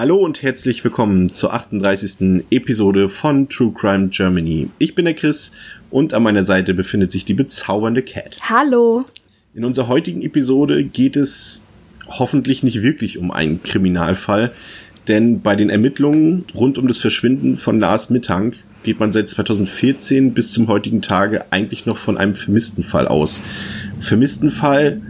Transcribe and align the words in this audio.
Hallo 0.00 0.18
und 0.18 0.44
herzlich 0.44 0.84
willkommen 0.84 1.32
zur 1.32 1.52
38. 1.52 2.44
Episode 2.50 3.08
von 3.08 3.48
True 3.48 3.72
Crime 3.76 4.10
Germany. 4.10 4.68
Ich 4.78 4.94
bin 4.94 5.06
der 5.06 5.14
Chris 5.14 5.50
und 5.90 6.14
an 6.14 6.22
meiner 6.22 6.44
Seite 6.44 6.72
befindet 6.72 7.10
sich 7.10 7.24
die 7.24 7.34
bezaubernde 7.34 8.02
Cat. 8.02 8.38
Hallo. 8.42 9.04
In 9.54 9.64
unserer 9.64 9.88
heutigen 9.88 10.22
Episode 10.22 10.84
geht 10.84 11.16
es 11.16 11.64
hoffentlich 12.06 12.62
nicht 12.62 12.82
wirklich 12.82 13.18
um 13.18 13.32
einen 13.32 13.60
Kriminalfall, 13.64 14.52
denn 15.08 15.40
bei 15.40 15.56
den 15.56 15.68
Ermittlungen 15.68 16.44
rund 16.54 16.78
um 16.78 16.86
das 16.86 16.98
Verschwinden 16.98 17.56
von 17.56 17.80
Lars 17.80 18.08
Mittank 18.08 18.62
geht 18.84 19.00
man 19.00 19.10
seit 19.10 19.28
2014 19.28 20.32
bis 20.32 20.52
zum 20.52 20.68
heutigen 20.68 21.02
Tage 21.02 21.50
eigentlich 21.50 21.86
noch 21.86 21.98
von 21.98 22.16
einem 22.16 22.36
vermissten 22.36 22.84
Fall 22.84 23.08
aus. 23.08 23.42
Vermissten 23.98 24.52
Fall 24.52 25.02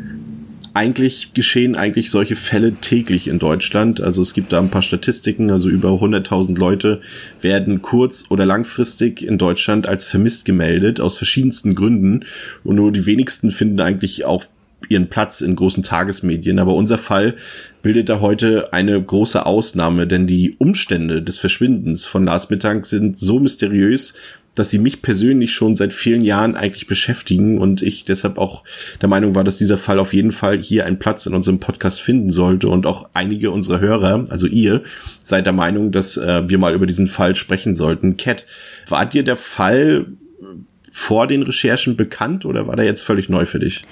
eigentlich 0.78 1.34
geschehen 1.34 1.74
eigentlich 1.74 2.08
solche 2.08 2.36
Fälle 2.36 2.74
täglich 2.74 3.26
in 3.26 3.40
Deutschland. 3.40 4.00
Also 4.00 4.22
es 4.22 4.32
gibt 4.32 4.52
da 4.52 4.60
ein 4.60 4.70
paar 4.70 4.82
Statistiken, 4.82 5.50
also 5.50 5.68
über 5.68 5.88
100.000 5.88 6.56
Leute 6.56 7.00
werden 7.40 7.82
kurz- 7.82 8.26
oder 8.30 8.46
langfristig 8.46 9.26
in 9.26 9.38
Deutschland 9.38 9.88
als 9.88 10.06
vermisst 10.06 10.44
gemeldet, 10.44 11.00
aus 11.00 11.16
verschiedensten 11.16 11.74
Gründen. 11.74 12.24
Und 12.62 12.76
nur 12.76 12.92
die 12.92 13.06
wenigsten 13.06 13.50
finden 13.50 13.80
eigentlich 13.80 14.24
auch 14.24 14.44
ihren 14.88 15.08
Platz 15.08 15.40
in 15.40 15.56
großen 15.56 15.82
Tagesmedien. 15.82 16.60
Aber 16.60 16.74
unser 16.74 16.96
Fall 16.96 17.34
bildet 17.82 18.08
da 18.08 18.20
heute 18.20 18.72
eine 18.72 19.02
große 19.02 19.46
Ausnahme, 19.46 20.06
denn 20.06 20.28
die 20.28 20.54
Umstände 20.58 21.22
des 21.22 21.38
Verschwindens 21.38 22.06
von 22.06 22.24
Lars 22.24 22.50
Mittag 22.50 22.86
sind 22.86 23.18
so 23.18 23.40
mysteriös, 23.40 24.14
dass 24.58 24.70
sie 24.70 24.78
mich 24.78 25.02
persönlich 25.02 25.52
schon 25.52 25.76
seit 25.76 25.92
vielen 25.92 26.22
Jahren 26.22 26.54
eigentlich 26.54 26.86
beschäftigen 26.86 27.58
und 27.58 27.82
ich 27.82 28.04
deshalb 28.04 28.38
auch 28.38 28.64
der 29.00 29.08
Meinung 29.08 29.34
war, 29.34 29.44
dass 29.44 29.56
dieser 29.56 29.78
Fall 29.78 29.98
auf 29.98 30.12
jeden 30.12 30.32
Fall 30.32 30.58
hier 30.58 30.86
einen 30.86 30.98
Platz 30.98 31.26
in 31.26 31.34
unserem 31.34 31.60
Podcast 31.60 32.00
finden 32.00 32.30
sollte 32.30 32.68
und 32.68 32.86
auch 32.86 33.08
einige 33.14 33.50
unserer 33.50 33.80
Hörer, 33.80 34.24
also 34.30 34.46
ihr, 34.46 34.82
seid 35.22 35.46
der 35.46 35.52
Meinung, 35.52 35.92
dass 35.92 36.16
äh, 36.16 36.48
wir 36.48 36.58
mal 36.58 36.74
über 36.74 36.86
diesen 36.86 37.06
Fall 37.06 37.34
sprechen 37.34 37.74
sollten. 37.74 38.16
Cat, 38.16 38.44
war 38.88 39.06
dir 39.06 39.22
der 39.22 39.36
Fall 39.36 40.06
vor 40.90 41.26
den 41.26 41.42
Recherchen 41.42 41.96
bekannt 41.96 42.44
oder 42.44 42.66
war 42.66 42.76
der 42.76 42.84
jetzt 42.84 43.02
völlig 43.02 43.28
neu 43.28 43.46
für 43.46 43.60
dich? 43.60 43.84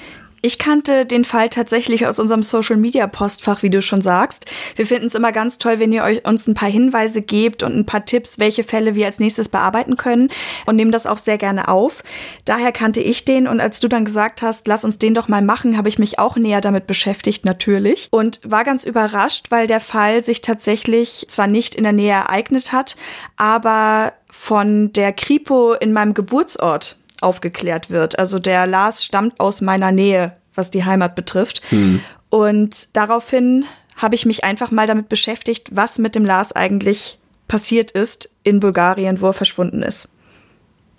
Ich 0.42 0.59
kannte 0.59 1.06
den 1.06 1.25
Fall 1.25 1.48
tatsächlich 1.48 2.06
aus 2.06 2.19
unserem 2.19 2.42
Social 2.42 2.77
Media 2.77 3.06
Postfach, 3.06 3.62
wie 3.62 3.70
du 3.70 3.81
schon 3.83 4.01
sagst. 4.01 4.47
Wir 4.77 4.87
finden 4.87 5.06
es 5.06 5.15
immer 5.15 5.33
ganz 5.33 5.59
toll, 5.59 5.81
wenn 5.81 5.92
ihr 5.92 6.05
euch 6.05 6.25
uns 6.27 6.47
ein 6.47 6.55
paar 6.55 6.69
Hinweise 6.69 7.23
gebt 7.23 7.62
und 7.62 7.75
ein 7.75 7.87
paar 7.87 8.05
Tipps, 8.05 8.39
welche 8.39 8.62
Fälle 8.62 8.95
wir 8.95 9.07
als 9.07 9.19
nächstes 9.19 9.48
bearbeiten 9.48 9.97
können 9.97 10.29
und 10.67 10.77
nehmen 10.77 10.92
das 10.92 11.07
auch 11.07 11.17
sehr 11.17 11.39
gerne 11.39 11.69
auf. 11.69 12.05
Daher 12.45 12.70
kannte 12.70 13.01
ich 13.01 13.25
den 13.25 13.48
und 13.48 13.61
als 13.61 13.81
du 13.81 13.89
dann 13.89 14.05
gesagt 14.05 14.42
hast, 14.42 14.69
lass 14.69 14.84
uns 14.84 14.98
den 14.98 15.14
doch 15.14 15.29
mal 15.29 15.42
machen, 15.42 15.77
habe 15.77 15.89
ich 15.89 15.98
mich 15.98 16.19
auch 16.19 16.37
näher 16.37 16.61
damit 16.61 16.87
beschäftigt 16.87 17.45
natürlich 17.45 18.09
und 18.11 18.41
war 18.45 18.62
ganz 18.62 18.84
überrascht, 18.84 19.47
weil 19.51 19.67
der 19.67 19.81
Fall 19.81 20.23
sich 20.23 20.42
tatsächlich 20.42 21.27
zwar 21.29 21.47
nicht 21.47 21.75
in 21.75 21.84
der 21.84 21.92
Nähe 21.92 22.12
ereignet 22.12 22.73
hat, 22.73 22.97
aber 23.37 24.12
von 24.29 24.92
der 24.92 25.12
Kripo 25.12 25.73
in 25.73 25.92
meinem 25.92 26.14
Geburtsort 26.14 26.97
aufgeklärt 27.23 27.91
wird. 27.91 28.19
Also 28.19 28.39
der 28.39 28.67
Lars 28.67 29.05
stammt 29.05 29.41
aus 29.41 29.61
meiner 29.61 29.93
Nähe, 29.93 30.37
was 30.55 30.71
die 30.71 30.85
Heimat 30.85 31.15
betrifft. 31.15 31.61
Mhm. 31.71 32.01
Und 32.29 32.97
daraufhin 32.97 33.65
habe 33.97 34.15
ich 34.15 34.27
mich 34.27 34.45
einfach 34.45 34.71
mal 34.71 34.87
damit 34.87 35.09
beschäftigt, 35.09 35.69
was 35.73 35.99
mit 35.99 36.15
dem 36.15 36.25
Lars 36.25 36.53
eigentlich 36.53 37.19
passiert 37.49 37.91
ist 37.91 38.29
in 38.43 38.61
Bulgarien, 38.61 39.21
wo 39.21 39.29
er 39.29 39.33
verschwunden 39.33 39.83
ist. 39.83 40.09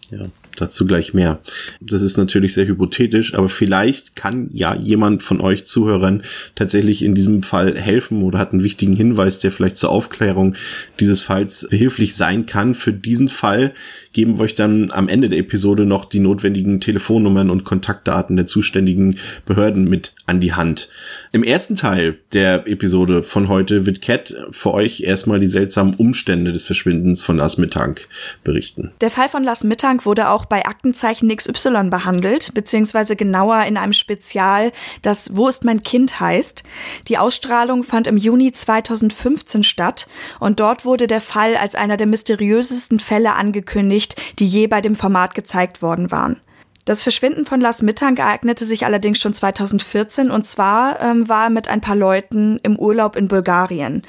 Ja, 0.09 0.19
dazu 0.55 0.85
gleich 0.85 1.13
mehr. 1.13 1.41
Das 1.81 2.01
ist 2.01 2.15
natürlich 2.15 2.53
sehr 2.53 2.65
hypothetisch, 2.65 3.33
aber 3.33 3.49
vielleicht 3.49 4.15
kann 4.15 4.49
ja 4.53 4.73
jemand 4.73 5.21
von 5.21 5.41
euch 5.41 5.65
Zuhörern 5.65 6.23
tatsächlich 6.55 7.03
in 7.03 7.13
diesem 7.13 7.43
Fall 7.43 7.77
helfen 7.77 8.23
oder 8.23 8.39
hat 8.39 8.53
einen 8.53 8.63
wichtigen 8.63 8.95
Hinweis, 8.95 9.39
der 9.39 9.51
vielleicht 9.51 9.75
zur 9.75 9.89
Aufklärung 9.89 10.55
dieses 11.01 11.21
Falls 11.21 11.67
behilflich 11.69 12.15
sein 12.15 12.45
kann. 12.45 12.73
Für 12.73 12.93
diesen 12.93 13.27
Fall 13.27 13.73
geben 14.17 14.39
wir 14.39 14.45
euch 14.45 14.55
dann 14.55 14.89
am 14.93 15.09
Ende 15.09 15.29
der 15.29 15.37
Episode 15.37 15.85
noch 15.85 16.05
die 16.05 16.17
notwendigen 16.17 16.81
Telefonnummern 16.81 17.51
und 17.51 17.65
Kontaktdaten 17.65 18.35
der 18.35 18.47
zuständigen 18.47 19.19
Behörden 19.45 19.87
mit 19.87 20.15
an 20.25 20.39
die 20.39 20.53
Hand. 20.53 20.89
Im 21.33 21.43
ersten 21.43 21.75
Teil 21.75 22.17
der 22.33 22.65
Episode 22.65 23.21
von 23.21 23.47
heute 23.47 23.85
wird 23.85 24.01
Cat 24.01 24.33
für 24.49 24.73
euch 24.73 25.01
erstmal 25.01 25.39
die 25.39 25.45
seltsamen 25.45 25.93
Umstände 25.93 26.51
des 26.51 26.65
Verschwindens 26.65 27.23
von 27.23 27.37
Lars 27.37 27.59
Mittank 27.59 28.07
berichten. 28.43 28.91
Der 29.01 29.11
Fall 29.11 29.29
von 29.29 29.43
Lars 29.43 29.63
Mittank 29.63 30.07
wurde 30.07 30.29
auch 30.29 30.45
bei 30.45 30.65
Aktenzeichen 30.65 31.27
XY 31.35 31.89
behandelt, 31.91 32.55
beziehungsweise 32.55 33.15
genauer 33.15 33.65
in 33.65 33.77
einem 33.77 33.93
Spezial, 33.93 34.71
das 35.03 35.35
Wo 35.35 35.47
ist 35.47 35.63
mein 35.63 35.83
Kind 35.83 36.19
heißt. 36.19 36.63
Die 37.07 37.19
Ausstrahlung 37.19 37.83
fand 37.83 38.07
im 38.07 38.17
Juni 38.17 38.51
2015 38.51 39.61
statt 39.61 40.07
und 40.39 40.59
dort 40.59 40.85
wurde 40.85 41.05
der 41.05 41.21
Fall 41.21 41.55
als 41.55 41.75
einer 41.75 41.97
der 41.97 42.07
mysteriösesten 42.07 42.97
Fälle 42.97 43.33
angekündigt, 43.33 44.06
nicht, 44.07 44.39
die 44.39 44.47
je 44.47 44.67
bei 44.67 44.81
dem 44.81 44.95
Format 44.95 45.35
gezeigt 45.35 45.81
worden 45.81 46.11
waren. 46.11 46.37
Das 46.85 47.03
Verschwinden 47.03 47.45
von 47.45 47.59
Lars 47.59 47.81
Mittank 47.81 48.17
ereignete 48.17 48.63
sich 48.63 48.85
allerdings 48.85 49.19
schon 49.19 49.33
2014 49.33 50.31
und 50.31 50.45
zwar 50.45 51.01
ähm, 51.01 51.27
war 51.27 51.47
er 51.47 51.49
mit 51.49 51.67
ein 51.67 51.81
paar 51.81 51.97
Leuten 51.97 52.61
im 52.63 52.79
Urlaub 52.79 53.17
in 53.17 53.27
Bulgarien. 53.27 54.03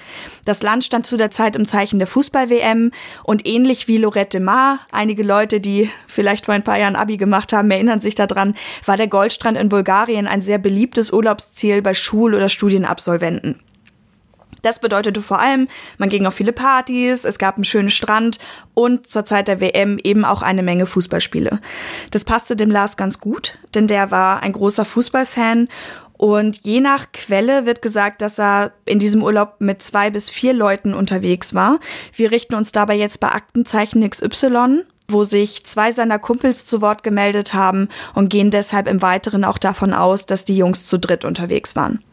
Das 0.44 0.62
Land 0.62 0.84
stand 0.84 1.04
zu 1.04 1.16
der 1.16 1.32
Zeit 1.32 1.56
im 1.56 1.66
Zeichen 1.66 1.98
der 1.98 2.06
Fußball-WM 2.06 2.92
und 3.25 3.48
ähnlich 3.48 3.88
wie 3.88 3.98
Lorette 3.98 4.38
de 4.38 4.44
Mar, 4.44 4.78
einige 4.92 5.25
Leute, 5.25 5.59
die 5.59 5.91
vielleicht 6.06 6.44
vor 6.44 6.54
ein 6.54 6.62
paar 6.62 6.78
Jahren 6.78 6.94
Abi 6.94 7.16
gemacht 7.16 7.53
haben, 7.53 7.69
erinnern 7.69 8.00
sich 8.00 8.15
daran, 8.15 8.54
war 8.84 8.97
der 8.97 9.09
Goldstrand 9.09 9.59
in 9.59 9.69
Bulgarien 9.69 10.28
ein 10.28 10.41
sehr 10.41 10.59
beliebtes 10.59 11.12
Urlaubsziel 11.12 11.82
bei 11.82 11.94
Schul- 11.94 12.36
oder 12.36 12.48
Studienabsolventen. 12.48 13.59
Das 14.63 14.81
bedeutete 14.81 15.23
vor 15.23 15.41
allem, 15.41 15.69
man 15.99 16.09
ging 16.09 16.27
auf 16.27 16.35
viele 16.35 16.53
Partys, 16.53 17.25
es 17.25 17.39
gab 17.39 17.57
einen 17.57 17.65
schönen 17.65 17.91
Strand 17.91 18.39
und 18.75 19.07
zur 19.07 19.25
Zeit 19.25 19.49
der 19.49 19.61
WM 19.61 19.99
eben 20.03 20.25
auch 20.25 20.43
eine 20.43 20.63
Menge 20.63 20.87
Fußballspiele. 20.87 21.61
Das 22.11 22.25
passte 22.25 22.57
dem 22.57 22.71
Lars 22.71 22.97
ganz 22.97 23.21
gut, 23.21 23.59
denn 23.75 23.87
der 23.87 24.11
war 24.11 24.43
ein 24.43 24.53
großer 24.53 24.85
Fußballfan 24.85 25.69
und 26.19 26.65
je 26.65 26.81
nach 26.81 27.13
Quelle 27.13 27.65
wird 27.65 27.81
gesagt, 27.81 28.23
dass 28.23 28.41
er 28.41 28.73
in 28.85 28.99
diesem 28.99 29.23
Urlaub 29.23 29.61
mit 29.61 29.83
zwei 29.83 30.11
bis 30.11 30.29
vier 30.29 30.53
Leuten 30.53 30.93
unterwegs 30.93 31.55
war. 31.55 31.79
Wir 32.13 32.33
richten 32.33 32.57
uns 32.57 32.73
dabei 32.73 32.97
jetzt 32.97 33.21
bei 33.21 33.31
Aktenzeichen 33.31 34.09
XY 34.09 34.85
wo 35.11 35.25
sich 35.25 35.65
zwei 35.65 35.91
seiner 35.91 36.19
Kumpels 36.19 36.67
zu 36.67 36.83
Wort 36.83 37.03
gemeldet 37.03 37.55
haben 37.55 37.89
und 38.15 38.29
gehen 38.29 38.51
deshalb 38.51 38.87
im 38.87 39.01
Weiteren 39.01 39.43
auch 39.43 39.57
davon 39.57 39.95
aus, 39.95 40.27
dass 40.27 40.45
die 40.45 40.57
Jungs 40.57 40.87
zu 40.87 40.99
dritt 40.99 41.25
unterwegs 41.25 41.75
waren. 41.75 42.05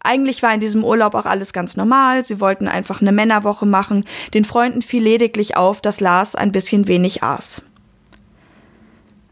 Eigentlich 0.00 0.42
war 0.42 0.54
in 0.54 0.60
diesem 0.60 0.84
Urlaub 0.84 1.14
auch 1.14 1.26
alles 1.26 1.52
ganz 1.52 1.76
normal. 1.76 2.24
Sie 2.24 2.40
wollten 2.40 2.68
einfach 2.68 3.00
eine 3.00 3.12
Männerwoche 3.12 3.66
machen. 3.66 4.04
Den 4.34 4.44
Freunden 4.44 4.82
fiel 4.82 5.02
lediglich 5.02 5.56
auf, 5.56 5.80
dass 5.80 6.00
Lars 6.00 6.34
ein 6.34 6.52
bisschen 6.52 6.88
wenig 6.88 7.22
aß. 7.22 7.62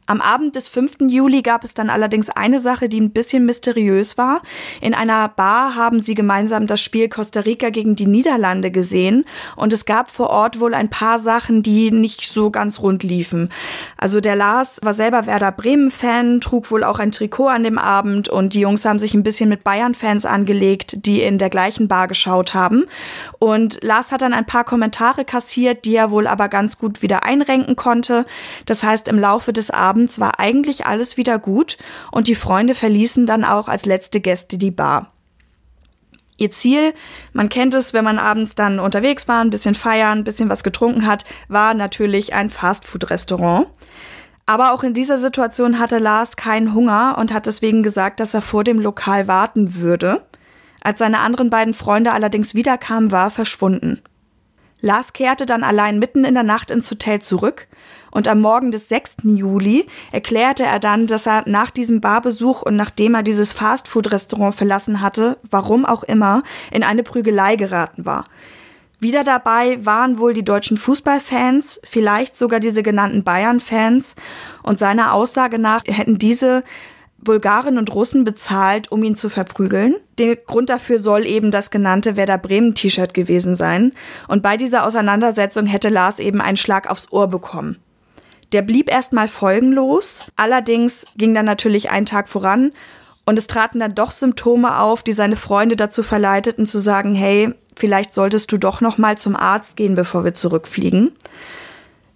Am 0.09 0.21
Abend 0.21 0.55
des 0.55 0.69
5. 0.69 0.99
Juli 1.09 1.43
gab 1.43 1.65
es 1.65 1.75
dann 1.75 1.91
allerdings 1.91 2.31
eine 2.31 2.61
Sache, 2.61 2.89
die 2.89 3.01
ein 3.01 3.11
bisschen 3.11 3.45
mysteriös 3.45 4.17
war. 4.17 4.41
In 4.81 4.95
einer 4.95 5.27
Bar 5.27 5.75
haben 5.75 5.99
sie 5.99 6.15
gemeinsam 6.15 6.69
das 6.69 6.81
Spiel 6.81 7.09
Costa 7.09 7.41
Rica 7.41 7.71
gegen 7.71 7.97
die 7.97 8.07
Niederlande 8.07 8.71
gesehen 8.71 9.25
und 9.57 9.73
es 9.73 9.85
gab 9.85 10.09
vor 10.09 10.31
Ort 10.31 10.61
wohl 10.61 10.75
ein 10.75 10.91
paar 10.91 11.19
Sachen, 11.19 11.65
die 11.65 11.91
nicht 11.91 12.31
so 12.31 12.51
ganz 12.51 12.79
rund 12.79 13.03
liefen. 13.03 13.49
Also 13.97 14.21
der 14.21 14.37
Lars 14.37 14.79
war 14.83 14.95
selber 14.95 15.27
Werder 15.27 15.51
Bremen-Fan, 15.51 16.41
trug 16.41 16.71
wohl 16.71 16.85
auch 16.85 17.01
ein 17.01 17.11
Trikot 17.11 17.49
an 17.49 17.65
dem 17.65 17.77
Abend 17.77 18.29
und 18.29 18.55
die 18.55 18.61
Jungs 18.61 18.85
haben 18.85 19.01
sich 19.01 19.13
ein 19.13 19.25
bisschen 19.25 19.49
mit 19.49 19.65
Bayern-Fans 19.65 20.25
angelegt, 20.25 21.05
die 21.05 21.21
in 21.21 21.39
der 21.39 21.51
gleichen 21.51 21.89
Bar 21.89 22.07
geschaut 22.07 22.55
haben. 22.55 22.85
Und 23.41 23.83
Lars 23.83 24.13
hat 24.13 24.23
dann 24.23 24.35
ein 24.35 24.47
paar 24.47 24.63
Kommentare 24.63 25.25
kassiert, 25.25 25.85
die 25.85 25.97
er 25.97 26.13
wohl 26.13 26.29
aber 26.29 26.49
ganz 26.49 26.79
gut 26.79 27.03
wieder 27.03 27.25
einrenken 27.25 27.75
konnte. 27.75 28.25
Das 28.67 28.85
heißt, 28.85 29.09
im 29.09 29.19
Laufe 29.19 29.53
des 29.53 29.73
Abends 29.73 29.96
abends 29.97 30.21
war 30.21 30.39
eigentlich 30.39 30.85
alles 30.85 31.17
wieder 31.17 31.39
gut 31.39 31.79
und 32.13 32.29
die 32.29 32.35
Freunde 32.35 32.75
verließen 32.75 33.25
dann 33.25 33.45
auch 33.45 33.67
als 33.67 33.87
letzte 33.87 34.21
Gäste 34.21 34.59
die 34.59 34.71
Bar. 34.71 35.13
Ihr 36.37 36.51
Ziel, 36.51 36.93
man 37.33 37.49
kennt 37.49 37.73
es, 37.75 37.95
wenn 37.95 38.05
man 38.05 38.19
abends 38.19 38.55
dann 38.55 38.79
unterwegs 38.79 39.27
war, 39.27 39.43
ein 39.43 39.49
bisschen 39.49 39.75
feiern, 39.75 40.19
ein 40.19 40.25
bisschen 40.25 40.51
was 40.51 40.63
getrunken 40.63 41.07
hat, 41.07 41.25
war 41.49 41.73
natürlich 41.73 42.35
ein 42.35 42.51
Fastfood-Restaurant. 42.51 43.69
Aber 44.45 44.75
auch 44.75 44.83
in 44.83 44.93
dieser 44.93 45.17
Situation 45.17 45.79
hatte 45.79 45.97
Lars 45.97 46.37
keinen 46.37 46.75
Hunger 46.75 47.17
und 47.19 47.33
hat 47.33 47.47
deswegen 47.47 47.83
gesagt, 47.83 48.21
dass 48.21 48.35
er 48.35 48.43
vor 48.43 48.65
dem 48.65 48.79
Lokal 48.79 49.27
warten 49.27 49.77
würde. 49.77 50.27
Als 50.83 50.99
seine 50.99 51.21
anderen 51.21 51.49
beiden 51.49 51.73
Freunde 51.73 52.13
allerdings 52.13 52.55
wiederkamen, 52.55 53.13
war 53.13 53.29
er 53.29 53.31
verschwunden. 53.31 54.03
Lars 54.83 55.15
kehrte 55.15 55.47
dann 55.47 55.65
allein 55.65 55.99
mitten 55.99 56.27
in 56.27 56.35
der 56.35 56.43
Nacht 56.43 56.71
ins 56.71 56.91
Hotel 56.91 57.23
zurück 57.23 57.67
und 58.17 58.29
am 58.29 58.41
Morgen 58.41 58.73
des 58.73 58.89
6. 58.89 59.17
Juli 59.25 59.87
erklärte 60.11 60.65
er 60.65 60.79
dann, 60.79 61.07
dass 61.07 61.27
er 61.27 61.47
nach 61.47 61.71
diesem 61.71 62.01
Barbesuch 62.01 62.63
und 62.63 62.75
nachdem 62.75 63.15
er 63.15 63.23
dieses 63.23 63.53
Fastfood-Restaurant 63.53 64.55
verlassen 64.55 65.03
hatte, 65.03 65.37
warum 65.51 65.85
auch 65.85 66.03
immer, 66.03 66.43
in 66.71 66.83
eine 66.83 67.03
Prügelei 67.03 67.57
geraten 67.57 68.07
war. 68.07 68.25
Wieder 69.01 69.23
dabei 69.23 69.85
waren 69.85 70.19
wohl 70.19 70.33
die 70.33 70.47
deutschen 70.47 70.79
Fußballfans, 70.79 71.83
vielleicht 71.85 72.37
sogar 72.37 72.59
diese 72.59 72.83
genannten 72.83 73.23
Bayern-Fans 73.23 74.17
und 74.63 74.79
seiner 74.79 75.13
Aussage 75.13 75.59
nach 75.59 75.83
hätten 75.87 76.17
diese 76.17 76.65
Bulgaren 77.19 77.77
und 77.77 77.95
Russen 77.95 78.25
bezahlt, 78.25 78.91
um 78.91 79.03
ihn 79.03 79.15
zu 79.15 79.29
verprügeln. 79.29 79.95
Der 80.17 80.37
Grund 80.37 80.71
dafür 80.71 80.99
soll 80.99 81.27
eben 81.27 81.51
das 81.51 81.71
genannte 81.71 82.17
Werder 82.17 82.39
Bremen 82.39 82.75
T-Shirt 82.75 83.13
gewesen 83.13 83.57
sein. 83.57 83.93
Und 84.27 84.43
bei 84.43 84.57
dieser 84.57 84.87
Auseinandersetzung 84.87 85.67
hätte 85.67 85.91
Lars 85.91 86.19
eben 86.19 86.41
einen 86.41 86.57
Schlag 86.57 86.91
aufs 86.91 87.13
Ohr 87.13 87.29
bekommen. 87.29 87.77
Der 88.53 88.63
blieb 88.63 88.91
erstmal 88.91 89.29
folgenlos. 89.29 90.31
Allerdings 90.37 91.07
ging 91.17 91.35
dann 91.35 91.47
natürlich 91.47 91.91
ein 91.91 92.07
Tag 92.07 92.29
voran 92.29 92.73
und 93.25 93.39
es 93.39 93.49
traten 93.49 93.81
dann 93.81 93.95
doch 93.95 94.13
Symptome 94.13 94.79
auf, 94.79 95.03
die 95.03 95.13
seine 95.13 95.37
Freunde 95.37 95.77
dazu 95.77 96.03
verleiteten 96.03 96.65
zu 96.65 96.79
sagen, 96.79 97.15
hey, 97.15 97.53
vielleicht 97.75 98.15
solltest 98.15 98.53
du 98.53 98.57
doch 98.57 98.81
noch 98.81 98.99
mal 98.99 99.19
zum 99.19 99.37
Arzt 99.37 99.77
gehen, 99.77 99.97
bevor 99.97 100.25
wir 100.25 100.33
zurückfliegen. 100.33 101.13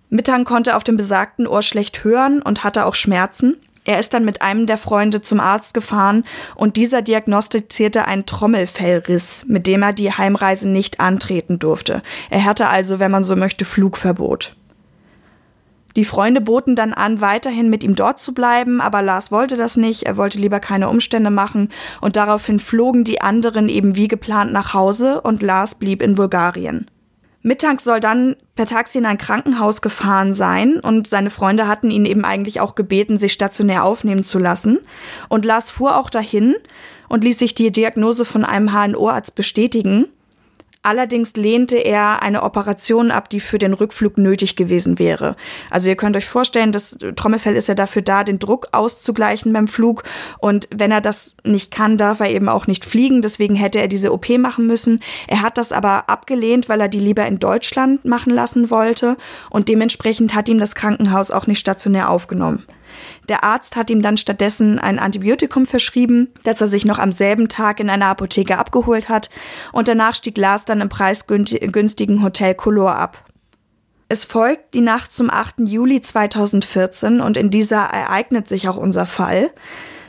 Mittag 0.08 0.44
konnte 0.44 0.76
auf 0.76 0.84
dem 0.84 0.96
besagten 0.96 1.46
Ohr 1.46 1.62
schlecht 1.62 2.04
hören 2.04 2.42
und 2.42 2.64
hatte 2.64 2.86
auch 2.86 2.94
Schmerzen. 2.94 3.56
Er 3.84 3.98
ist 3.98 4.12
dann 4.12 4.24
mit 4.24 4.42
einem 4.42 4.66
der 4.66 4.76
Freunde 4.76 5.20
zum 5.20 5.40
Arzt 5.40 5.74
gefahren 5.74 6.24
und 6.54 6.76
dieser 6.76 7.02
diagnostizierte 7.02 8.04
einen 8.04 8.26
Trommelfellriss, 8.26 9.46
mit 9.48 9.66
dem 9.66 9.82
er 9.82 9.92
die 9.92 10.12
Heimreise 10.12 10.68
nicht 10.68 11.00
antreten 11.00 11.58
durfte. 11.58 12.02
Er 12.28 12.44
hatte 12.44 12.68
also, 12.68 13.00
wenn 13.00 13.10
man 13.10 13.24
so 13.24 13.36
möchte, 13.36 13.64
Flugverbot. 13.64 14.52
Die 15.96 16.04
Freunde 16.04 16.40
boten 16.40 16.76
dann 16.76 16.92
an, 16.92 17.20
weiterhin 17.20 17.70
mit 17.70 17.82
ihm 17.82 17.94
dort 17.94 18.18
zu 18.18 18.32
bleiben, 18.32 18.80
aber 18.80 19.02
Lars 19.02 19.32
wollte 19.32 19.56
das 19.56 19.76
nicht, 19.76 20.04
er 20.04 20.16
wollte 20.16 20.38
lieber 20.38 20.60
keine 20.60 20.88
Umstände 20.88 21.30
machen 21.30 21.68
und 22.00 22.16
daraufhin 22.16 22.58
flogen 22.58 23.04
die 23.04 23.20
anderen 23.20 23.68
eben 23.68 23.96
wie 23.96 24.08
geplant 24.08 24.52
nach 24.52 24.74
Hause 24.74 25.20
und 25.20 25.42
Lars 25.42 25.74
blieb 25.74 26.02
in 26.02 26.14
Bulgarien. 26.14 26.86
Mittags 27.42 27.84
soll 27.84 28.00
dann 28.00 28.36
per 28.54 28.66
Taxi 28.66 28.98
in 28.98 29.06
ein 29.06 29.16
Krankenhaus 29.16 29.80
gefahren 29.80 30.34
sein 30.34 30.78
und 30.78 31.08
seine 31.08 31.30
Freunde 31.30 31.66
hatten 31.66 31.90
ihn 31.90 32.04
eben 32.04 32.24
eigentlich 32.26 32.60
auch 32.60 32.74
gebeten, 32.74 33.16
sich 33.16 33.32
stationär 33.32 33.84
aufnehmen 33.84 34.22
zu 34.22 34.38
lassen. 34.38 34.78
Und 35.30 35.46
Lars 35.46 35.70
fuhr 35.70 35.96
auch 35.96 36.10
dahin 36.10 36.54
und 37.08 37.24
ließ 37.24 37.38
sich 37.38 37.54
die 37.54 37.72
Diagnose 37.72 38.26
von 38.26 38.44
einem 38.44 38.72
HNO-Arzt 38.72 39.34
bestätigen. 39.36 40.06
Allerdings 40.82 41.34
lehnte 41.34 41.76
er 41.76 42.22
eine 42.22 42.42
Operation 42.42 43.10
ab, 43.10 43.28
die 43.28 43.40
für 43.40 43.58
den 43.58 43.74
Rückflug 43.74 44.16
nötig 44.16 44.56
gewesen 44.56 44.98
wäre. 44.98 45.36
Also 45.68 45.90
ihr 45.90 45.96
könnt 45.96 46.16
euch 46.16 46.24
vorstellen, 46.24 46.72
das 46.72 46.96
Trommelfell 47.16 47.54
ist 47.54 47.68
ja 47.68 47.74
dafür 47.74 48.00
da, 48.00 48.24
den 48.24 48.38
Druck 48.38 48.68
auszugleichen 48.72 49.52
beim 49.52 49.68
Flug. 49.68 50.04
Und 50.38 50.68
wenn 50.74 50.90
er 50.90 51.02
das 51.02 51.34
nicht 51.44 51.70
kann, 51.70 51.98
darf 51.98 52.20
er 52.20 52.30
eben 52.30 52.48
auch 52.48 52.66
nicht 52.66 52.86
fliegen. 52.86 53.20
Deswegen 53.20 53.56
hätte 53.56 53.78
er 53.78 53.88
diese 53.88 54.10
OP 54.10 54.30
machen 54.38 54.66
müssen. 54.66 55.02
Er 55.28 55.42
hat 55.42 55.58
das 55.58 55.70
aber 55.70 56.08
abgelehnt, 56.08 56.70
weil 56.70 56.80
er 56.80 56.88
die 56.88 56.98
lieber 56.98 57.26
in 57.26 57.38
Deutschland 57.38 58.06
machen 58.06 58.32
lassen 58.32 58.70
wollte. 58.70 59.18
Und 59.50 59.68
dementsprechend 59.68 60.34
hat 60.34 60.48
ihm 60.48 60.58
das 60.58 60.74
Krankenhaus 60.74 61.30
auch 61.30 61.46
nicht 61.46 61.58
stationär 61.58 62.08
aufgenommen. 62.08 62.64
Der 63.28 63.44
Arzt 63.44 63.76
hat 63.76 63.90
ihm 63.90 64.02
dann 64.02 64.16
stattdessen 64.16 64.78
ein 64.78 64.98
Antibiotikum 64.98 65.66
verschrieben, 65.66 66.28
das 66.44 66.60
er 66.60 66.68
sich 66.68 66.84
noch 66.84 66.98
am 66.98 67.12
selben 67.12 67.48
Tag 67.48 67.80
in 67.80 67.90
einer 67.90 68.06
Apotheke 68.06 68.58
abgeholt 68.58 69.08
hat, 69.08 69.30
und 69.72 69.88
danach 69.88 70.14
stieg 70.14 70.36
Lars 70.36 70.64
dann 70.64 70.80
im 70.80 70.88
preisgünstigen 70.88 72.22
Hotel 72.22 72.54
Color 72.54 72.96
ab. 72.96 73.24
Es 74.08 74.24
folgt 74.24 74.74
die 74.74 74.80
Nacht 74.80 75.12
zum 75.12 75.30
8. 75.30 75.60
Juli 75.60 76.00
2014 76.00 77.20
und 77.20 77.36
in 77.36 77.50
dieser 77.50 77.82
ereignet 77.82 78.48
sich 78.48 78.68
auch 78.68 78.76
unser 78.76 79.06
Fall. 79.06 79.52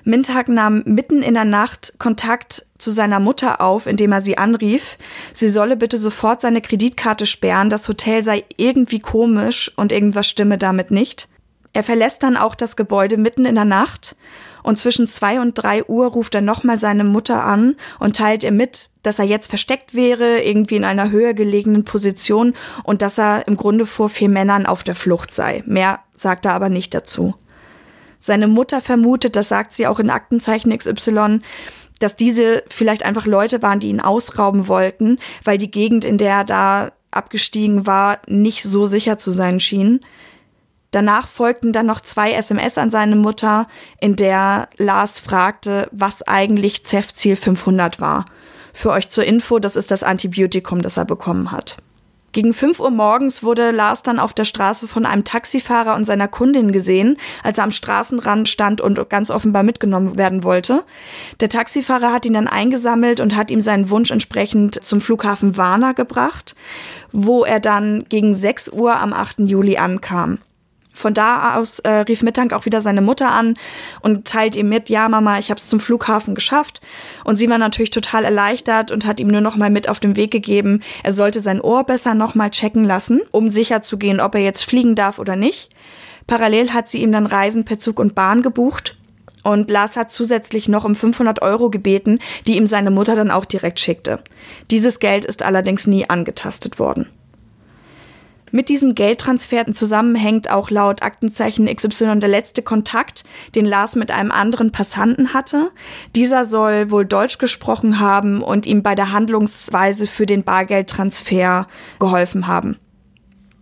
Mintag 0.03 0.49
nahm 0.49 0.81
mitten 0.85 1.21
in 1.21 1.35
der 1.35 1.45
Nacht 1.45 1.93
Kontakt 1.99 2.65
zu 2.79 2.89
seiner 2.89 3.19
Mutter 3.19 3.61
auf, 3.61 3.85
indem 3.85 4.11
er 4.11 4.21
sie 4.21 4.37
anrief. 4.37 4.97
Sie 5.33 5.49
solle 5.49 5.77
bitte 5.77 5.97
sofort 5.97 6.41
seine 6.41 6.61
Kreditkarte 6.61 7.27
sperren, 7.27 7.69
das 7.69 7.87
Hotel 7.87 8.23
sei 8.23 8.43
irgendwie 8.57 8.99
komisch 8.99 9.71
und 9.75 9.91
irgendwas 9.91 10.27
stimme 10.27 10.57
damit 10.57 10.89
nicht. 10.89 11.29
Er 11.73 11.83
verlässt 11.83 12.23
dann 12.23 12.37
auch 12.37 12.55
das 12.55 12.75
Gebäude 12.75 13.17
mitten 13.17 13.45
in 13.45 13.55
der 13.55 13.65
Nacht 13.65 14.15
und 14.63 14.77
zwischen 14.77 15.07
zwei 15.07 15.39
und 15.39 15.53
drei 15.55 15.83
Uhr 15.85 16.07
ruft 16.07 16.35
er 16.35 16.41
nochmal 16.41 16.77
seine 16.77 17.03
Mutter 17.03 17.43
an 17.43 17.75
und 17.99 18.15
teilt 18.15 18.43
ihr 18.43 18.51
mit, 18.51 18.89
dass 19.03 19.19
er 19.19 19.25
jetzt 19.25 19.47
versteckt 19.47 19.95
wäre, 19.95 20.41
irgendwie 20.41 20.75
in 20.75 20.85
einer 20.85 21.11
höher 21.11 21.33
gelegenen 21.33 21.85
Position 21.85 22.53
und 22.83 23.01
dass 23.01 23.17
er 23.17 23.47
im 23.47 23.57
Grunde 23.57 23.85
vor 23.85 24.09
vier 24.09 24.29
Männern 24.29 24.65
auf 24.65 24.83
der 24.83 24.95
Flucht 24.95 25.33
sei. 25.33 25.63
Mehr 25.65 25.99
sagt 26.15 26.45
er 26.45 26.53
aber 26.53 26.69
nicht 26.69 26.93
dazu. 26.93 27.35
Seine 28.19 28.47
Mutter 28.47 28.81
vermutet, 28.81 29.35
das 29.35 29.49
sagt 29.49 29.73
sie 29.73 29.87
auch 29.87 29.99
in 29.99 30.11
Aktenzeichen 30.11 30.77
XY, 30.77 31.39
dass 31.99 32.15
diese 32.15 32.63
vielleicht 32.67 33.03
einfach 33.03 33.25
Leute 33.25 33.61
waren, 33.61 33.79
die 33.79 33.89
ihn 33.89 33.99
ausrauben 33.99 34.67
wollten, 34.67 35.17
weil 35.43 35.57
die 35.57 35.71
Gegend, 35.71 36.05
in 36.05 36.17
der 36.17 36.37
er 36.37 36.43
da 36.43 36.91
abgestiegen 37.09 37.87
war, 37.87 38.19
nicht 38.27 38.63
so 38.63 38.85
sicher 38.85 39.17
zu 39.17 39.31
sein 39.31 39.59
schien. 39.59 40.01
Danach 40.91 41.27
folgten 41.27 41.71
dann 41.71 41.85
noch 41.85 42.01
zwei 42.01 42.33
SMS 42.33 42.77
an 42.77 42.89
seine 42.89 43.15
Mutter, 43.15 43.67
in 43.99 44.17
der 44.17 44.67
Lars 44.77 45.19
fragte, 45.19 45.87
was 45.91 46.21
eigentlich 46.23 46.83
Cefzil 46.83 47.37
500 47.37 48.01
war. 48.01 48.25
Für 48.73 48.91
euch 48.91 49.09
zur 49.09 49.25
Info, 49.25 49.59
das 49.59 49.75
ist 49.75 49.91
das 49.91 50.03
Antibiotikum, 50.03 50.81
das 50.81 50.97
er 50.97 51.05
bekommen 51.05 51.51
hat. 51.51 51.77
Gegen 52.33 52.53
5 52.53 52.79
Uhr 52.79 52.91
morgens 52.91 53.43
wurde 53.43 53.71
Lars 53.71 54.03
dann 54.03 54.17
auf 54.17 54.33
der 54.33 54.45
Straße 54.45 54.87
von 54.87 55.05
einem 55.05 55.25
Taxifahrer 55.25 55.95
und 55.95 56.05
seiner 56.05 56.29
Kundin 56.29 56.71
gesehen, 56.71 57.17
als 57.43 57.57
er 57.57 57.65
am 57.65 57.71
Straßenrand 57.71 58.47
stand 58.47 58.79
und 58.79 59.09
ganz 59.09 59.29
offenbar 59.29 59.63
mitgenommen 59.63 60.17
werden 60.17 60.45
wollte. 60.45 60.85
Der 61.41 61.49
Taxifahrer 61.49 62.13
hat 62.13 62.25
ihn 62.25 62.33
dann 62.33 62.47
eingesammelt 62.47 63.19
und 63.19 63.35
hat 63.35 63.51
ihm 63.51 63.59
seinen 63.59 63.89
Wunsch 63.89 64.11
entsprechend 64.11 64.81
zum 64.81 65.01
Flughafen 65.01 65.57
Warna 65.57 65.91
gebracht, 65.91 66.55
wo 67.11 67.43
er 67.43 67.59
dann 67.59 68.05
gegen 68.07 68.33
6 68.33 68.69
Uhr 68.69 68.97
am 68.97 69.11
8. 69.11 69.39
Juli 69.39 69.75
ankam. 69.75 70.37
Von 70.93 71.13
da 71.13 71.55
aus 71.55 71.79
äh, 71.79 71.89
rief 71.89 72.21
Mittank 72.21 72.53
auch 72.53 72.65
wieder 72.65 72.81
seine 72.81 73.01
Mutter 73.01 73.31
an 73.31 73.55
und 74.01 74.27
teilt 74.27 74.55
ihm 74.55 74.69
mit, 74.69 74.89
ja 74.89 75.07
Mama, 75.09 75.39
ich 75.39 75.49
habe 75.49 75.59
es 75.59 75.69
zum 75.69 75.79
Flughafen 75.79 76.35
geschafft. 76.35 76.81
Und 77.23 77.37
sie 77.37 77.49
war 77.49 77.57
natürlich 77.57 77.91
total 77.91 78.25
erleichtert 78.25 78.91
und 78.91 79.05
hat 79.05 79.19
ihm 79.19 79.27
nur 79.27 79.41
noch 79.41 79.55
mal 79.55 79.69
mit 79.69 79.87
auf 79.87 79.99
den 79.99 80.15
Weg 80.15 80.31
gegeben, 80.31 80.81
er 81.03 81.11
sollte 81.11 81.39
sein 81.39 81.61
Ohr 81.61 81.83
besser 81.85 82.13
noch 82.13 82.35
mal 82.35 82.49
checken 82.49 82.83
lassen, 82.83 83.21
um 83.31 83.49
sicher 83.49 83.81
zu 83.81 83.97
gehen, 83.97 84.19
ob 84.19 84.35
er 84.35 84.41
jetzt 84.41 84.63
fliegen 84.63 84.95
darf 84.95 85.19
oder 85.19 85.35
nicht. 85.35 85.71
Parallel 86.27 86.73
hat 86.73 86.89
sie 86.89 87.01
ihm 87.01 87.11
dann 87.11 87.25
Reisen 87.25 87.65
per 87.65 87.79
Zug 87.79 87.99
und 87.99 88.15
Bahn 88.15 88.41
gebucht. 88.41 88.97
Und 89.43 89.71
Lars 89.71 89.97
hat 89.97 90.11
zusätzlich 90.11 90.67
noch 90.67 90.85
um 90.85 90.93
500 90.93 91.41
Euro 91.41 91.69
gebeten, 91.69 92.19
die 92.45 92.57
ihm 92.57 92.67
seine 92.67 92.91
Mutter 92.91 93.15
dann 93.15 93.31
auch 93.31 93.45
direkt 93.45 93.79
schickte. 93.79 94.19
Dieses 94.69 94.99
Geld 94.99 95.25
ist 95.25 95.41
allerdings 95.41 95.87
nie 95.87 96.07
angetastet 96.07 96.77
worden. 96.77 97.09
Mit 98.51 98.67
diesem 98.67 98.95
Geldtransfer 98.95 99.65
zusammenhängt 99.71 100.49
auch 100.51 100.69
laut 100.69 101.03
Aktenzeichen 101.03 101.73
XY 101.73 102.19
der 102.19 102.29
letzte 102.29 102.61
Kontakt, 102.61 103.23
den 103.55 103.65
Lars 103.65 103.95
mit 103.95 104.11
einem 104.11 104.31
anderen 104.31 104.71
Passanten 104.71 105.33
hatte. 105.33 105.71
Dieser 106.15 106.43
soll 106.43 106.91
wohl 106.91 107.05
Deutsch 107.05 107.37
gesprochen 107.37 107.99
haben 107.99 108.41
und 108.41 108.65
ihm 108.65 108.83
bei 108.83 108.93
der 108.93 109.13
Handlungsweise 109.13 110.05
für 110.05 110.25
den 110.25 110.43
Bargeldtransfer 110.43 111.65
geholfen 111.99 112.47
haben. 112.47 112.77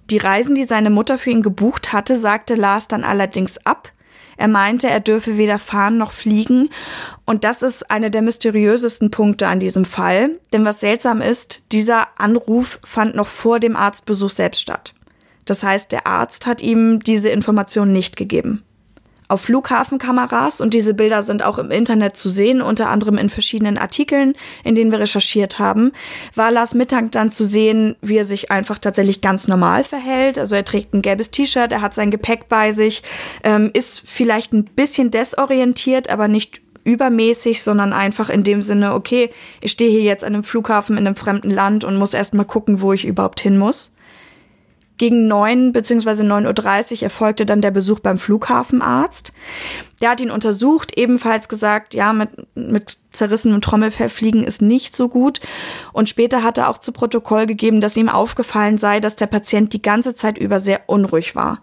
Die 0.09 0.17
Reisen, 0.17 0.55
die 0.55 0.63
seine 0.63 0.89
Mutter 0.89 1.19
für 1.19 1.29
ihn 1.29 1.43
gebucht 1.43 1.93
hatte, 1.93 2.15
sagte 2.15 2.55
Lars 2.55 2.87
dann 2.87 3.03
allerdings 3.03 3.63
ab. 3.65 3.91
Er 4.39 4.47
meinte, 4.47 4.87
er 4.89 5.01
dürfe 5.01 5.37
weder 5.37 5.59
fahren 5.59 5.97
noch 5.97 6.11
fliegen. 6.11 6.69
Und 7.25 7.43
das 7.43 7.61
ist 7.61 7.91
einer 7.91 8.09
der 8.09 8.21
mysteriösesten 8.21 9.11
Punkte 9.11 9.47
an 9.47 9.59
diesem 9.59 9.83
Fall. 9.83 10.39
Denn 10.53 10.63
was 10.63 10.79
seltsam 10.79 11.21
ist, 11.21 11.61
dieser 11.73 12.07
Anruf 12.17 12.79
fand 12.85 13.15
noch 13.15 13.27
vor 13.27 13.59
dem 13.59 13.75
Arztbesuch 13.75 14.29
selbst 14.29 14.61
statt. 14.61 14.93
Das 15.43 15.61
heißt, 15.61 15.91
der 15.91 16.07
Arzt 16.07 16.45
hat 16.45 16.61
ihm 16.61 17.01
diese 17.01 17.29
Information 17.29 17.91
nicht 17.91 18.15
gegeben. 18.15 18.63
Auf 19.29 19.41
Flughafenkameras 19.41 20.59
und 20.59 20.73
diese 20.73 20.95
Bilder 20.95 21.21
sind 21.21 21.43
auch 21.43 21.59
im 21.59 21.69
Internet 21.69 22.17
zu 22.17 22.29
sehen, 22.29 22.63
unter 22.63 22.89
anderem 22.89 23.19
in 23.19 23.29
verschiedenen 23.29 23.77
Artikeln, 23.77 24.33
in 24.63 24.73
denen 24.73 24.91
wir 24.91 24.99
recherchiert 24.99 25.59
haben, 25.59 25.91
war 26.33 26.49
Lars 26.49 26.73
Mittag 26.73 27.11
dann 27.11 27.29
zu 27.29 27.45
sehen, 27.45 27.95
wie 28.01 28.17
er 28.17 28.25
sich 28.25 28.49
einfach 28.49 28.79
tatsächlich 28.79 29.21
ganz 29.21 29.47
normal 29.47 29.83
verhält. 29.83 30.39
Also 30.39 30.55
er 30.55 30.65
trägt 30.65 30.95
ein 30.95 31.03
gelbes 31.03 31.29
T-Shirt, 31.29 31.71
er 31.71 31.81
hat 31.81 31.93
sein 31.93 32.09
Gepäck 32.09 32.49
bei 32.49 32.71
sich, 32.71 33.03
ähm, 33.43 33.69
ist 33.71 34.01
vielleicht 34.03 34.51
ein 34.51 34.65
bisschen 34.65 35.11
desorientiert, 35.11 36.09
aber 36.09 36.27
nicht 36.27 36.61
übermäßig, 36.83 37.61
sondern 37.61 37.93
einfach 37.93 38.31
in 38.31 38.43
dem 38.43 38.63
Sinne, 38.63 38.95
okay, 38.95 39.29
ich 39.61 39.71
stehe 39.71 39.91
hier 39.91 40.01
jetzt 40.01 40.23
an 40.23 40.33
einem 40.33 40.43
Flughafen 40.43 40.97
in 40.97 41.05
einem 41.05 41.15
fremden 41.15 41.51
Land 41.51 41.83
und 41.83 41.97
muss 41.97 42.15
erst 42.15 42.33
mal 42.33 42.45
gucken, 42.45 42.81
wo 42.81 42.93
ich 42.93 43.05
überhaupt 43.05 43.41
hin 43.41 43.59
muss. 43.59 43.91
Gegen 44.99 45.29
9 45.29 45.71
bzw. 45.71 46.09
9.30 46.23 46.97
Uhr 46.97 47.03
erfolgte 47.03 47.45
dann 47.45 47.61
der 47.61 47.71
Besuch 47.71 48.01
beim 48.01 48.17
Flughafenarzt. 48.17 49.31
Der 50.01 50.09
hat 50.09 50.19
ihn 50.19 50.29
untersucht, 50.29 50.97
ebenfalls 50.97 51.47
gesagt, 51.47 51.93
ja, 51.93 52.11
mit, 52.11 52.29
mit 52.53 52.97
zerrissenem 53.13 53.61
Trommelfell 53.61 54.09
fliegen 54.09 54.43
ist 54.43 54.61
nicht 54.61 54.97
so 54.97 55.07
gut. 55.07 55.39
Und 55.93 56.09
später 56.09 56.43
hat 56.43 56.57
er 56.57 56.69
auch 56.69 56.79
zu 56.79 56.91
Protokoll 56.91 57.45
gegeben, 57.45 57.79
dass 57.79 57.95
ihm 57.95 58.09
aufgefallen 58.09 58.77
sei, 58.77 58.99
dass 58.99 59.15
der 59.15 59.27
Patient 59.27 59.71
die 59.71 59.81
ganze 59.81 60.15
Zeit 60.15 60.37
über 60.37 60.59
sehr 60.59 60.81
unruhig 60.87 61.33
war. 61.33 61.61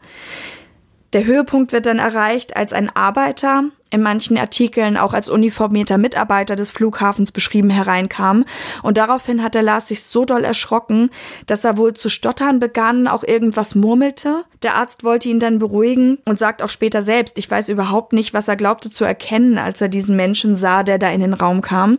Der 1.16 1.24
Höhepunkt 1.24 1.72
wird 1.72 1.86
dann 1.86 1.98
erreicht, 1.98 2.58
als 2.58 2.74
ein 2.74 2.94
Arbeiter, 2.94 3.64
in 3.88 4.02
manchen 4.02 4.36
Artikeln 4.36 4.98
auch 4.98 5.14
als 5.14 5.30
uniformierter 5.30 5.96
Mitarbeiter 5.96 6.56
des 6.56 6.70
Flughafens 6.70 7.32
beschrieben 7.32 7.70
hereinkam. 7.70 8.44
Und 8.82 8.98
daraufhin 8.98 9.42
hat 9.42 9.54
der 9.54 9.62
Lars 9.62 9.88
sich 9.88 10.02
so 10.02 10.26
doll 10.26 10.44
erschrocken, 10.44 11.08
dass 11.46 11.64
er 11.64 11.78
wohl 11.78 11.94
zu 11.94 12.10
stottern 12.10 12.58
begann, 12.58 13.08
auch 13.08 13.24
irgendwas 13.24 13.74
murmelte. 13.74 14.44
Der 14.62 14.74
Arzt 14.74 15.04
wollte 15.04 15.30
ihn 15.30 15.40
dann 15.40 15.58
beruhigen 15.58 16.18
und 16.26 16.38
sagt 16.38 16.62
auch 16.62 16.68
später 16.68 17.00
selbst, 17.00 17.38
ich 17.38 17.50
weiß 17.50 17.70
überhaupt 17.70 18.12
nicht, 18.12 18.34
was 18.34 18.48
er 18.48 18.56
glaubte 18.56 18.90
zu 18.90 19.06
erkennen, 19.06 19.56
als 19.56 19.80
er 19.80 19.88
diesen 19.88 20.16
Menschen 20.16 20.54
sah, 20.54 20.82
der 20.82 20.98
da 20.98 21.08
in 21.08 21.22
den 21.22 21.32
Raum 21.32 21.62
kam. 21.62 21.96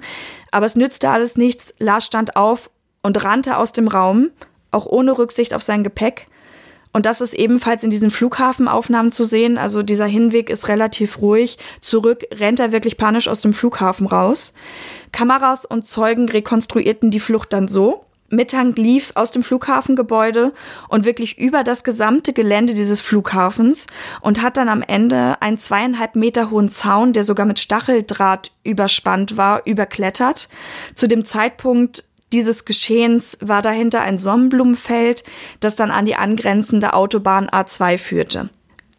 Aber 0.51 0.67
es 0.67 0.75
nützte 0.75 1.09
alles 1.09 1.38
nichts. 1.38 1.74
Lars 1.79 2.05
stand 2.05 2.36
auf 2.36 2.69
und 3.01 3.24
rannte 3.24 3.57
aus 3.57 3.71
dem 3.71 3.88
Raum, 3.88 4.29
auch 4.69 4.86
ohne 4.86 5.17
Rücksicht 5.17 5.55
auf 5.55 5.63
sein 5.63 5.83
Gepäck. 5.83 6.27
Und 6.97 7.05
das 7.05 7.21
ist 7.21 7.35
ebenfalls 7.35 7.83
in 7.83 7.91
diesen 7.91 8.09
Flughafenaufnahmen 8.09 9.11
zu 9.11 9.23
sehen. 9.23 9.59
Also 9.59 9.83
dieser 9.83 10.07
Hinweg 10.07 10.49
ist 10.49 10.67
relativ 10.67 11.21
ruhig. 11.21 11.59
Zurück 11.79 12.23
rennt 12.33 12.59
er 12.59 12.71
wirklich 12.71 12.97
panisch 12.97 13.27
aus 13.27 13.41
dem 13.41 13.53
Flughafen 13.53 14.07
raus. 14.07 14.51
Kameras 15.11 15.63
und 15.63 15.85
Zeugen 15.85 16.27
rekonstruierten 16.27 17.11
die 17.11 17.19
Flucht 17.19 17.53
dann 17.53 17.67
so. 17.67 18.05
Mittang 18.29 18.73
lief 18.73 19.11
aus 19.13 19.29
dem 19.29 19.43
Flughafengebäude 19.43 20.53
und 20.89 21.05
wirklich 21.05 21.37
über 21.37 21.63
das 21.63 21.83
gesamte 21.83 22.33
Gelände 22.33 22.73
dieses 22.73 22.99
Flughafens 22.99 23.85
und 24.21 24.41
hat 24.41 24.57
dann 24.57 24.67
am 24.67 24.81
Ende 24.81 25.39
einen 25.39 25.59
zweieinhalb 25.59 26.15
Meter 26.15 26.49
hohen 26.49 26.69
Zaun, 26.69 27.13
der 27.13 27.23
sogar 27.23 27.45
mit 27.45 27.59
Stacheldraht 27.59 28.51
überspannt 28.63 29.37
war, 29.37 29.67
überklettert. 29.67 30.49
Zu 30.95 31.07
dem 31.07 31.25
Zeitpunkt 31.25 32.05
dieses 32.34 32.65
Geschehens 32.65 33.38
war 33.41 33.62
dahinter 33.62 34.01
ein 34.01 34.17
Sonnenblumenfeld, 34.17 35.24
das 35.60 35.75
dann 35.75 35.91
an 35.91 36.05
die 36.05 36.15
angrenzende 36.15 36.93
Autobahn 36.93 37.50
A2 37.50 37.98
führte. 37.98 38.50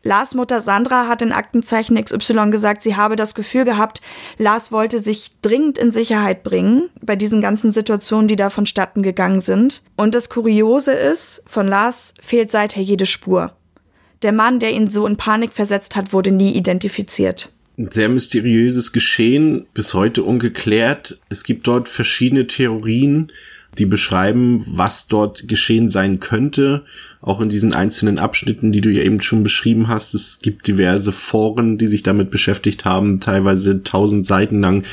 Lars 0.03 0.35
Mutter 0.35 0.61
Sandra 0.61 1.09
hat 1.09 1.23
in 1.23 1.33
Aktenzeichen 1.33 2.03
XY 2.03 2.51
gesagt, 2.51 2.83
sie 2.83 2.97
habe 2.97 3.17
das 3.17 3.35
Gefühl 3.35 3.65
gehabt, 3.65 4.01
Lars 4.39 4.73
wollte 4.73 5.01
sich 5.01 5.31
dringend 5.43 5.77
in 5.77 5.91
Sicherheit 5.91 6.45
bringen 6.45 6.89
bei 7.03 7.17
diesen 7.17 7.43
ganzen 7.43 7.73
Situationen, 7.73 8.29
die 8.29 8.37
da 8.37 8.49
vonstatten 8.49 9.03
gegangen 9.03 9.41
sind. 9.41 9.83
Und 9.97 10.15
das 10.15 10.31
Kuriose 10.31 10.93
ist, 10.93 11.43
von 11.47 11.67
Lars 11.67 12.15
fehlt 12.21 12.51
seither 12.51 12.83
jede 12.83 13.07
Spur. 13.07 13.53
Der 14.23 14.33
Mann, 14.33 14.61
der 14.61 14.73
ihn 14.73 14.89
so 14.89 15.07
in 15.07 15.17
Panik 15.17 15.53
versetzt 15.53 15.97
hat, 15.97 16.13
wurde 16.13 16.31
nie 16.31 16.53
identifiziert 16.53 17.53
ein 17.79 17.93
sehr 17.93 18.09
mysteriöses 18.09 18.93
Geschehen, 18.93 19.67
bis 19.73 19.95
heute 19.95 20.25
ungeklärt. 20.25 21.19
Es 21.29 21.45
gibt 21.45 21.67
dort 21.67 21.89
verschiedene 21.89 22.47
Theorien, 22.47 23.31
die 23.79 23.87
beschreiben, 23.87 24.65
was 24.67 25.07
dort 25.07 25.47
geschehen 25.47 25.89
sein 25.89 26.19
könnte 26.19 26.85
auch 27.21 27.41
in 27.41 27.49
diesen 27.49 27.73
einzelnen 27.73 28.19
Abschnitten, 28.19 28.71
die 28.71 28.81
du 28.81 28.91
ja 28.91 29.03
eben 29.03 29.21
schon 29.21 29.43
beschrieben 29.43 29.89
hast. 29.89 30.15
Es 30.15 30.39
gibt 30.41 30.67
diverse 30.69 31.11
Foren, 31.11 31.77
die 31.77 31.87
sich 31.87 32.03
damit 32.05 32.31
beschäftigt 32.31 32.85
haben, 32.85 33.19
teilweise 33.19 33.83
tausend 33.83 34.27
Seiten 34.27 34.61
lang. 34.61 34.85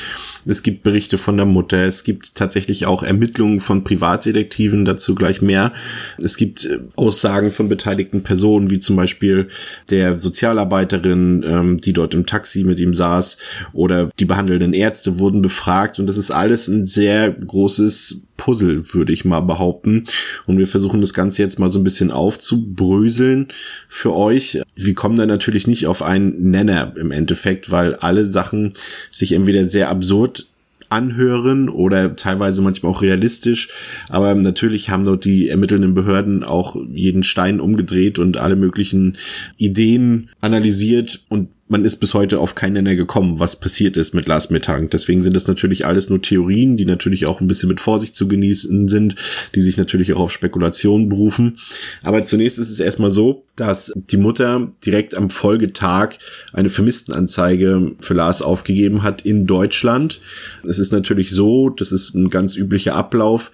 Es 0.44 0.62
gibt 0.62 0.82
Berichte 0.82 1.18
von 1.18 1.36
der 1.36 1.46
Mutter. 1.46 1.78
Es 1.78 2.02
gibt 2.02 2.34
tatsächlich 2.34 2.86
auch 2.86 3.02
Ermittlungen 3.02 3.60
von 3.60 3.84
Privatdetektiven, 3.84 4.84
dazu 4.84 5.14
gleich 5.14 5.40
mehr. 5.40 5.72
Es 6.18 6.36
gibt 6.36 6.64
äh, 6.64 6.80
Aussagen 6.96 7.52
von 7.52 7.68
beteiligten 7.68 8.22
Personen, 8.22 8.70
wie 8.70 8.80
zum 8.80 8.96
Beispiel 8.96 9.48
der 9.90 10.18
Sozialarbeiterin, 10.18 11.44
ähm, 11.46 11.80
die 11.80 11.92
dort 11.92 12.14
im 12.14 12.26
Taxi 12.26 12.64
mit 12.64 12.80
ihm 12.80 12.94
saß, 12.94 13.38
oder 13.72 14.10
die 14.18 14.24
behandelnden 14.24 14.72
Ärzte 14.72 15.18
wurden 15.18 15.42
befragt. 15.42 15.98
Und 15.98 16.06
das 16.06 16.16
ist 16.16 16.30
alles 16.32 16.66
ein 16.68 16.86
sehr 16.86 17.30
großes 17.30 18.26
Puzzle, 18.36 18.84
würde 18.92 19.12
ich 19.12 19.24
mal 19.24 19.40
behaupten. 19.40 20.04
Und 20.46 20.58
wir 20.58 20.68
versuchen 20.68 21.00
das 21.00 21.14
Ganze 21.14 21.42
jetzt 21.42 21.58
mal 21.58 21.68
so 21.68 21.78
ein 21.78 21.84
bisschen 21.84 22.10
aufzubröseln 22.16 23.48
für 23.88 24.14
euch. 24.14 24.60
Wir 24.74 24.94
kommen 24.94 25.16
da 25.16 25.26
natürlich 25.26 25.66
nicht 25.66 25.86
auf 25.86 26.02
einen 26.02 26.50
Nenner 26.50 26.94
im 26.96 27.10
Endeffekt, 27.10 27.70
weil 27.70 27.94
alle 27.94 28.24
Sachen 28.24 28.74
sich 29.10 29.32
entweder 29.32 29.68
sehr 29.68 29.88
absurd 29.88 30.46
anhören 30.88 31.68
oder 31.68 32.16
teilweise 32.16 32.62
manchmal 32.62 32.92
auch 32.92 33.02
realistisch. 33.02 33.68
Aber 34.08 34.34
natürlich 34.34 34.90
haben 34.90 35.04
dort 35.04 35.24
die 35.24 35.48
ermittelnden 35.48 35.94
Behörden 35.94 36.44
auch 36.44 36.76
jeden 36.92 37.22
Stein 37.22 37.60
umgedreht 37.60 38.18
und 38.18 38.36
alle 38.36 38.56
möglichen 38.56 39.16
Ideen 39.58 40.30
analysiert 40.40 41.22
und 41.28 41.48
man 41.68 41.84
ist 41.84 41.96
bis 41.96 42.14
heute 42.14 42.38
auf 42.38 42.54
keinen 42.54 42.74
Nenner 42.74 42.94
gekommen, 42.94 43.40
was 43.40 43.56
passiert 43.56 43.96
ist 43.96 44.14
mit 44.14 44.26
Lars 44.26 44.50
Mittag. 44.50 44.90
Deswegen 44.90 45.22
sind 45.22 45.34
das 45.34 45.48
natürlich 45.48 45.84
alles 45.84 46.08
nur 46.08 46.22
Theorien, 46.22 46.76
die 46.76 46.84
natürlich 46.84 47.26
auch 47.26 47.40
ein 47.40 47.48
bisschen 47.48 47.68
mit 47.68 47.80
Vorsicht 47.80 48.14
zu 48.14 48.28
genießen 48.28 48.86
sind, 48.88 49.16
die 49.54 49.60
sich 49.60 49.76
natürlich 49.76 50.12
auch 50.12 50.20
auf 50.20 50.32
Spekulationen 50.32 51.08
berufen. 51.08 51.58
Aber 52.02 52.22
zunächst 52.22 52.58
ist 52.58 52.70
es 52.70 52.78
erstmal 52.78 53.10
so, 53.10 53.44
dass 53.56 53.92
die 53.94 54.16
Mutter 54.16 54.72
direkt 54.84 55.16
am 55.16 55.28
Folgetag 55.28 56.18
eine 56.52 56.68
Vermisstenanzeige 56.68 57.96
für 57.98 58.14
Lars 58.14 58.42
aufgegeben 58.42 59.02
hat 59.02 59.22
in 59.22 59.46
Deutschland. 59.46 60.20
Es 60.66 60.78
ist 60.78 60.92
natürlich 60.92 61.32
so, 61.32 61.70
das 61.70 61.90
ist 61.90 62.14
ein 62.14 62.30
ganz 62.30 62.56
üblicher 62.56 62.94
Ablauf, 62.94 63.50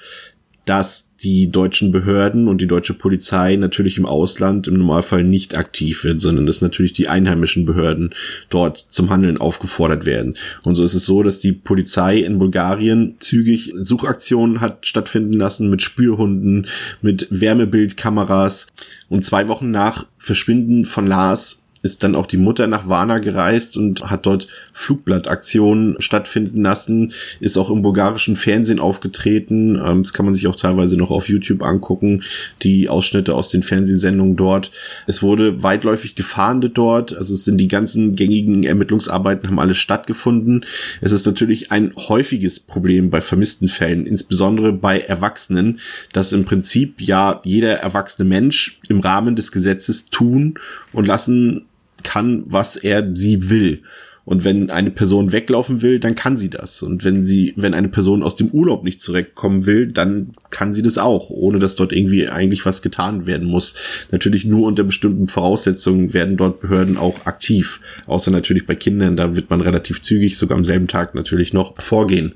dass 0.66 1.11
die 1.22 1.50
deutschen 1.50 1.92
Behörden 1.92 2.48
und 2.48 2.60
die 2.60 2.66
deutsche 2.66 2.94
Polizei 2.94 3.56
natürlich 3.56 3.98
im 3.98 4.06
Ausland 4.06 4.66
im 4.66 4.74
Normalfall 4.74 5.24
nicht 5.24 5.56
aktiv 5.56 6.04
wird, 6.04 6.20
sondern 6.20 6.46
dass 6.46 6.62
natürlich 6.62 6.92
die 6.92 7.08
einheimischen 7.08 7.64
Behörden 7.64 8.10
dort 8.50 8.78
zum 8.78 9.10
Handeln 9.10 9.38
aufgefordert 9.38 10.04
werden. 10.04 10.36
Und 10.62 10.74
so 10.74 10.82
ist 10.84 10.94
es 10.94 11.06
so, 11.06 11.22
dass 11.22 11.38
die 11.38 11.52
Polizei 11.52 12.18
in 12.18 12.38
Bulgarien 12.38 13.16
zügig 13.20 13.72
Suchaktionen 13.78 14.60
hat 14.60 14.86
stattfinden 14.86 15.34
lassen 15.34 15.70
mit 15.70 15.82
Spürhunden, 15.82 16.66
mit 17.00 17.28
Wärmebildkameras. 17.30 18.66
Und 19.08 19.24
zwei 19.24 19.48
Wochen 19.48 19.70
nach 19.70 20.06
Verschwinden 20.18 20.84
von 20.84 21.06
Lars 21.06 21.61
ist 21.82 22.04
dann 22.04 22.14
auch 22.14 22.26
die 22.26 22.36
Mutter 22.36 22.68
nach 22.68 22.88
Varna 22.88 23.18
gereist 23.18 23.76
und 23.76 24.02
hat 24.02 24.26
dort 24.26 24.46
Flugblattaktionen 24.72 25.96
stattfinden 26.00 26.62
lassen, 26.62 27.12
ist 27.40 27.58
auch 27.58 27.70
im 27.70 27.82
bulgarischen 27.82 28.36
Fernsehen 28.36 28.78
aufgetreten. 28.78 29.80
Ähm, 29.84 30.02
das 30.02 30.12
kann 30.12 30.24
man 30.24 30.34
sich 30.34 30.46
auch 30.46 30.56
teilweise 30.56 30.96
noch 30.96 31.10
auf 31.10 31.28
YouTube 31.28 31.62
angucken, 31.62 32.22
die 32.62 32.88
Ausschnitte 32.88 33.34
aus 33.34 33.50
den 33.50 33.62
Fernsehsendungen 33.62 34.36
dort. 34.36 34.70
Es 35.06 35.22
wurde 35.22 35.62
weitläufig 35.62 36.14
gefahndet 36.14 36.78
dort, 36.78 37.16
also 37.16 37.34
es 37.34 37.44
sind 37.44 37.58
die 37.58 37.68
ganzen 37.68 38.14
gängigen 38.14 38.62
Ermittlungsarbeiten 38.62 39.48
haben 39.48 39.58
alles 39.58 39.78
stattgefunden. 39.78 40.64
Es 41.00 41.12
ist 41.12 41.26
natürlich 41.26 41.72
ein 41.72 41.92
häufiges 41.96 42.60
Problem 42.60 43.10
bei 43.10 43.20
vermissten 43.20 43.68
Fällen, 43.68 44.06
insbesondere 44.06 44.72
bei 44.72 45.00
Erwachsenen, 45.00 45.80
dass 46.12 46.32
im 46.32 46.44
Prinzip 46.44 47.00
ja 47.00 47.40
jeder 47.44 47.74
erwachsene 47.78 48.28
Mensch 48.28 48.80
im 48.88 49.00
Rahmen 49.00 49.34
des 49.34 49.50
Gesetzes 49.50 50.06
tun 50.10 50.54
und 50.92 51.06
lassen 51.06 51.66
kann, 52.02 52.44
was 52.46 52.76
er 52.76 53.04
sie 53.14 53.50
will. 53.50 53.82
Und 54.24 54.44
wenn 54.44 54.70
eine 54.70 54.90
Person 54.90 55.32
weglaufen 55.32 55.82
will, 55.82 55.98
dann 55.98 56.14
kann 56.14 56.36
sie 56.36 56.48
das. 56.48 56.82
Und 56.82 57.04
wenn 57.04 57.24
sie, 57.24 57.54
wenn 57.56 57.74
eine 57.74 57.88
Person 57.88 58.22
aus 58.22 58.36
dem 58.36 58.48
Urlaub 58.48 58.84
nicht 58.84 59.00
zurückkommen 59.00 59.66
will, 59.66 59.88
dann 59.88 60.34
kann 60.50 60.72
sie 60.72 60.82
das 60.82 60.96
auch, 60.96 61.28
ohne 61.30 61.58
dass 61.58 61.74
dort 61.74 61.92
irgendwie 61.92 62.28
eigentlich 62.28 62.64
was 62.64 62.82
getan 62.82 63.26
werden 63.26 63.48
muss. 63.48 63.74
Natürlich 64.12 64.44
nur 64.44 64.66
unter 64.68 64.84
bestimmten 64.84 65.26
Voraussetzungen 65.26 66.14
werden 66.14 66.36
dort 66.36 66.60
Behörden 66.60 66.96
auch 66.96 67.26
aktiv. 67.26 67.80
Außer 68.06 68.30
natürlich 68.30 68.66
bei 68.66 68.76
Kindern, 68.76 69.16
da 69.16 69.34
wird 69.34 69.50
man 69.50 69.60
relativ 69.60 70.00
zügig, 70.00 70.38
sogar 70.38 70.56
am 70.56 70.64
selben 70.64 70.86
Tag 70.86 71.16
natürlich 71.16 71.52
noch 71.52 71.80
vorgehen. 71.82 72.34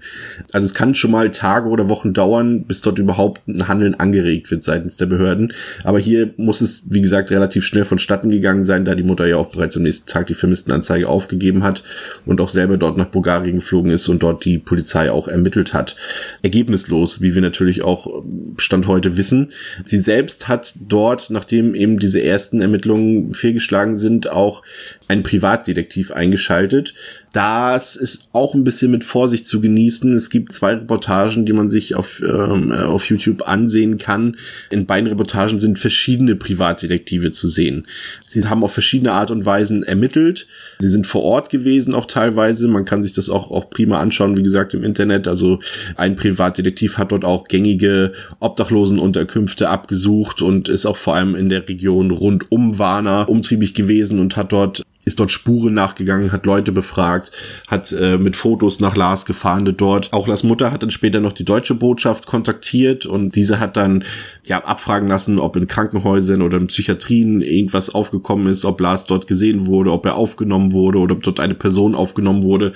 Also 0.53 0.67
es 0.67 0.75
kann 0.75 0.95
schon 0.97 1.13
mal 1.13 1.31
Tage 1.31 1.69
oder 1.69 1.89
Wochen 1.89 2.13
dauern, 2.13 2.65
bis 2.65 2.81
dort 2.81 2.99
überhaupt 2.99 3.47
ein 3.47 3.69
Handeln 3.69 3.95
angeregt 3.95 4.51
wird 4.51 4.65
seitens 4.65 4.97
der 4.97 5.07
Behörden. 5.07 5.53
Aber 5.85 6.01
hier 6.01 6.35
muss 6.37 6.61
es, 6.61 6.91
wie 6.91 7.01
gesagt, 7.01 7.31
relativ 7.31 7.65
schnell 7.65 7.85
vonstatten 7.85 8.31
gegangen 8.31 8.65
sein, 8.65 8.85
da 8.85 8.97
die 8.97 9.05
Mutter 9.05 9.27
ja 9.27 9.37
auch 9.37 9.53
bereits 9.53 9.77
am 9.77 9.85
nächsten 9.85 10.09
Tag 10.09 10.27
die 10.27 10.35
Vermisstenanzeige 10.35 11.09
aufgegeben 11.09 11.63
hat 11.63 11.76
und 12.25 12.41
auch 12.41 12.49
selber 12.49 12.77
dort 12.77 12.97
nach 12.97 13.07
Bulgarien 13.07 13.57
geflogen 13.57 13.91
ist 13.91 14.09
und 14.09 14.23
dort 14.23 14.45
die 14.45 14.59
Polizei 14.59 15.11
auch 15.11 15.29
ermittelt 15.29 15.75
hat. 15.75 15.97
Ergebnislos, 16.43 17.21
wie 17.21 17.35
wir 17.35 17.43
natürlich 17.43 17.83
auch 17.83 18.23
Stand 18.57 18.87
heute 18.87 19.17
wissen. 19.17 19.53
Sie 19.85 19.99
selbst 19.99 20.49
hat 20.49 20.75
dort, 20.89 21.31
nachdem 21.31 21.75
eben 21.75 21.99
diese 21.99 22.23
ersten 22.23 22.61
Ermittlungen 22.61 23.35
fehlgeschlagen 23.35 23.97
sind, 23.97 24.31
auch 24.31 24.63
einen 25.09 25.23
Privatdetektiv 25.23 26.11
eingeschaltet. 26.11 26.95
Das 27.37 27.97
ist 27.97 28.31
auch 28.33 28.55
ein 28.55 28.65
bisschen 28.65 28.91
mit 28.91 29.05
Vorsicht 29.05 29.47
zu 29.47 29.61
genießen. 29.61 30.15
Es 30.15 30.31
gibt 30.31 30.53
zwei 30.53 30.73
Reportagen, 30.73 31.45
die 31.45 31.53
man 31.53 31.69
sich 31.69 31.95
auf, 31.95 32.23
ähm, 32.23 32.73
auf 32.73 33.11
YouTube 33.11 33.47
ansehen 33.47 33.99
kann. 33.99 34.37
In 34.71 34.87
beiden 34.87 35.07
Reportagen 35.07 35.61
sind 35.61 35.79
verschiedene 35.79 36.35
Privatdetektive 36.35 37.33
zu 37.33 37.49
sehen. 37.49 37.87
Sie 38.25 38.43
haben 38.47 38.65
auf 38.65 38.73
verschiedene 38.73 39.13
Art 39.13 39.31
und 39.31 39.45
Weisen 39.45 39.83
ermittelt. 39.83 40.47
Sie 40.79 40.89
sind 40.89 41.07
vor 41.07 41.23
Ort 41.23 41.51
gewesen 41.51 41.95
auch 41.95 42.07
teilweise. 42.07 42.69
Man 42.69 42.85
kann 42.85 43.03
sich 43.03 43.13
das 43.13 43.31
auch, 43.31 43.51
auch 43.51 43.71
prima 43.71 43.99
anschauen, 43.99 44.37
wie 44.37 44.43
gesagt, 44.43 44.75
im 44.75 44.85
Internet. 44.85 45.27
Also 45.27 45.61
ein 45.97 46.17
Privatdetektiv 46.17 46.99
hat 46.99 47.13
dort 47.13 47.25
auch 47.25 47.49
gängige 47.49 48.13
Obdachlosenunterkünfte 48.41 49.69
abgesucht 49.69 50.43
und 50.43 50.69
ist 50.69 50.87
auch 50.87 50.97
vor 50.97 51.15
allem 51.15 51.35
in 51.35 51.49
der 51.49 51.69
Region 51.69 52.11
rund 52.11 52.51
um 52.51 52.79
Warner 52.79 53.29
umtriebig 53.29 53.75
gewesen 53.75 54.19
und 54.19 54.37
hat 54.37 54.53
dort 54.53 54.83
ist 55.07 55.21
dort 55.21 55.31
Spuren 55.31 55.73
nachgegangen, 55.73 56.33
hat 56.33 56.47
Leute 56.47 56.73
befragt, 56.73 57.31
hat 57.69 57.93
äh, 57.93 58.19
mit 58.19 58.35
Fotos 58.35 58.81
nach 58.81 58.97
Lars 58.97 59.25
gefahndet 59.25 59.81
dort. 59.81 60.13
Auch 60.13 60.27
Lars 60.27 60.43
Mutter 60.43 60.73
hat 60.73 60.83
dann 60.83 60.91
später 60.91 61.21
noch 61.21 61.33
die 61.33 61.45
deutsche 61.45 61.77
Botschaft 61.77 62.27
kontaktiert 62.27 63.07
und 63.07 63.37
diese 63.37 63.61
hat 63.61 63.77
dann 63.77 64.03
ja 64.47 64.65
abfragen 64.65 65.09
lassen, 65.09 65.39
ob 65.39 65.55
in 65.55 65.69
Krankenhäusern 65.69 66.43
oder 66.43 66.59
in 66.59 66.67
Psychiatrien 66.67 67.41
irgendwas 67.41 67.95
aufgekommen 67.95 68.49
ist, 68.49 68.65
ob 68.65 68.81
Lars 68.81 69.05
dort 69.05 69.29
gesehen 69.29 69.67
wurde, 69.67 69.93
ob 69.93 70.05
er 70.07 70.17
aufgenommen 70.17 70.73
wurde 70.73 70.99
oder 70.99 71.15
ob 71.15 71.23
dort 71.23 71.39
eine 71.39 71.55
Person 71.55 71.95
aufgenommen 71.95 72.43
wurde, 72.43 72.73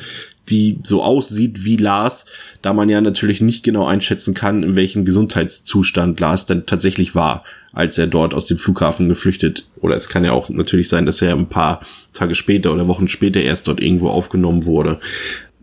die 0.50 0.78
so 0.83 1.02
aussieht 1.02 1.64
wie 1.64 1.76
Lars, 1.76 2.26
da 2.61 2.75
man 2.75 2.88
ja 2.88 3.00
natürlich 3.00 3.40
nicht 3.40 3.62
genau 3.62 3.87
einschätzen 3.87 4.35
kann, 4.35 4.62
in 4.62 4.76
welchem 4.76 5.04
Gesundheitszustand 5.04 6.21
Lars 6.21 6.47
dann 6.47 6.66
tatsächlich 6.66 7.14
war 7.14 7.45
als 7.73 7.99
er 7.99 8.07
dort 8.07 8.35
aus 8.35 8.47
dem 8.47 8.59
Flughafen 8.59 9.09
geflüchtet. 9.09 9.66
Oder 9.80 9.95
es 9.95 10.09
kann 10.09 10.25
ja 10.25 10.33
auch 10.33 10.49
natürlich 10.49 10.88
sein, 10.88 11.07
dass 11.07 11.23
er 11.23 11.35
ein 11.35 11.49
paar 11.49 11.80
Tage 12.12 12.35
später 12.35 12.73
oder 12.73 12.88
Wochen 12.88 13.09
später 13.09 13.40
erst 13.40 13.69
dort 13.69 13.80
irgendwo 13.80 14.09
aufgenommen 14.09 14.64
wurde. 14.64 15.00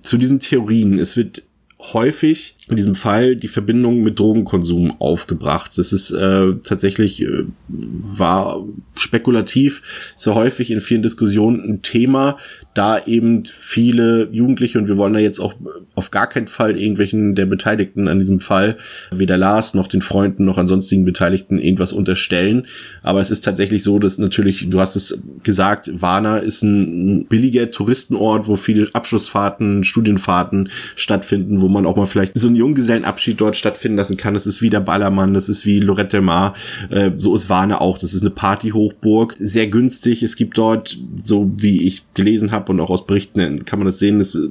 Zu 0.02 0.18
diesen 0.18 0.40
Theorien. 0.40 1.00
Es 1.00 1.18
wird 1.18 1.44
häufig 1.80 2.56
in 2.70 2.76
diesem 2.76 2.96
Fall 2.96 3.36
die 3.36 3.48
Verbindung 3.48 4.02
mit 4.02 4.20
Drogenkonsum 4.20 5.00
aufgebracht. 5.00 5.78
Das 5.78 5.94
ist 5.94 6.12
äh, 6.12 6.54
tatsächlich 6.64 7.22
äh, 7.22 7.46
war 7.68 8.66
spekulativ 8.96 9.84
sehr 10.16 10.36
häufig 10.36 10.72
in 10.72 10.82
vielen 10.82 11.02
Diskussionen 11.02 11.62
ein 11.62 11.82
Thema, 11.82 12.38
da 12.74 13.06
eben 13.06 13.44
viele 13.46 14.28
Jugendliche 14.32 14.78
und 14.78 14.88
wir 14.88 14.98
wollen 14.98 15.14
da 15.14 15.20
jetzt 15.20 15.40
auch 15.40 15.54
auf 15.96 16.12
gar 16.12 16.28
keinen 16.28 16.48
Fall 16.48 16.78
irgendwelchen 16.78 17.36
der 17.36 17.46
Beteiligten 17.46 18.08
an 18.08 18.20
diesem 18.20 18.40
Fall, 18.40 18.78
weder 19.12 19.38
Lars 19.38 19.74
noch 19.74 19.88
den 19.88 20.02
Freunden 20.02 20.46
noch 20.46 20.58
an 20.58 20.68
sonstigen 20.68 21.06
Beteiligten 21.06 21.58
irgendwas 21.58 21.94
unterstellen. 21.94 22.68
Aber 23.02 23.22
es 23.22 23.32
ist 23.32 23.46
tatsächlich 23.46 23.84
so, 23.84 23.98
dass 23.98 24.18
natürlich, 24.18 24.70
du 24.70 24.80
hast 24.80 24.96
es 24.96 25.24
gesagt, 25.44 25.90
Warna 26.02 26.38
ist 26.38 26.64
ein 26.64 27.26
billiger 27.28 27.72
Touristenort, 27.72 28.48
wo 28.48 28.58
viele 28.58 28.90
Abschlussfahrten, 28.94 29.84
Studienfahrten 29.84 30.70
stattfinden, 30.96 31.62
wo 31.62 31.67
man 31.70 31.86
auch 31.86 31.96
mal 31.96 32.06
vielleicht 32.06 32.38
so 32.38 32.48
einen 32.48 32.56
Junggesellenabschied 32.56 33.40
dort 33.40 33.56
stattfinden 33.56 33.98
lassen 33.98 34.18
kann. 34.18 34.34
Das 34.34 34.48
ist 34.48 34.62
wie 34.62 34.70
der 34.70 34.80
Ballermann, 34.80 35.34
das 35.34 35.50
ist 35.50 35.66
wie 35.66 35.80
Lorette 35.80 36.22
Mar, 36.22 36.54
äh, 36.90 37.12
so 37.18 37.36
ist 37.36 37.50
Warna 37.50 37.82
auch. 37.82 37.98
Das 37.98 38.14
ist 38.14 38.22
eine 38.22 38.30
Partyhochburg, 38.30 39.36
sehr 39.40 39.68
günstig. 39.68 40.24
Es 40.24 40.36
gibt 40.36 40.58
dort, 40.58 40.98
so 41.18 41.52
wie 41.58 41.84
ich 41.84 42.04
gelesen 42.14 42.52
habe, 42.52 42.72
und 42.72 42.80
auch 42.80 42.90
aus 42.90 43.06
Berichten 43.06 43.66
kann 43.66 43.80
man 43.80 43.86
das 43.86 44.00
sehen, 44.00 44.20
dass 44.20 44.36
äh, 44.36 44.48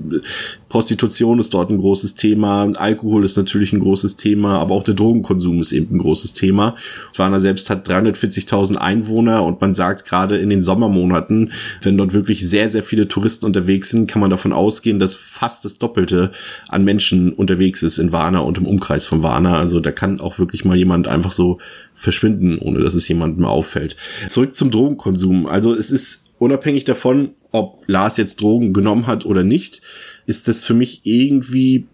Prostitution 0.69 1.39
ist 1.39 1.55
dort 1.55 1.71
ein 1.71 1.79
großes 1.79 2.17
Thema, 2.17 2.71
Alkohol 2.77 3.25
ist 3.25 3.37
natürlich 3.37 3.73
ein 3.73 3.81
großes 3.81 4.17
Thema, 4.17 4.59
aber 4.59 4.75
auch 4.75 4.83
der 4.83 4.95
Drogenkonsum 4.95 5.61
ist 5.61 5.73
eben 5.73 5.95
ein 5.95 5.99
großes 5.99 6.33
Thema. 6.33 6.77
Warner 7.17 7.41
selbst 7.41 7.71
hat 7.71 7.89
340.000 7.89 8.77
Einwohner 8.77 9.45
und 9.45 9.61
man 9.61 9.75
sagt 9.75 10.07
gerade 10.07 10.37
in 10.39 10.51
den 10.51 10.63
Sommermonaten, 10.63 11.53
wenn 11.83 11.97
dort 11.97 12.13
wirklich 12.13 12.49
sehr, 12.49 12.69
sehr 12.69 12.83
viele 12.83 13.09
Touristen 13.09 13.47
unterwegs 13.47 13.91
sind, 13.91 14.09
kann 14.09 14.21
man 14.21 14.31
davon 14.31 14.53
ausgehen, 14.53 14.99
dass 14.99 15.15
fast 15.15 15.65
das 15.65 15.79
Doppelte 15.79 16.33
an 16.69 16.85
Menschen 16.85 17.06
unterwegs 17.13 17.83
ist 17.83 17.99
in 17.99 18.13
Warner 18.13 18.45
und 18.45 18.59
im 18.59 18.67
Umkreis 18.67 19.07
von 19.07 19.23
Warner. 19.23 19.57
Also 19.59 19.81
da 19.81 19.93
kann 19.93 20.21
auch 20.21 20.39
wirklich 20.39 20.65
mal 20.65 20.77
jemand 20.77 21.07
einfach 21.09 21.33
so 21.33 21.59
verschwinden, 21.95 22.59
ohne 22.59 22.81
dass 22.81 22.95
es 22.95 23.09
jemandem 23.09 23.45
auffällt. 23.45 23.97
Zurück 24.29 24.57
zum 24.57 24.71
Drogenkonsum. 24.71 25.47
Also 25.47 25.75
es 25.75 25.91
ist 25.91 26.35
unabhängig 26.39 26.85
davon, 26.85 27.31
ob 27.53 27.83
Lars 27.87 28.17
jetzt 28.17 28.41
Drogen 28.41 28.73
genommen 28.73 29.07
hat 29.07 29.25
oder 29.25 29.43
nicht, 29.43 29.81
ist 30.27 30.49
das 30.49 30.63
für 30.63 30.75
mich 30.75 31.01
irgendwie 31.05 31.87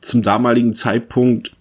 zum 0.00 0.22
damaligen 0.22 0.74
Zeitpunkt 0.74 1.52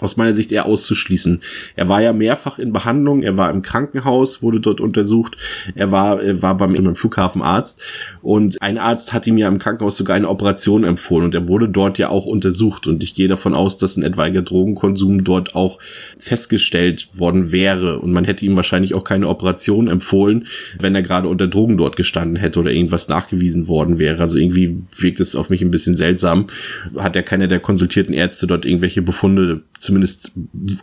aus 0.00 0.16
meiner 0.16 0.34
Sicht 0.34 0.52
eher 0.52 0.66
auszuschließen. 0.66 1.40
Er 1.74 1.88
war 1.88 2.02
ja 2.02 2.12
mehrfach 2.12 2.58
in 2.58 2.72
Behandlung, 2.72 3.22
er 3.22 3.36
war 3.36 3.50
im 3.50 3.62
Krankenhaus, 3.62 4.42
wurde 4.42 4.60
dort 4.60 4.80
untersucht, 4.80 5.36
er 5.74 5.90
war, 5.90 6.22
er 6.22 6.42
war 6.42 6.56
beim, 6.56 6.74
beim 6.74 6.96
Flughafenarzt 6.96 7.80
und 8.22 8.60
ein 8.60 8.78
Arzt 8.78 9.12
hat 9.12 9.26
ihm 9.26 9.38
ja 9.38 9.48
im 9.48 9.58
Krankenhaus 9.58 9.96
sogar 9.96 10.16
eine 10.16 10.28
Operation 10.28 10.84
empfohlen 10.84 11.26
und 11.26 11.34
er 11.34 11.48
wurde 11.48 11.68
dort 11.68 11.98
ja 11.98 12.10
auch 12.10 12.26
untersucht 12.26 12.86
und 12.86 13.02
ich 13.02 13.14
gehe 13.14 13.28
davon 13.28 13.54
aus, 13.54 13.78
dass 13.78 13.96
ein 13.96 14.02
etwaiger 14.02 14.42
Drogenkonsum 14.42 15.24
dort 15.24 15.54
auch 15.54 15.78
festgestellt 16.18 17.08
worden 17.14 17.52
wäre 17.52 18.00
und 18.00 18.12
man 18.12 18.24
hätte 18.24 18.44
ihm 18.44 18.56
wahrscheinlich 18.56 18.94
auch 18.94 19.04
keine 19.04 19.28
Operation 19.28 19.88
empfohlen, 19.88 20.46
wenn 20.78 20.94
er 20.94 21.02
gerade 21.02 21.28
unter 21.28 21.48
Drogen 21.48 21.78
dort 21.78 21.96
gestanden 21.96 22.36
hätte 22.36 22.60
oder 22.60 22.70
irgendwas 22.70 23.08
nachgewiesen 23.08 23.66
worden 23.68 23.98
wäre. 23.98 24.20
Also 24.20 24.38
irgendwie 24.38 24.82
wirkt 24.98 25.20
es 25.20 25.34
auf 25.34 25.48
mich 25.48 25.62
ein 25.62 25.70
bisschen 25.70 25.96
seltsam. 25.96 26.48
Hat 26.96 27.16
ja 27.16 27.22
keiner 27.22 27.46
der 27.46 27.60
konsultierten 27.60 28.14
Ärzte 28.14 28.46
dort 28.46 28.64
irgendwelche 28.64 29.02
Befunde 29.02 29.62
Zumindest 29.86 30.32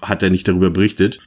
hat 0.02 0.24
er 0.24 0.30
nicht 0.30 0.48
darüber 0.48 0.70
berichtet. 0.70 1.20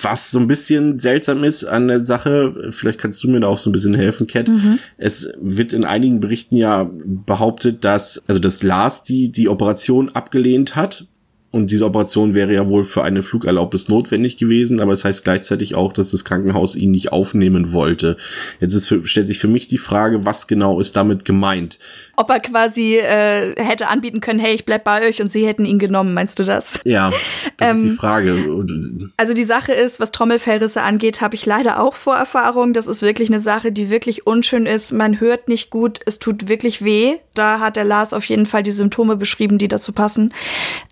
Was 0.00 0.30
so 0.30 0.38
ein 0.38 0.46
bisschen 0.46 0.98
seltsam 0.98 1.44
ist 1.44 1.64
an 1.64 1.86
der 1.86 2.00
Sache, 2.00 2.70
vielleicht 2.70 2.98
kannst 2.98 3.22
du 3.22 3.28
mir 3.28 3.40
da 3.40 3.46
auch 3.46 3.58
so 3.58 3.70
ein 3.70 3.72
bisschen 3.72 3.94
helfen, 3.94 4.26
Cat. 4.26 4.48
Mhm. 4.48 4.78
Es 4.96 5.32
wird 5.40 5.72
in 5.72 5.84
einigen 5.84 6.18
Berichten 6.18 6.56
ja 6.56 6.90
behauptet, 6.90 7.84
dass, 7.84 8.20
also 8.26 8.40
dass 8.40 8.62
Lars 8.62 9.04
die, 9.04 9.30
die 9.30 9.48
Operation 9.48 10.08
abgelehnt 10.08 10.74
hat 10.76 11.06
und 11.52 11.70
diese 11.70 11.84
Operation 11.84 12.34
wäre 12.34 12.54
ja 12.54 12.66
wohl 12.68 12.82
für 12.82 13.04
eine 13.04 13.22
Flugerlaubnis 13.22 13.88
notwendig 13.88 14.38
gewesen, 14.38 14.80
aber 14.80 14.92
es 14.92 15.00
das 15.00 15.04
heißt 15.04 15.24
gleichzeitig 15.24 15.74
auch, 15.74 15.92
dass 15.92 16.10
das 16.10 16.24
Krankenhaus 16.24 16.74
ihn 16.74 16.92
nicht 16.92 17.12
aufnehmen 17.12 17.72
wollte. 17.72 18.16
Jetzt 18.58 18.74
ist 18.74 18.88
für, 18.88 19.06
stellt 19.06 19.26
sich 19.26 19.38
für 19.38 19.48
mich 19.48 19.66
die 19.66 19.78
Frage, 19.78 20.24
was 20.24 20.46
genau 20.46 20.80
ist 20.80 20.96
damit 20.96 21.26
gemeint? 21.26 21.78
Ob 22.16 22.30
er 22.30 22.40
quasi 22.40 22.96
äh, 22.98 23.54
hätte 23.56 23.88
anbieten 23.88 24.20
können, 24.20 24.38
hey, 24.38 24.54
ich 24.54 24.64
bleib 24.64 24.84
bei 24.84 25.08
euch 25.08 25.22
und 25.22 25.32
sie 25.32 25.46
hätten 25.46 25.64
ihn 25.64 25.78
genommen, 25.78 26.12
meinst 26.12 26.38
du 26.38 26.44
das? 26.44 26.80
Ja, 26.84 27.10
das 27.10 27.20
ähm, 27.60 27.76
ist 27.76 27.82
die 27.82 27.88
ähm, 27.88 27.96
Frage. 27.96 29.10
Also 29.16 29.34
die 29.34 29.44
Sache 29.44 29.72
ist, 29.72 29.98
was 29.98 30.12
Trommelfellrisse 30.12 30.82
angeht, 30.82 31.20
habe 31.20 31.34
ich 31.34 31.46
leider 31.46 31.80
auch 31.80 31.94
Vorerfahrung. 31.94 32.74
Das 32.74 32.86
ist 32.86 33.02
wirklich 33.02 33.30
eine 33.30 33.40
Sache, 33.40 33.72
die 33.72 33.90
wirklich 33.90 34.26
unschön 34.26 34.66
ist. 34.66 34.92
Man 34.92 35.20
hört 35.20 35.48
nicht 35.48 35.70
gut, 35.70 36.00
es 36.04 36.18
tut 36.18 36.48
wirklich 36.48 36.84
weh. 36.84 37.16
Da 37.34 37.60
hat 37.60 37.76
der 37.76 37.84
Lars 37.84 38.12
auf 38.12 38.24
jeden 38.26 38.44
Fall 38.44 38.62
die 38.62 38.72
Symptome 38.72 39.16
beschrieben, 39.16 39.56
die 39.56 39.68
dazu 39.68 39.92
passen. 39.92 40.34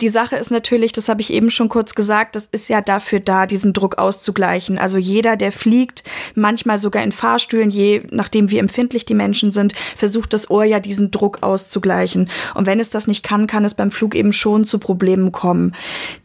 Die 0.01 0.09
Sache 0.09 0.37
ist 0.37 0.51
natürlich, 0.51 0.93
das 0.93 1.09
habe 1.11 1.21
ich 1.21 1.33
eben 1.33 1.51
schon 1.51 1.69
kurz 1.69 1.95
gesagt, 1.95 2.35
das 2.35 2.47
ist 2.47 2.69
ja 2.69 2.81
dafür 2.81 3.21
da, 3.21 3.45
diesen 3.45 3.75
Druck 3.75 3.99
auszugleichen. 3.99 4.79
Also 4.79 4.97
jeder, 4.97 5.37
der 5.37 5.53
fliegt, 5.53 6.03
manchmal 6.35 6.79
sogar 6.79 7.03
in 7.03 7.13
Fahrstühlen, 7.13 7.71
je 7.71 8.03
nachdem 8.11 8.51
wie 8.51 8.59
empfindlich 8.59 9.05
die 9.05 9.15
Menschen 9.15 9.53
sind, 9.53 9.75
versucht 9.97 10.33
das 10.33 10.49
Ohr 10.51 10.65
ja 10.65 10.81
diesen 10.81 11.10
Druck 11.11 11.43
auszugleichen. 11.43 12.29
Und 12.55 12.67
wenn 12.67 12.81
es 12.81 12.91
das 12.91 13.07
nicht 13.07 13.23
kann, 13.23 13.47
kann 13.47 13.65
es 13.65 13.75
beim 13.75 13.91
Flug 13.91 14.15
eben 14.15 14.33
schon 14.33 14.65
zu 14.65 14.79
Problemen 14.79 15.33
kommen. 15.33 15.73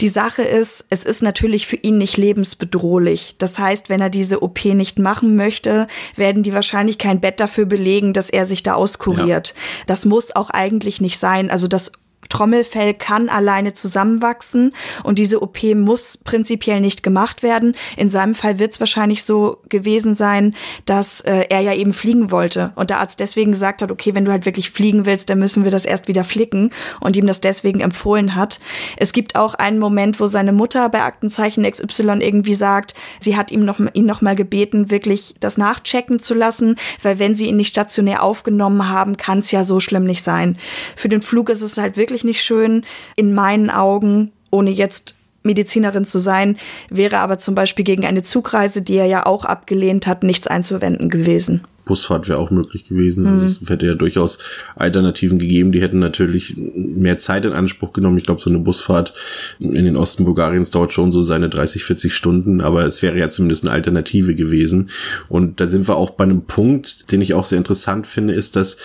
Die 0.02 0.08
Sache 0.08 0.44
ist, 0.44 0.86
es 0.90 1.06
ist 1.06 1.22
natürlich 1.22 1.68
für 1.68 1.78
ihn 1.78 1.98
nicht 1.98 2.18
lebensbedrohlich. 2.18 3.36
Das 3.38 3.60
heißt, 3.60 3.90
wenn 3.90 4.02
er 4.02 4.10
diese 4.10 4.42
OP 4.42 4.66
nicht 4.66 5.00
machen 5.00 5.36
möchte, 5.36 5.88
werden 6.16 6.44
die 6.44 6.54
wahrscheinlich 6.54 6.98
kein 6.98 7.22
Bett 7.22 7.40
dafür 7.40 7.66
belegen, 7.66 8.14
dass 8.14 8.30
er 8.30 8.46
sich 8.46 8.64
da 8.64 8.76
auskuriert. 8.76 9.50
Ja. 9.50 9.86
Das 9.88 10.06
muss 10.06 10.36
auch 10.36 10.50
eigentlich 10.50 11.02
nicht 11.02 11.20
sein. 11.20 11.50
Also 11.50 11.68
das 11.68 11.92
Trommelfell 12.30 12.94
kann 12.94 13.30
alleine 13.30 13.74
zusammenwachsen 13.74 14.74
und 15.04 15.20
diese 15.20 15.42
OP 15.42 15.64
muss 15.76 16.18
prinzipiell 16.18 16.82
nicht 16.82 17.04
gemacht 17.04 17.44
werden. 17.44 17.76
In 17.98 18.10
seinem 18.10 18.36
Fall 18.36 18.60
wird 18.60 18.74
es 18.74 18.80
wahrscheinlich 18.80 19.24
so 19.24 19.60
gewesen 19.70 20.16
sein, 20.16 20.56
dass 20.86 21.22
äh, 21.22 21.46
er 21.50 21.62
ja 21.62 21.74
eben 21.74 21.94
fliegen 21.94 22.32
wollte 22.32 22.74
und 22.76 22.90
der 22.90 23.00
Arzt 23.00 23.20
deswegen 23.20 23.52
gesagt 23.52 23.82
hat, 23.82 23.92
okay, 23.92 24.16
wenn 24.16 24.26
du 24.26 24.32
halt 24.32 24.46
wirklich 24.46 24.70
fliegen 24.70 25.06
willst, 25.06 25.30
dann 25.30 25.40
müssen 25.40 25.64
wir 25.64 25.72
das 25.72 25.86
erst 25.86 26.08
wieder 26.08 26.24
flicken 26.24 26.72
und 27.00 27.16
ihm 27.16 27.28
das 27.28 27.42
deswegen 27.42 27.82
empfohlen 27.82 28.36
hat. 28.36 28.60
Es 28.98 29.14
gibt 29.14 29.36
auch 29.36 29.54
einen 29.54 29.80
Moment, 29.80 30.20
wo 30.20 30.28
seine 30.28 30.52
Mutter 30.52 30.90
bei 30.90 31.02
Aktenzeichen 31.02 31.70
XY 31.70 32.20
irgendwie 32.20 32.56
sagt, 32.56 32.96
sie 33.20 33.38
hat 33.38 33.52
ihm 33.52 33.66
noch, 33.66 33.80
ihn 33.94 34.06
noch 34.06 34.22
mal 34.22 34.36
gebeten, 34.36 34.92
wirklich 34.92 35.36
das 35.40 35.58
nachchecken 35.58 36.20
zu 36.20 36.34
lassen, 36.34 36.76
weil 37.02 37.20
wenn 37.20 37.36
sie 37.36 37.48
ihn 37.48 37.58
nicht 37.58 37.70
stationär 37.70 38.24
aufgenommen 38.24 38.90
haben, 38.90 39.18
kann 39.18 39.40
es 39.40 39.52
ja 39.52 39.64
so 39.64 39.80
schlimm 39.80 40.06
nicht 40.06 40.24
sein. 40.24 40.58
Für 40.96 41.10
den 41.10 41.22
Flug 41.22 41.50
ist 41.50 41.62
es 41.62 41.78
halt 41.78 41.98
wirklich 41.98 42.15
wirklich 42.16 42.24
nicht 42.24 42.44
schön. 42.44 42.84
In 43.18 43.34
meinen 43.34 43.70
Augen, 43.70 44.32
ohne 44.50 44.70
jetzt 44.70 45.16
Medizinerin 45.44 46.06
zu 46.06 46.20
sein, 46.20 46.58
wäre 46.90 47.18
aber 47.20 47.38
zum 47.38 47.56
Beispiel 47.56 47.86
gegen 47.86 48.06
eine 48.06 48.24
Zugreise, 48.24 48.82
die 48.82 48.96
er 48.96 49.06
ja 49.06 49.26
auch 49.26 49.46
abgelehnt 49.46 50.08
hat, 50.08 50.24
nichts 50.24 50.48
einzuwenden 50.48 51.10
gewesen. 51.10 51.62
Busfahrt 51.86 52.28
wäre 52.28 52.40
auch 52.40 52.50
möglich 52.50 52.86
gewesen. 52.86 53.24
Mhm. 53.24 53.30
Also 53.30 53.44
es 53.44 53.70
hätte 53.70 53.86
ja 53.86 53.94
durchaus 53.94 54.40
Alternativen 54.76 55.38
gegeben. 55.38 55.72
Die 55.72 55.82
hätten 55.82 56.00
natürlich 56.00 56.56
mehr 56.58 57.20
Zeit 57.20 57.46
in 57.46 57.54
Anspruch 57.54 57.94
genommen. 57.94 58.18
Ich 58.18 58.26
glaube, 58.26 58.42
so 58.42 58.50
eine 58.50 58.60
Busfahrt 58.60 59.14
in 59.60 59.86
den 59.86 59.96
Osten 59.96 60.26
Bulgariens 60.26 60.72
dauert 60.72 60.94
schon 60.94 61.12
so 61.12 61.22
seine 61.22 61.48
30, 61.48 61.84
40 61.84 62.14
Stunden, 62.14 62.60
aber 62.60 62.86
es 62.86 63.04
wäre 63.04 63.18
ja 63.18 63.30
zumindest 63.30 63.66
eine 63.66 63.74
Alternative 63.74 64.34
gewesen. 64.34 64.90
Und 65.30 65.60
da 65.60 65.68
sind 65.68 65.88
wir 65.88 65.96
auch 65.96 66.10
bei 66.10 66.24
einem 66.24 66.46
Punkt, 66.46 67.12
den 67.12 67.22
ich 67.22 67.36
auch 67.36 67.46
sehr 67.46 67.60
interessant 67.60 68.08
finde, 68.08 68.34
ist, 68.34 68.56
dass 68.56 68.78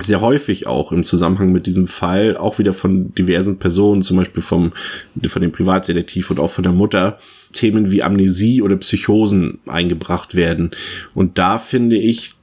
sehr 0.00 0.20
häufig 0.20 0.66
auch 0.66 0.92
im 0.92 1.04
Zusammenhang 1.04 1.52
mit 1.52 1.66
diesem 1.66 1.86
Fall, 1.86 2.36
auch 2.36 2.58
wieder 2.58 2.72
von 2.72 3.14
diversen 3.14 3.58
Personen, 3.58 4.02
zum 4.02 4.16
Beispiel 4.16 4.42
vom, 4.42 4.72
von 5.28 5.42
dem 5.42 5.52
Privatdetektiv 5.52 6.30
und 6.30 6.38
auch 6.38 6.50
von 6.50 6.62
der 6.62 6.72
Mutter, 6.72 7.18
Themen 7.52 7.90
wie 7.90 8.02
Amnesie 8.02 8.62
oder 8.62 8.76
Psychosen 8.76 9.58
eingebracht 9.66 10.34
werden. 10.34 10.70
Und 11.14 11.38
da 11.38 11.58
finde 11.58 11.96
ich, 11.96 12.34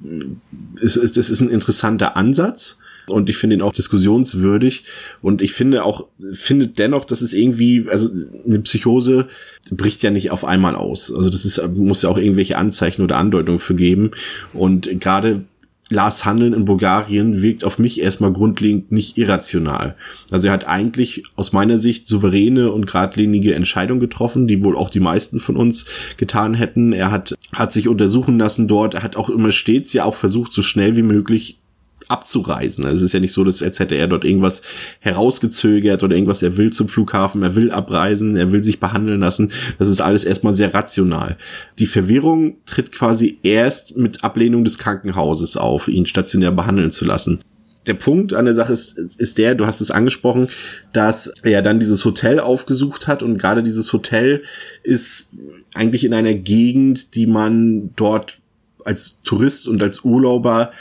es 0.82 0.98
ist, 0.98 1.18
es 1.18 1.30
ist 1.30 1.42
ein 1.42 1.50
interessanter 1.50 2.18
Ansatz. 2.18 2.80
Und 3.08 3.30
ich 3.30 3.38
finde 3.38 3.56
ihn 3.56 3.62
auch 3.62 3.74
diskussionswürdig. 3.74 4.84
Und 5.22 5.44
ich 5.44 5.54
finde 5.54 5.86
auch, 5.86 6.08
finde 6.34 6.68
dennoch, 6.68 7.06
dass 7.06 7.22
es 7.22 7.34
irgendwie, 7.34 7.86
also 7.88 8.10
eine 8.46 8.60
Psychose 8.60 9.28
bricht 9.70 10.02
ja 10.02 10.10
nicht 10.10 10.32
auf 10.32 10.44
einmal 10.44 10.76
aus. 10.76 11.14
Also 11.16 11.30
das 11.30 11.46
ist, 11.46 11.62
muss 11.76 12.02
ja 12.02 12.10
auch 12.10 12.18
irgendwelche 12.18 12.58
Anzeichen 12.58 13.04
oder 13.04 13.18
Andeutungen 13.18 13.60
für 13.60 13.76
geben. 13.76 14.10
Und 14.54 15.00
gerade 15.00 15.44
Lars 15.90 16.26
Handeln 16.26 16.54
in 16.54 16.66
Bulgarien 16.66 17.44
wirkt 17.44 17.64
auf 17.64 17.78
mich 17.78 18.02
erstmal 18.02 18.34
grundlegend 18.34 18.92
nicht 18.92 19.18
irrational. 19.20 19.96
Also 20.32 20.48
er 20.48 20.54
hat 20.54 20.68
eigentlich 20.68 21.24
aus 21.36 21.54
meiner 21.54 21.78
Sicht 21.78 22.08
souveräne 22.08 22.72
und 22.72 22.88
geradlinige 22.88 23.54
Entscheidungen 23.54 24.00
getroffen, 24.00 24.48
die 24.48 24.64
wohl 24.64 24.76
auch 24.76 24.90
die 24.90 25.00
meisten 25.00 25.40
von 25.40 25.56
uns 25.56 25.86
getan 26.18 26.56
hätten. 26.56 26.92
Er 26.92 27.12
hat, 27.12 27.36
hat 27.54 27.72
sich 27.72 27.88
untersuchen 27.88 28.40
lassen 28.40 28.68
dort. 28.68 28.96
Er 28.96 29.04
hat 29.04 29.16
auch 29.16 29.30
immer 29.30 29.52
stets 29.52 29.94
ja 29.94 30.06
auch 30.06 30.16
versucht, 30.16 30.54
so 30.54 30.64
schnell 30.64 30.98
wie 30.98 31.04
möglich 31.04 31.60
abzureisen. 32.08 32.86
Also 32.86 32.98
es 32.98 33.10
ist 33.10 33.14
ja 33.14 33.20
nicht 33.20 33.34
so, 33.34 33.44
dass 33.44 33.62
als 33.62 33.80
hätte 33.80 33.96
er 33.96 34.08
dort 34.08 34.26
irgendwas 34.26 34.62
herausgezögert 35.00 36.04
oder 36.04 36.16
irgendwas, 36.16 36.44
er 36.44 36.58
will 36.58 36.72
zum 36.72 36.88
Flughafen, 36.88 37.44
er 37.44 37.56
will 37.56 37.72
abreisen, 37.72 38.36
er 38.36 38.52
will 38.52 38.64
sich 38.64 38.80
behandeln 38.80 39.20
lassen. 39.20 39.52
Das 39.80 39.90
ist 39.90 40.02
alles 40.02 40.24
erstmal 40.24 40.54
sehr 40.54 40.74
rational. 40.74 41.38
Die 41.80 41.88
Verwirrung 41.88 42.58
tritt 42.66 42.92
quasi 42.92 43.40
erst 43.44 43.98
mit 43.98 44.24
Ablehnung 44.24 44.64
des 44.64 44.78
Krankenhauses 44.78 45.58
auf, 45.58 45.88
ihn 45.88 46.06
stationär 46.06 46.52
behandeln 46.52 46.92
zu 46.92 47.06
lassen 47.06 47.40
der 47.88 47.94
Punkt 47.94 48.34
an 48.34 48.46
der 48.46 48.54
Sache 48.54 48.74
ist, 48.74 48.98
ist 48.98 49.38
der, 49.38 49.56
du 49.56 49.66
hast 49.68 49.82
es 49.82 49.92
angesprochen, 49.92 50.50
dass 50.94 51.28
er 51.44 51.62
dann 51.62 51.80
dieses 51.80 52.04
Hotel 52.06 52.40
aufgesucht 52.40 53.08
hat 53.08 53.24
und 53.24 53.38
gerade 53.38 53.64
dieses 53.64 53.92
Hotel 53.94 54.44
ist 54.84 55.34
eigentlich 55.74 56.04
in 56.04 56.14
einer 56.14 56.34
Gegend, 56.34 57.16
die 57.16 57.28
man 57.28 57.92
dort 57.96 58.40
als 58.84 59.22
Tourist 59.24 59.68
und 59.68 59.82
als 59.82 60.04
Urlauber 60.04 60.72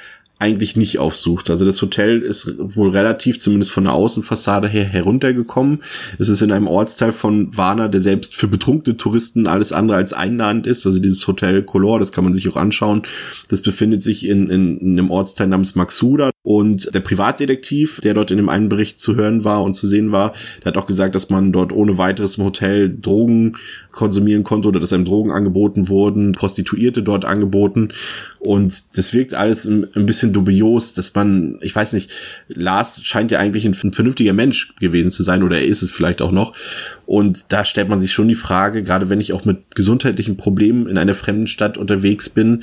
eigentlich 0.45 0.77
nicht 0.77 0.99
aufsucht. 0.99 1.49
Also 1.49 1.65
das 1.65 1.81
Hotel 1.81 2.21
ist 2.21 2.55
wohl 2.59 2.91
relativ, 2.91 3.41
zumindest 3.41 3.71
von 3.73 3.85
der 3.85 3.95
Außenfassade 3.95 4.69
her, 4.69 4.85
heruntergekommen. 4.85 5.83
Es 6.19 6.29
ist 6.29 6.43
in 6.43 6.53
einem 6.53 6.69
Ortsteil 6.69 7.13
von 7.13 7.57
Warna, 7.57 7.89
der 7.89 8.03
selbst 8.03 8.35
für 8.35 8.47
betrunkene 8.47 8.99
Touristen 8.99 9.47
alles 9.47 9.73
andere 9.73 9.97
als 9.97 10.13
einladend 10.13 10.67
ist. 10.67 10.85
Also 10.85 10.99
dieses 10.99 11.27
Hotel 11.27 11.63
Color, 11.63 11.99
das 11.99 12.13
kann 12.13 12.25
man 12.25 12.35
sich 12.35 12.47
auch 12.51 12.57
anschauen. 12.57 13.05
Das 13.49 13.63
befindet 13.63 14.03
sich 14.03 14.29
in, 14.29 14.51
in, 14.51 14.77
in 14.77 14.99
einem 14.99 15.11
Ortsteil 15.11 15.47
namens 15.47 15.77
Maxuda. 15.77 16.34
Und 16.45 16.95
der 16.95 17.01
Privatdetektiv, 17.01 18.01
der 18.05 18.13
dort 18.13 18.31
in 18.31 18.37
dem 18.37 18.51
einen 18.51 18.69
Bericht 18.69 19.01
zu 19.01 19.17
hören 19.17 19.45
war 19.45 19.63
und 19.63 19.73
zu 19.75 19.87
sehen 19.87 20.13
war, 20.13 20.35
der 20.61 20.67
hat 20.67 20.77
auch 20.77 20.85
gesagt, 20.85 21.15
dass 21.15 21.31
man 21.31 21.53
dort 21.53 21.73
ohne 21.73 21.97
weiteres 21.97 22.37
im 22.37 22.45
Hotel 22.45 22.95
Drogen 22.95 23.57
konsumieren 23.91 24.45
konnte 24.45 24.69
oder 24.69 24.79
dass 24.79 24.93
einem 24.93 25.07
Drogen 25.07 25.31
angeboten 25.31 25.89
wurden, 25.89 26.33
Prostituierte 26.33 27.03
dort 27.03 27.25
angeboten. 27.25 27.95
Und 28.41 28.99
das 28.99 29.15
wirkt 29.15 29.33
alles 29.33 29.65
ein, 29.65 29.89
bisschen 30.05 30.35
dubios, 30.35 30.93
dass 30.93 31.15
man, 31.15 31.59
ich 31.63 31.75
weiß 31.75 31.95
nicht, 31.95 32.11
Lars 32.49 33.01
scheint 33.03 33.31
ja 33.31 33.39
eigentlich 33.39 33.65
ein 33.65 33.73
vernünftiger 33.73 34.35
Mensch 34.35 34.75
gewesen 34.77 35.11
zu 35.11 35.23
sein 35.23 35.43
oder 35.43 35.57
er 35.57 35.67
ist 35.67 35.81
es 35.81 35.91
vielleicht 35.91 36.21
auch 36.21 36.33
noch. 36.33 36.53
Und 37.07 37.53
da 37.53 37.65
stellt 37.65 37.89
man 37.89 38.01
sich 38.01 38.13
schon 38.13 38.29
die 38.29 38.35
Frage, 38.35 38.83
gerade 38.83 39.11
wenn 39.11 39.21
ich 39.21 39.33
auch 39.33 39.45
mit 39.45 39.75
gesundheitlichen 39.75 40.37
Problemen 40.37 40.87
in 40.87 40.99
einer 40.99 41.15
fremden 41.15 41.47
Stadt 41.47 41.77
unterwegs 41.77 42.31
bin, 42.31 42.63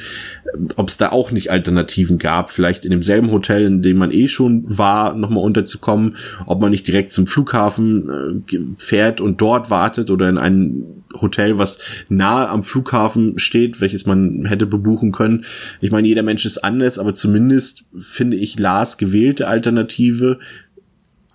ob 0.76 0.90
es 0.90 0.98
da 0.98 1.12
auch 1.12 1.32
nicht 1.32 1.52
Alternativen 1.52 2.18
gab, 2.18 2.50
vielleicht 2.50 2.86
in 2.86 2.92
demselben 2.92 3.32
Hotel, 3.32 3.64
in 3.66 3.82
dem 3.82 3.98
man 3.98 4.12
eh 4.12 4.28
schon 4.28 4.64
war, 4.66 5.14
nochmal 5.14 5.44
unterzukommen, 5.44 6.16
ob 6.46 6.62
man 6.62 6.72
nicht 6.72 6.88
direkt 6.88 7.12
zum 7.12 7.28
Flughafen 7.28 8.44
äh, 8.50 8.60
fährt 8.78 9.22
und 9.22 9.42
dort 9.42 9.70
wartet 9.70 10.10
oder 10.10 10.30
in 10.30 10.38
ein 10.38 10.84
Hotel, 11.20 11.58
was 11.58 11.80
nahe 12.10 12.48
am 12.48 12.64
Flughafen 12.64 13.38
steht, 13.38 13.82
welches 13.82 14.06
man 14.06 14.46
hätte 14.46 14.66
bebuchen 14.66 15.12
können. 15.12 15.46
Ich 15.82 15.92
meine, 15.92 16.08
jeder 16.08 16.24
Mensch 16.24 16.46
ist 16.46 16.60
anders, 16.60 17.00
aber 17.00 17.14
zumindest 17.14 17.84
finde 17.98 18.38
ich 18.38 18.58
Lars 18.58 18.98
gewählte 18.98 19.48
Alternative 19.48 20.40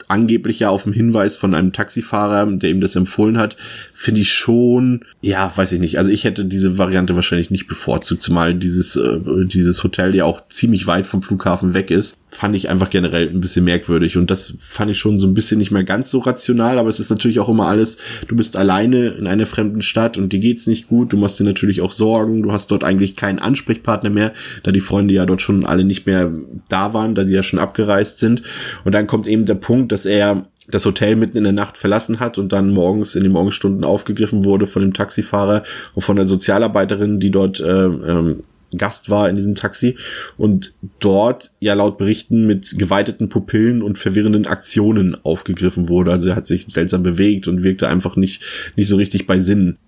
angeblich 0.08 0.60
ja 0.60 0.70
auf 0.70 0.84
dem 0.84 0.92
Hinweis 0.92 1.36
von 1.36 1.54
einem 1.54 1.72
Taxifahrer, 1.72 2.46
der 2.46 2.70
ihm 2.70 2.80
das 2.80 2.96
empfohlen 2.96 3.38
hat, 3.38 3.56
finde 3.92 4.20
ich 4.20 4.32
schon, 4.32 5.00
ja, 5.20 5.52
weiß 5.54 5.72
ich 5.72 5.80
nicht. 5.80 5.98
Also 5.98 6.10
ich 6.10 6.24
hätte 6.24 6.44
diese 6.44 6.78
Variante 6.78 7.16
wahrscheinlich 7.16 7.50
nicht 7.50 7.66
bevorzugt, 7.66 8.22
zumal 8.22 8.54
dieses, 8.54 8.96
äh, 8.96 9.18
dieses 9.46 9.82
Hotel 9.82 10.14
ja 10.14 10.24
auch 10.24 10.48
ziemlich 10.48 10.86
weit 10.86 11.06
vom 11.06 11.22
Flughafen 11.22 11.74
weg 11.74 11.90
ist. 11.90 12.16
Fand 12.30 12.54
ich 12.54 12.68
einfach 12.68 12.90
generell 12.90 13.28
ein 13.28 13.40
bisschen 13.40 13.64
merkwürdig 13.64 14.16
und 14.16 14.30
das 14.30 14.52
fand 14.58 14.90
ich 14.90 14.98
schon 14.98 15.18
so 15.18 15.26
ein 15.26 15.32
bisschen 15.32 15.58
nicht 15.58 15.70
mehr 15.70 15.84
ganz 15.84 16.10
so 16.10 16.18
rational, 16.18 16.78
aber 16.78 16.90
es 16.90 17.00
ist 17.00 17.08
natürlich 17.08 17.40
auch 17.40 17.48
immer 17.48 17.66
alles, 17.66 17.96
du 18.28 18.36
bist 18.36 18.56
alleine 18.56 19.08
in 19.08 19.26
einer 19.26 19.46
fremden 19.46 19.80
Stadt 19.80 20.18
und 20.18 20.32
dir 20.32 20.40
geht's 20.40 20.66
nicht 20.66 20.88
gut, 20.88 21.12
du 21.12 21.16
machst 21.16 21.40
dir 21.40 21.44
natürlich 21.44 21.80
auch 21.80 21.92
Sorgen, 21.92 22.42
du 22.42 22.52
hast 22.52 22.70
dort 22.70 22.84
eigentlich 22.84 23.16
keinen 23.16 23.38
Ansprechpartner 23.38 24.10
mehr, 24.10 24.34
da 24.64 24.72
die 24.72 24.80
Freunde 24.80 25.14
ja 25.14 25.24
dort 25.24 25.40
schon 25.40 25.64
alle 25.64 25.84
nicht 25.84 26.04
mehr 26.04 26.30
da 26.68 26.92
waren, 26.92 27.14
da 27.14 27.26
sie 27.26 27.34
ja 27.34 27.42
schon 27.42 27.58
abgereist 27.58 28.18
sind 28.18 28.42
und 28.84 28.92
dann 28.92 29.06
kommt 29.06 29.26
eben 29.26 29.46
der 29.46 29.54
Punkt, 29.54 29.92
dass 29.96 30.04
er 30.04 30.44
das 30.68 30.84
Hotel 30.84 31.16
mitten 31.16 31.38
in 31.38 31.44
der 31.44 31.54
Nacht 31.54 31.78
verlassen 31.78 32.20
hat 32.20 32.36
und 32.36 32.52
dann 32.52 32.70
morgens 32.70 33.14
in 33.14 33.22
den 33.22 33.32
Morgenstunden 33.32 33.82
aufgegriffen 33.82 34.44
wurde 34.44 34.66
von 34.66 34.82
dem 34.82 34.92
Taxifahrer 34.92 35.62
und 35.94 36.02
von 36.02 36.16
der 36.16 36.26
Sozialarbeiterin, 36.26 37.18
die 37.18 37.30
dort 37.30 37.60
äh, 37.60 37.84
ähm, 37.86 38.42
Gast 38.76 39.08
war 39.08 39.30
in 39.30 39.36
diesem 39.36 39.54
Taxi 39.54 39.96
und 40.36 40.74
dort 40.98 41.52
ja 41.60 41.72
laut 41.72 41.96
Berichten 41.96 42.46
mit 42.46 42.78
geweiteten 42.78 43.30
Pupillen 43.30 43.80
und 43.80 43.96
verwirrenden 43.96 44.46
Aktionen 44.46 45.16
aufgegriffen 45.24 45.88
wurde. 45.88 46.10
Also 46.10 46.28
er 46.28 46.36
hat 46.36 46.46
sich 46.46 46.66
seltsam 46.68 47.02
bewegt 47.02 47.48
und 47.48 47.62
wirkte 47.62 47.88
einfach 47.88 48.16
nicht, 48.16 48.42
nicht 48.76 48.88
so 48.88 48.96
richtig 48.96 49.26
bei 49.26 49.38
Sinnen. 49.38 49.78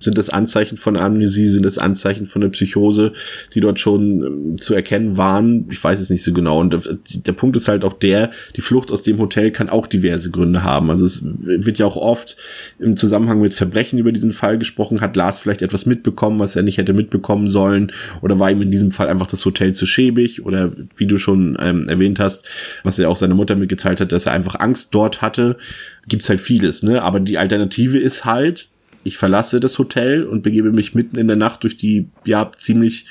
Sind 0.00 0.18
das 0.18 0.28
Anzeichen 0.28 0.76
von 0.76 0.96
Amnesie? 0.96 1.48
Sind 1.48 1.64
das 1.64 1.78
Anzeichen 1.78 2.26
von 2.26 2.42
der 2.42 2.48
Psychose, 2.48 3.12
die 3.54 3.60
dort 3.60 3.80
schon 3.80 4.22
ähm, 4.22 4.60
zu 4.60 4.74
erkennen 4.74 5.16
waren? 5.16 5.66
Ich 5.70 5.82
weiß 5.82 6.00
es 6.00 6.10
nicht 6.10 6.22
so 6.22 6.32
genau. 6.32 6.60
Und 6.60 6.98
der 7.14 7.32
Punkt 7.32 7.56
ist 7.56 7.68
halt 7.68 7.84
auch 7.84 7.94
der, 7.94 8.30
die 8.56 8.60
Flucht 8.60 8.90
aus 8.92 9.02
dem 9.02 9.18
Hotel 9.18 9.50
kann 9.50 9.68
auch 9.68 9.86
diverse 9.86 10.30
Gründe 10.30 10.62
haben. 10.62 10.90
Also 10.90 11.06
es 11.06 11.24
wird 11.24 11.78
ja 11.78 11.86
auch 11.86 11.96
oft 11.96 12.36
im 12.78 12.96
Zusammenhang 12.96 13.40
mit 13.40 13.54
Verbrechen 13.54 13.98
über 13.98 14.12
diesen 14.12 14.32
Fall 14.32 14.58
gesprochen. 14.58 15.00
Hat 15.00 15.16
Lars 15.16 15.38
vielleicht 15.38 15.62
etwas 15.62 15.86
mitbekommen, 15.86 16.38
was 16.38 16.56
er 16.56 16.62
nicht 16.62 16.78
hätte 16.78 16.92
mitbekommen 16.92 17.48
sollen? 17.48 17.92
Oder 18.20 18.38
war 18.38 18.50
ihm 18.50 18.62
in 18.62 18.70
diesem 18.70 18.90
Fall 18.90 19.08
einfach 19.08 19.26
das 19.26 19.44
Hotel 19.44 19.74
zu 19.74 19.86
schäbig? 19.86 20.44
Oder 20.44 20.72
wie 20.96 21.06
du 21.06 21.18
schon 21.18 21.56
ähm, 21.60 21.88
erwähnt 21.88 22.20
hast, 22.20 22.46
was 22.82 22.98
er 22.98 23.08
auch 23.08 23.16
seiner 23.16 23.34
Mutter 23.34 23.56
mitgeteilt 23.56 24.00
hat, 24.00 24.12
dass 24.12 24.26
er 24.26 24.32
einfach 24.32 24.58
Angst 24.60 24.88
dort 24.92 25.22
hatte. 25.22 25.56
Gibt's 26.08 26.28
halt 26.28 26.40
vieles, 26.40 26.82
ne? 26.82 27.02
Aber 27.02 27.20
die 27.20 27.38
Alternative 27.38 27.98
ist 27.98 28.24
halt, 28.24 28.68
ich 29.04 29.18
verlasse 29.18 29.60
das 29.60 29.78
Hotel 29.78 30.24
und 30.24 30.42
begebe 30.42 30.72
mich 30.72 30.94
mitten 30.94 31.18
in 31.18 31.28
der 31.28 31.36
Nacht 31.36 31.62
durch 31.62 31.76
die 31.76 32.08
ja 32.24 32.50
ziemlich 32.56 33.06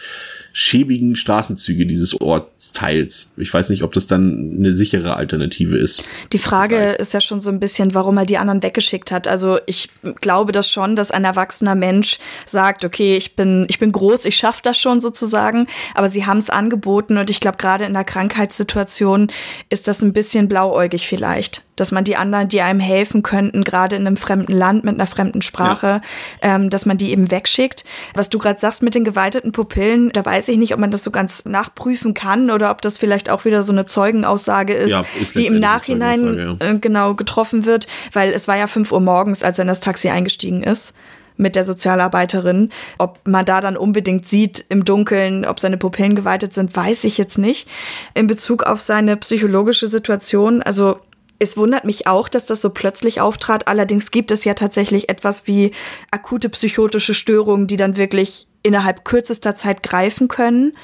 schäbigen 0.55 1.15
Straßenzüge 1.15 1.87
dieses 1.87 2.21
Ortsteils. 2.21 3.31
Ich 3.37 3.51
weiß 3.51 3.69
nicht, 3.69 3.81
ob 3.81 3.91
das 3.91 4.05
dann 4.05 4.53
eine 4.59 4.71
sichere 4.71 5.15
Alternative 5.15 5.75
ist. 5.77 6.03
Die 6.31 6.37
Frage 6.37 6.75
Vielleicht. 6.75 6.99
ist 6.99 7.13
ja 7.15 7.21
schon 7.21 7.39
so 7.39 7.49
ein 7.49 7.59
bisschen, 7.59 7.95
warum 7.95 8.17
er 8.17 8.27
die 8.27 8.37
anderen 8.37 8.61
weggeschickt 8.61 9.11
hat. 9.11 9.27
Also 9.27 9.57
ich 9.65 9.89
glaube 10.21 10.51
das 10.51 10.69
schon, 10.69 10.95
dass 10.95 11.09
ein 11.09 11.25
erwachsener 11.25 11.73
Mensch 11.73 12.19
sagt, 12.45 12.85
okay, 12.85 13.17
ich 13.17 13.35
bin, 13.35 13.65
ich 13.67 13.79
bin 13.79 13.91
groß, 13.91 14.25
ich 14.25 14.37
schaffe 14.37 14.61
das 14.63 14.77
schon 14.77 15.01
sozusagen, 15.01 15.65
aber 15.95 16.07
sie 16.07 16.27
haben 16.27 16.37
es 16.37 16.51
angeboten 16.51 17.17
und 17.17 17.31
ich 17.31 17.39
glaube, 17.39 17.57
gerade 17.57 17.85
in 17.85 17.93
der 17.93 18.03
Krankheitssituation 18.03 19.31
ist 19.69 19.87
das 19.87 20.03
ein 20.03 20.13
bisschen 20.13 20.47
blauäugig 20.47 21.07
vielleicht 21.07 21.63
dass 21.75 21.91
man 21.91 22.03
die 22.03 22.15
anderen, 22.15 22.49
die 22.49 22.61
einem 22.61 22.79
helfen 22.79 23.23
könnten, 23.23 23.63
gerade 23.63 23.95
in 23.95 24.05
einem 24.05 24.17
fremden 24.17 24.53
Land 24.53 24.83
mit 24.83 24.95
einer 24.95 25.07
fremden 25.07 25.41
Sprache, 25.41 26.01
ja. 26.43 26.55
ähm, 26.55 26.69
dass 26.69 26.85
man 26.85 26.97
die 26.97 27.11
eben 27.11 27.31
wegschickt. 27.31 27.83
Was 28.13 28.29
du 28.29 28.39
gerade 28.39 28.59
sagst 28.59 28.83
mit 28.83 28.95
den 28.95 29.03
geweiteten 29.03 29.51
Pupillen, 29.51 30.11
da 30.11 30.23
weiß 30.23 30.42
ich 30.47 30.58
nicht, 30.58 30.73
ob 30.73 30.79
man 30.79 30.91
das 30.91 31.03
so 31.03 31.12
ganz 31.12 31.45
nachprüfen 31.45 32.13
kann 32.13 32.51
oder 32.51 32.71
ob 32.71 32.82
das 32.82 32.97
vielleicht 32.97 33.29
auch 33.29 33.45
wieder 33.45 33.63
so 33.63 33.71
eine 33.71 33.86
Zeugenaussage 33.86 34.73
ist, 34.73 34.91
ja, 34.91 35.06
ist 35.21 35.38
die 35.38 35.47
im 35.47 35.60
Nachhinein 35.60 36.58
ja. 36.60 36.67
äh, 36.67 36.77
genau 36.77 37.13
getroffen 37.13 37.65
wird, 37.65 37.88
weil 38.12 38.32
es 38.34 38.47
war 38.47 38.58
ja 38.58 38.67
fünf 38.67 38.91
Uhr 38.91 39.01
morgens, 39.01 39.43
als 39.43 39.60
er 39.60 39.63
in 39.63 39.67
das 39.67 39.79
Taxi 39.79 40.10
eingestiegen 40.10 40.63
ist 40.63 40.93
mit 41.38 41.56
der 41.56 41.63
Sozialarbeiterin. 41.63 42.69
Ob 42.97 43.19
man 43.25 43.45
da 43.45 43.62
dann 43.62 43.77
unbedingt 43.77 44.27
sieht 44.27 44.65
im 44.69 44.86
Dunkeln, 44.86 45.45
ob 45.45 45.60
seine 45.60 45.77
Pupillen 45.77 46.15
geweitet 46.15 46.53
sind, 46.53 46.75
weiß 46.75 47.03
ich 47.06 47.17
jetzt 47.17 47.38
nicht. 47.38 47.67
In 48.13 48.27
Bezug 48.27 48.63
auf 48.63 48.82
seine 48.82 49.17
psychologische 49.17 49.88
Situation, 49.88 50.62
also 50.62 50.99
es 51.39 51.58
wundert 51.58 51.86
mich 51.86 52.08
auch, 52.08 52.29
dass 52.29 52.45
das 52.45 52.62
so 52.62 52.69
plötzlich 52.69 53.19
auftrat. 53.19 53.67
Allerdings 53.67 54.12
gibt 54.12 54.32
es 54.32 54.45
ja 54.45 54.53
tatsächlich 54.53 55.10
etwas 55.10 55.47
wie 55.47 55.71
akute 56.12 56.49
psychotische 56.49 57.13
Störungen, 57.13 57.67
die 57.67 57.75
dann 57.75 57.97
wirklich 57.97 58.47
innerhalb 58.63 59.06
kürzester 59.06 59.56
Zeit 59.56 59.84
greifen 59.84 60.28
können. 60.28 60.76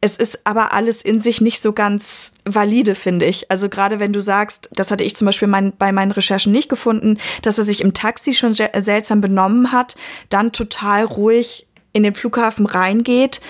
Es 0.00 0.16
ist 0.16 0.46
aber 0.46 0.72
alles 0.72 1.02
in 1.02 1.20
sich 1.20 1.40
nicht 1.40 1.60
so 1.60 1.72
ganz 1.72 2.32
valide, 2.44 2.94
finde 2.94 3.26
ich. 3.26 3.50
Also 3.50 3.68
gerade 3.68 3.98
wenn 3.98 4.12
du 4.12 4.20
sagst, 4.20 4.68
das 4.72 4.90
hatte 4.90 5.02
ich 5.02 5.16
zum 5.16 5.26
Beispiel 5.26 5.48
mein, 5.48 5.72
bei 5.76 5.90
meinen 5.90 6.12
Recherchen 6.12 6.52
nicht 6.52 6.68
gefunden, 6.68 7.18
dass 7.42 7.58
er 7.58 7.64
sich 7.64 7.80
im 7.80 7.94
Taxi 7.94 8.32
schon 8.32 8.52
seltsam 8.52 9.20
benommen 9.20 9.72
hat, 9.72 9.96
dann 10.28 10.52
total 10.52 11.04
ruhig 11.04 11.66
in 11.92 12.04
den 12.04 12.14
Flughafen 12.14 12.66
reingeht 12.66 13.40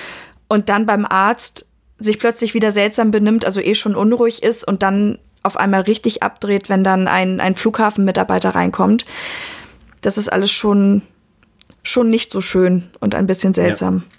und 0.49 0.71
dann 0.71 0.87
beim 0.87 1.05
Arzt 1.05 1.67
sich 1.99 2.19
plötzlich 2.19 2.55
wieder 2.55 2.71
seltsam 2.73 3.11
benimmt, 3.11 3.45
also 3.45 3.61
eh 3.61 3.75
schon 3.75 3.95
unruhig 3.95 4.43
ist 4.43 4.67
und 4.67 4.83
dann 4.83 5.19
auf 5.43 5.57
einmal 5.57 5.83
richtig 5.83 6.23
abdreht, 6.23 6.69
wenn 6.69 6.85
dann 6.85 7.09
ein, 7.09 7.41
ein 7.41 7.57
Flughafenmitarbeiter 7.57 8.51
reinkommt. 8.51 9.05
Das 10.01 10.17
ist 10.17 10.33
alles 10.33 10.51
schon, 10.51 11.03
schon 11.89 12.11
nicht 12.11 12.31
so 12.31 12.41
schön 12.41 12.85
und 13.01 13.15
ein 13.15 13.27
bisschen 13.27 13.55
seltsam. 13.55 14.03
Ja 14.05 14.19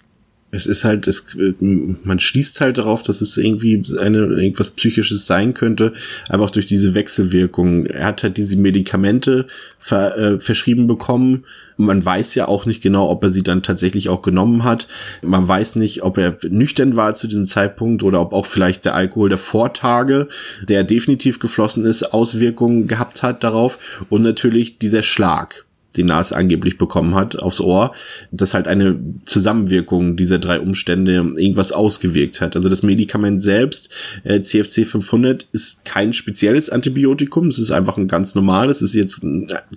es 0.51 0.65
ist 0.65 0.84
halt, 0.84 1.08
es, 1.08 1.27
man 1.60 2.19
schließt 2.19 2.60
halt 2.62 2.77
darauf, 2.79 3.03
dass 3.03 3.21
es 3.21 3.38
irgendwie 3.38 3.84
eine, 3.99 4.19
irgendwas 4.19 4.71
Psychisches 4.71 5.25
sein 5.25 5.53
könnte, 5.53 5.93
einfach 6.27 6.49
durch 6.49 6.65
diese 6.65 6.95
Wechselwirkung. 6.95 7.86
Er 7.86 8.08
hat 8.08 8.23
halt 8.23 8.38
diese 8.38 8.58
Medikamente 8.58 9.45
ver, 9.79 10.17
äh, 10.17 10.39
verschrieben 10.39 10.88
bekommen. 10.88 11.45
Man 11.77 12.03
weiß 12.03 12.34
ja 12.36 12.47
auch 12.47 12.65
nicht 12.65 12.82
genau, 12.82 13.10
ob 13.10 13.23
er 13.23 13.29
sie 13.29 13.43
dann 13.43 13.62
tatsächlich 13.62 14.10
auch 14.10 14.23
genommen 14.23 14.63
hat. 14.63 14.88
Man 15.21 15.47
weiß 15.47 15.75
nicht, 15.75 16.01
ob 16.01 16.17
er 16.17 16.38
nüchtern 16.49 16.95
war 16.95 17.13
zu 17.13 17.27
diesem 17.27 17.45
Zeitpunkt 17.45 18.01
oder 18.01 18.19
ob 18.19 18.34
auch 18.34 18.47
vielleicht 18.47 18.86
der 18.86 18.95
Alkohol 18.95 19.29
der 19.29 19.38
Vortage, 19.38 20.27
der 20.67 20.84
definitiv 20.84 21.39
geflossen 21.39 21.86
ist, 21.86 22.12
Auswirkungen 22.12 22.88
gehabt 22.88 23.21
hat 23.21 23.43
darauf. 23.43 23.77
Und 24.10 24.23
natürlich 24.23 24.79
dieser 24.79 25.03
Schlag 25.03 25.65
den 25.97 26.06
Nas 26.06 26.34
angeblich 26.34 26.78
bekommen 26.78 27.15
hat, 27.15 27.39
aufs 27.39 27.60
Ohr, 27.60 27.93
dass 28.32 28.54
halt 28.54 28.67
eine 28.67 28.99
Zusammenwirkung 29.25 30.15
dieser 30.15 30.39
drei 30.39 30.60
Umstände 30.60 31.13
irgendwas 31.13 31.71
ausgewirkt 31.71 32.41
hat. 32.41 32.56
Also 32.56 32.69
das 32.69 32.84
Medikament 32.84 33.41
selbst, 33.41 33.89
äh, 34.23 34.41
CFC 34.41 34.86
500, 34.86 35.47
ist 35.52 35.84
kein 35.86 36.13
spezielles 36.13 36.69
Antibiotikum, 36.69 37.47
es 37.47 37.60
ist 37.60 37.71
einfach 37.71 37.97
ein 37.97 38.08
ganz 38.08 38.36
normales, 38.36 38.82
es 38.82 38.93
ist 38.93 38.95
jetzt 38.95 39.21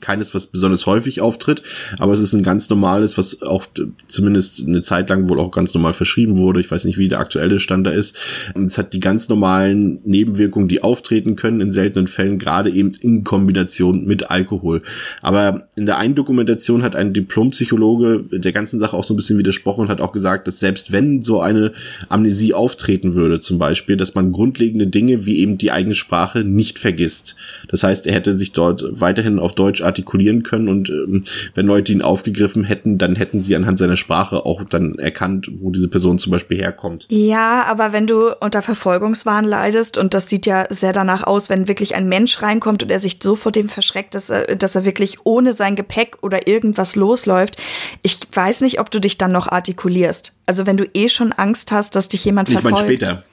keines, 0.00 0.34
was 0.34 0.46
besonders 0.46 0.86
häufig 0.86 1.20
auftritt, 1.20 1.62
aber 1.98 2.12
es 2.12 2.20
ist 2.20 2.34
ein 2.34 2.42
ganz 2.42 2.68
normales, 2.68 3.16
was 3.16 3.42
auch 3.42 3.66
zumindest 4.08 4.66
eine 4.66 4.82
Zeit 4.82 5.08
lang 5.08 5.28
wohl 5.28 5.40
auch 5.40 5.50
ganz 5.50 5.74
normal 5.74 5.94
verschrieben 5.94 6.38
wurde. 6.38 6.60
Ich 6.60 6.70
weiß 6.70 6.84
nicht, 6.84 6.98
wie 6.98 7.08
der 7.08 7.20
aktuelle 7.20 7.58
Stand 7.58 7.86
da 7.86 7.90
ist. 7.90 8.18
Und 8.54 8.66
es 8.66 8.78
hat 8.78 8.92
die 8.92 9.00
ganz 9.00 9.28
normalen 9.28 10.00
Nebenwirkungen, 10.04 10.68
die 10.68 10.82
auftreten 10.82 11.36
können 11.36 11.60
in 11.60 11.72
seltenen 11.72 12.06
Fällen, 12.06 12.38
gerade 12.38 12.70
eben 12.70 12.92
in 13.00 13.24
Kombination 13.24 14.04
mit 14.04 14.30
Alkohol. 14.30 14.82
Aber 15.20 15.68
in 15.76 15.86
der 15.86 15.98
einen 16.02 16.16
Dokumentation 16.16 16.82
hat 16.82 16.96
ein 16.96 17.12
Diplompsychologe 17.12 18.24
der 18.32 18.50
ganzen 18.50 18.80
Sache 18.80 18.96
auch 18.96 19.04
so 19.04 19.14
ein 19.14 19.16
bisschen 19.16 19.38
widersprochen 19.38 19.82
und 19.82 19.88
hat 19.88 20.00
auch 20.00 20.10
gesagt, 20.10 20.48
dass 20.48 20.58
selbst 20.58 20.90
wenn 20.90 21.22
so 21.22 21.40
eine 21.40 21.72
Amnesie 22.08 22.54
auftreten 22.54 23.14
würde, 23.14 23.38
zum 23.38 23.58
Beispiel, 23.58 23.96
dass 23.96 24.16
man 24.16 24.32
grundlegende 24.32 24.88
Dinge 24.88 25.26
wie 25.26 25.38
eben 25.38 25.58
die 25.58 25.70
eigene 25.70 25.94
Sprache 25.94 26.40
nicht 26.40 26.80
vergisst. 26.80 27.36
Das 27.68 27.84
heißt, 27.84 28.08
er 28.08 28.14
hätte 28.14 28.36
sich 28.36 28.50
dort 28.50 28.82
weiterhin 29.00 29.38
auf 29.38 29.54
Deutsch 29.54 29.80
artikulieren 29.80 30.42
können 30.42 30.68
und 30.68 30.90
ähm, 30.90 31.22
wenn 31.54 31.66
Leute 31.66 31.92
ihn 31.92 32.02
aufgegriffen 32.02 32.64
hätten, 32.64 32.98
dann 32.98 33.14
hätten 33.14 33.44
sie 33.44 33.54
anhand 33.54 33.78
seiner 33.78 33.96
Sprache 33.96 34.44
auch 34.44 34.64
dann 34.64 34.98
erkannt, 34.98 35.52
wo 35.60 35.70
diese 35.70 35.86
Person 35.86 36.18
zum 36.18 36.32
Beispiel 36.32 36.58
herkommt. 36.58 37.06
Ja, 37.10 37.62
aber 37.68 37.92
wenn 37.92 38.08
du 38.08 38.34
unter 38.40 38.60
Verfolgungswahn 38.60 39.44
leidest 39.44 39.98
und 39.98 40.14
das 40.14 40.28
sieht 40.28 40.46
ja 40.46 40.66
sehr 40.68 40.92
danach 40.92 41.22
aus, 41.22 41.48
wenn 41.48 41.68
wirklich 41.68 41.94
ein 41.94 42.08
Mensch 42.08 42.42
reinkommt 42.42 42.82
und 42.82 42.90
er 42.90 42.98
sich 42.98 43.18
so 43.22 43.36
vor 43.36 43.52
dem 43.52 43.68
verschreckt, 43.68 44.16
dass 44.16 44.30
er, 44.30 44.56
dass 44.56 44.74
er 44.74 44.84
wirklich 44.84 45.18
ohne 45.22 45.52
sein 45.52 45.76
Gepäck 45.76 45.91
Gepäck 45.92 46.18
oder 46.22 46.46
irgendwas 46.48 46.96
losläuft, 46.96 47.56
ich 48.02 48.18
weiß 48.32 48.62
nicht, 48.62 48.80
ob 48.80 48.90
du 48.90 49.00
dich 49.00 49.18
dann 49.18 49.32
noch 49.32 49.48
artikulierst. 49.48 50.32
Also 50.46 50.66
wenn 50.66 50.76
du 50.76 50.88
eh 50.94 51.08
schon 51.08 51.32
Angst 51.32 51.72
hast, 51.72 51.96
dass 51.96 52.08
dich 52.08 52.24
jemand 52.24 52.48
verfolgt. 52.48 52.78
Ich 52.78 52.82
meine 52.82 52.94
später. 52.94 53.24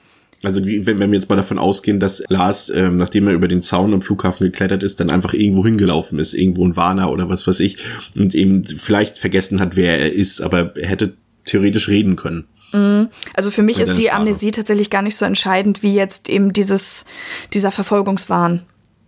Also 0.42 0.64
wenn, 0.64 0.86
wenn 0.86 1.10
wir 1.10 1.18
jetzt 1.18 1.28
mal 1.28 1.36
davon 1.36 1.58
ausgehen, 1.58 2.00
dass 2.00 2.22
Lars, 2.28 2.70
ähm, 2.70 2.96
nachdem 2.96 3.28
er 3.28 3.34
über 3.34 3.48
den 3.48 3.60
Zaun 3.60 3.92
am 3.92 4.00
Flughafen 4.00 4.44
geklettert 4.44 4.82
ist, 4.82 5.00
dann 5.00 5.10
einfach 5.10 5.34
irgendwo 5.34 5.64
hingelaufen 5.64 6.18
ist, 6.18 6.32
irgendwo 6.32 6.66
ein 6.66 6.76
Warner 6.76 7.10
oder 7.10 7.28
was 7.28 7.46
weiß 7.46 7.60
ich, 7.60 7.78
und 8.14 8.34
eben 8.34 8.64
vielleicht 8.64 9.18
vergessen 9.18 9.60
hat, 9.60 9.76
wer 9.76 9.98
er 9.98 10.12
ist, 10.12 10.40
aber 10.40 10.74
er 10.76 10.88
hätte 10.88 11.14
theoretisch 11.44 11.88
reden 11.88 12.16
können. 12.16 12.44
Mhm. 12.72 13.08
Also 13.34 13.50
für 13.50 13.62
mich 13.62 13.80
ist 13.80 13.98
die 13.98 14.10
Amnesie 14.10 14.50
tatsächlich 14.50 14.88
gar 14.88 15.02
nicht 15.02 15.16
so 15.16 15.26
entscheidend 15.26 15.82
wie 15.82 15.94
jetzt 15.94 16.30
eben 16.30 16.52
dieses, 16.54 17.04
dieser 17.52 17.70
Verfolgungswahn 17.70 18.62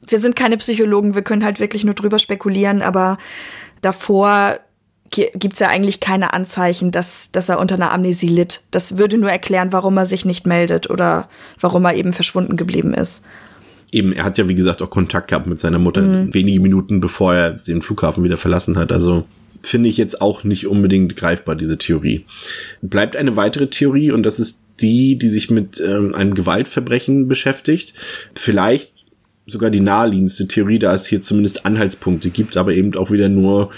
wir 0.09 0.19
sind 0.19 0.37
keine 0.37 0.57
Psychologen, 0.57 1.15
wir 1.15 1.23
können 1.23 1.45
halt 1.45 1.61
wirklich 1.61 1.85
nur 1.85 1.95
drüber 1.95 2.19
spekulieren, 2.19 2.83
aber 2.83 3.19
davor 3.81 4.59
gibt's 5.11 5.61
ja 5.61 5.69
eigentlich 5.69 6.01
keine 6.01 6.33
Anzeichen, 6.33 6.91
dass, 6.91 7.33
dass 7.33 7.49
er 7.49 7.61
unter 7.61 7.75
einer 7.75 7.93
Amnesie 7.93 8.29
litt. 8.29 8.63
Das 8.71 8.97
würde 8.97 9.19
nur 9.19 9.31
erklären, 9.31 9.73
warum 9.73 9.97
er 9.99 10.07
sich 10.07 10.25
nicht 10.25 10.47
meldet 10.47 10.89
oder 10.89 11.29
warum 11.61 11.85
er 11.85 11.95
eben 11.95 12.13
verschwunden 12.15 12.57
geblieben 12.57 12.95
ist. 12.95 13.23
Eben, 13.91 14.13
er 14.13 14.25
hat 14.25 14.39
ja 14.39 14.49
wie 14.49 14.55
gesagt 14.55 14.81
auch 14.81 14.89
Kontakt 14.89 15.29
gehabt 15.29 15.47
mit 15.47 15.61
seiner 15.61 15.79
Mutter 15.79 16.01
mhm. 16.01 16.33
wenige 16.33 16.61
Minuten 16.61 17.01
bevor 17.01 17.35
er 17.35 17.51
den 17.51 17.83
Flughafen 17.83 18.25
wieder 18.25 18.39
verlassen 18.39 18.79
hat. 18.79 18.91
Also 18.91 19.25
finde 19.63 19.91
ich 19.91 19.99
jetzt 19.99 20.23
auch 20.23 20.45
nicht 20.45 20.67
unbedingt 20.67 21.15
greifbar, 21.15 21.57
diese 21.57 21.77
Theorie. 21.77 22.25
Bleibt 22.81 23.17
eine 23.17 23.37
weitere 23.37 23.69
Theorie 23.69 24.11
und 24.11 24.23
das 24.23 24.41
ist 24.41 24.61
die, 24.81 25.19
die 25.19 25.29
sich 25.29 25.51
mit 25.51 25.81
ähm, 25.81 26.15
einem 26.15 26.35
Gewaltverbrechen 26.35 27.29
beschäftigt. 27.29 27.93
Vielleicht 28.35 29.05
sogar 29.47 29.71
die 29.71 29.81
naheliegendste 29.81 30.47
Theorie, 30.47 30.79
da 30.79 30.95
es 30.95 31.07
hier 31.07 31.23
zumindest 31.23 31.67
Anhaltspunkte 31.67 32.31
gibt, 32.31 32.57
aber 32.57 32.73
eben 32.75 32.95
auch 32.97 33.11
wieder 33.11 33.29
nur 33.29 33.71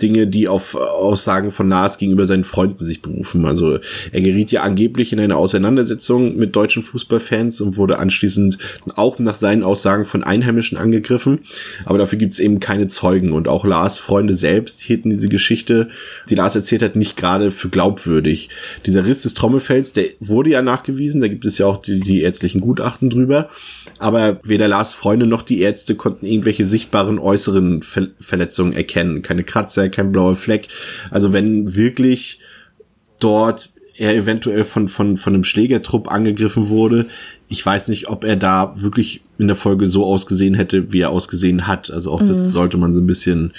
Dinge, 0.00 0.26
die 0.26 0.48
auf 0.48 0.74
Aussagen 0.74 1.52
von 1.52 1.68
Nas 1.68 1.98
gegenüber 1.98 2.26
seinen 2.26 2.44
Freunden 2.44 2.84
sich 2.84 3.02
berufen. 3.02 3.46
Also 3.46 3.78
er 4.12 4.20
geriet 4.20 4.50
ja 4.50 4.62
angeblich 4.62 5.12
in 5.12 5.20
eine 5.20 5.36
Auseinandersetzung 5.36 6.36
mit 6.36 6.54
deutschen 6.56 6.82
Fußballfans 6.82 7.60
und 7.60 7.76
wurde 7.76 7.98
anschließend 7.98 8.58
auch 8.94 9.18
nach 9.18 9.34
seinen 9.34 9.62
Aussagen 9.62 10.04
von 10.04 10.24
Einheimischen 10.24 10.78
angegriffen. 10.78 11.40
Aber 11.84 11.98
dafür 11.98 12.18
gibt 12.18 12.34
es 12.34 12.38
eben 12.38 12.60
keine 12.60 12.88
Zeugen. 12.88 13.32
Und 13.32 13.48
auch 13.48 13.64
Lars 13.64 13.98
Freunde 13.98 14.34
selbst 14.34 14.80
hielten 14.80 15.10
diese 15.10 15.28
Geschichte, 15.28 15.88
die 16.28 16.34
Lars 16.34 16.56
erzählt 16.56 16.82
hat, 16.82 16.96
nicht 16.96 17.16
gerade 17.16 17.50
für 17.50 17.68
glaubwürdig. 17.68 18.48
Dieser 18.84 19.04
Riss 19.04 19.22
des 19.22 19.34
Trommelfells, 19.34 19.92
der 19.92 20.06
wurde 20.20 20.50
ja 20.50 20.62
nachgewiesen. 20.62 21.20
Da 21.20 21.28
gibt 21.28 21.44
es 21.44 21.58
ja 21.58 21.66
auch 21.66 21.78
die, 21.78 22.00
die 22.00 22.22
ärztlichen 22.22 22.60
Gutachten 22.60 23.10
drüber. 23.10 23.48
Aber 23.98 24.40
weder 24.42 24.68
Lars 24.68 24.94
Freunde 24.94 25.26
noch 25.26 25.42
die 25.42 25.60
Ärzte 25.60 25.94
konnten 25.94 26.26
irgendwelche 26.26 26.66
sichtbaren 26.66 27.18
äußeren 27.18 27.82
Ver 27.82 28.08
Verletzungen 28.20 28.72
erkennen. 28.72 29.22
Keine 29.22 29.42
Kratzer, 29.42 29.85
kein 29.90 30.12
blauer 30.12 30.36
Fleck. 30.36 30.68
Also 31.10 31.32
wenn 31.32 31.74
wirklich 31.74 32.40
dort 33.20 33.70
er 33.98 34.14
eventuell 34.14 34.64
von, 34.64 34.88
von, 34.88 35.16
von 35.16 35.34
einem 35.34 35.44
Schlägertrupp 35.44 36.10
angegriffen 36.10 36.68
wurde, 36.68 37.06
ich 37.48 37.64
weiß 37.64 37.88
nicht, 37.88 38.08
ob 38.08 38.24
er 38.24 38.36
da 38.36 38.74
wirklich 38.76 39.22
in 39.38 39.48
der 39.48 39.56
Folge 39.56 39.86
so 39.86 40.04
ausgesehen 40.04 40.54
hätte, 40.54 40.92
wie 40.92 41.00
er 41.00 41.10
ausgesehen 41.10 41.66
hat. 41.66 41.90
Also 41.90 42.10
auch 42.10 42.22
mhm. 42.22 42.26
das 42.26 42.50
sollte 42.50 42.78
man 42.78 42.94
so 42.94 43.02
ein 43.02 43.06
bisschen, 43.06 43.52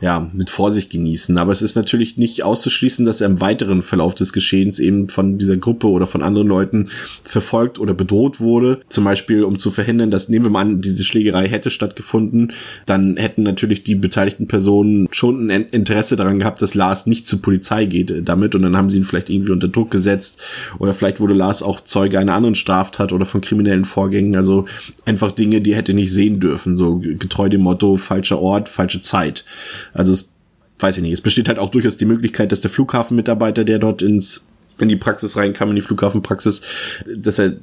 ja, 0.00 0.30
mit 0.32 0.50
Vorsicht 0.50 0.90
genießen. 0.90 1.38
Aber 1.38 1.52
es 1.52 1.62
ist 1.62 1.74
natürlich 1.74 2.18
nicht 2.18 2.42
auszuschließen, 2.42 3.06
dass 3.06 3.20
er 3.20 3.28
im 3.28 3.40
weiteren 3.40 3.82
Verlauf 3.82 4.14
des 4.14 4.32
Geschehens 4.32 4.78
eben 4.78 5.08
von 5.08 5.38
dieser 5.38 5.56
Gruppe 5.56 5.86
oder 5.86 6.06
von 6.06 6.22
anderen 6.22 6.48
Leuten 6.48 6.90
verfolgt 7.22 7.78
oder 7.78 7.94
bedroht 7.94 8.40
wurde. 8.40 8.80
Zum 8.88 9.04
Beispiel, 9.04 9.44
um 9.44 9.58
zu 9.58 9.70
verhindern, 9.70 10.10
dass, 10.10 10.28
nehmen 10.28 10.44
wir 10.44 10.50
mal 10.50 10.60
an, 10.60 10.82
diese 10.82 11.04
Schlägerei 11.04 11.48
hätte 11.48 11.70
stattgefunden, 11.70 12.52
dann 12.84 13.16
hätten 13.16 13.42
natürlich 13.42 13.84
die 13.84 13.94
beteiligten 13.94 14.48
Personen 14.48 15.08
schon 15.12 15.50
ein 15.50 15.66
Interesse 15.68 16.16
daran 16.16 16.40
gehabt, 16.40 16.60
dass 16.60 16.74
Lars 16.74 17.06
nicht 17.06 17.26
zur 17.26 17.40
Polizei 17.40 17.86
geht 17.86 18.10
äh, 18.10 18.22
damit 18.22 18.54
und 18.54 18.62
dann 18.62 18.76
haben 18.76 18.90
sie 18.90 18.98
ihn 18.98 19.04
vielleicht 19.04 19.30
irgendwie 19.30 19.52
unter 19.52 19.68
Druck 19.68 19.90
gesetzt 19.90 20.42
oder 20.78 20.92
vielleicht 20.92 21.20
wurde 21.20 21.34
Lars 21.34 21.62
auch 21.62 21.80
Zeuge 21.80 22.18
einer 22.18 22.34
anderen 22.34 22.54
Straftat 22.54 23.12
oder 23.12 23.24
von 23.32 23.40
kriminellen 23.40 23.84
Vorgängen. 23.84 24.36
Also 24.36 24.66
einfach 25.04 25.32
Dinge, 25.32 25.60
die 25.60 25.74
hätte 25.74 25.94
nicht 25.94 26.12
sehen 26.12 26.38
dürfen, 26.38 26.76
so 26.76 26.98
getreu 26.98 27.48
dem 27.48 27.62
Motto 27.62 27.96
falscher 27.96 28.40
Ort, 28.40 28.68
falsche 28.68 29.02
Zeit. 29.02 29.44
Also 29.92 30.12
es 30.12 30.32
weiß 30.78 30.98
ich 30.98 31.02
nicht. 31.02 31.12
Es 31.12 31.20
besteht 31.20 31.48
halt 31.48 31.58
auch 31.58 31.70
durchaus 31.70 31.96
die 31.96 32.04
Möglichkeit, 32.04 32.52
dass 32.52 32.60
der 32.60 32.70
Flughafenmitarbeiter, 32.70 33.64
der 33.64 33.78
dort 33.78 34.02
ins 34.02 34.46
in 34.78 34.88
die 34.88 34.96
Praxis 34.96 35.36
reinkam, 35.36 35.70
in 35.70 35.76
die 35.76 35.82
Flughafenpraxis, 35.82 36.62
dass 37.16 37.38
er 37.38 37.56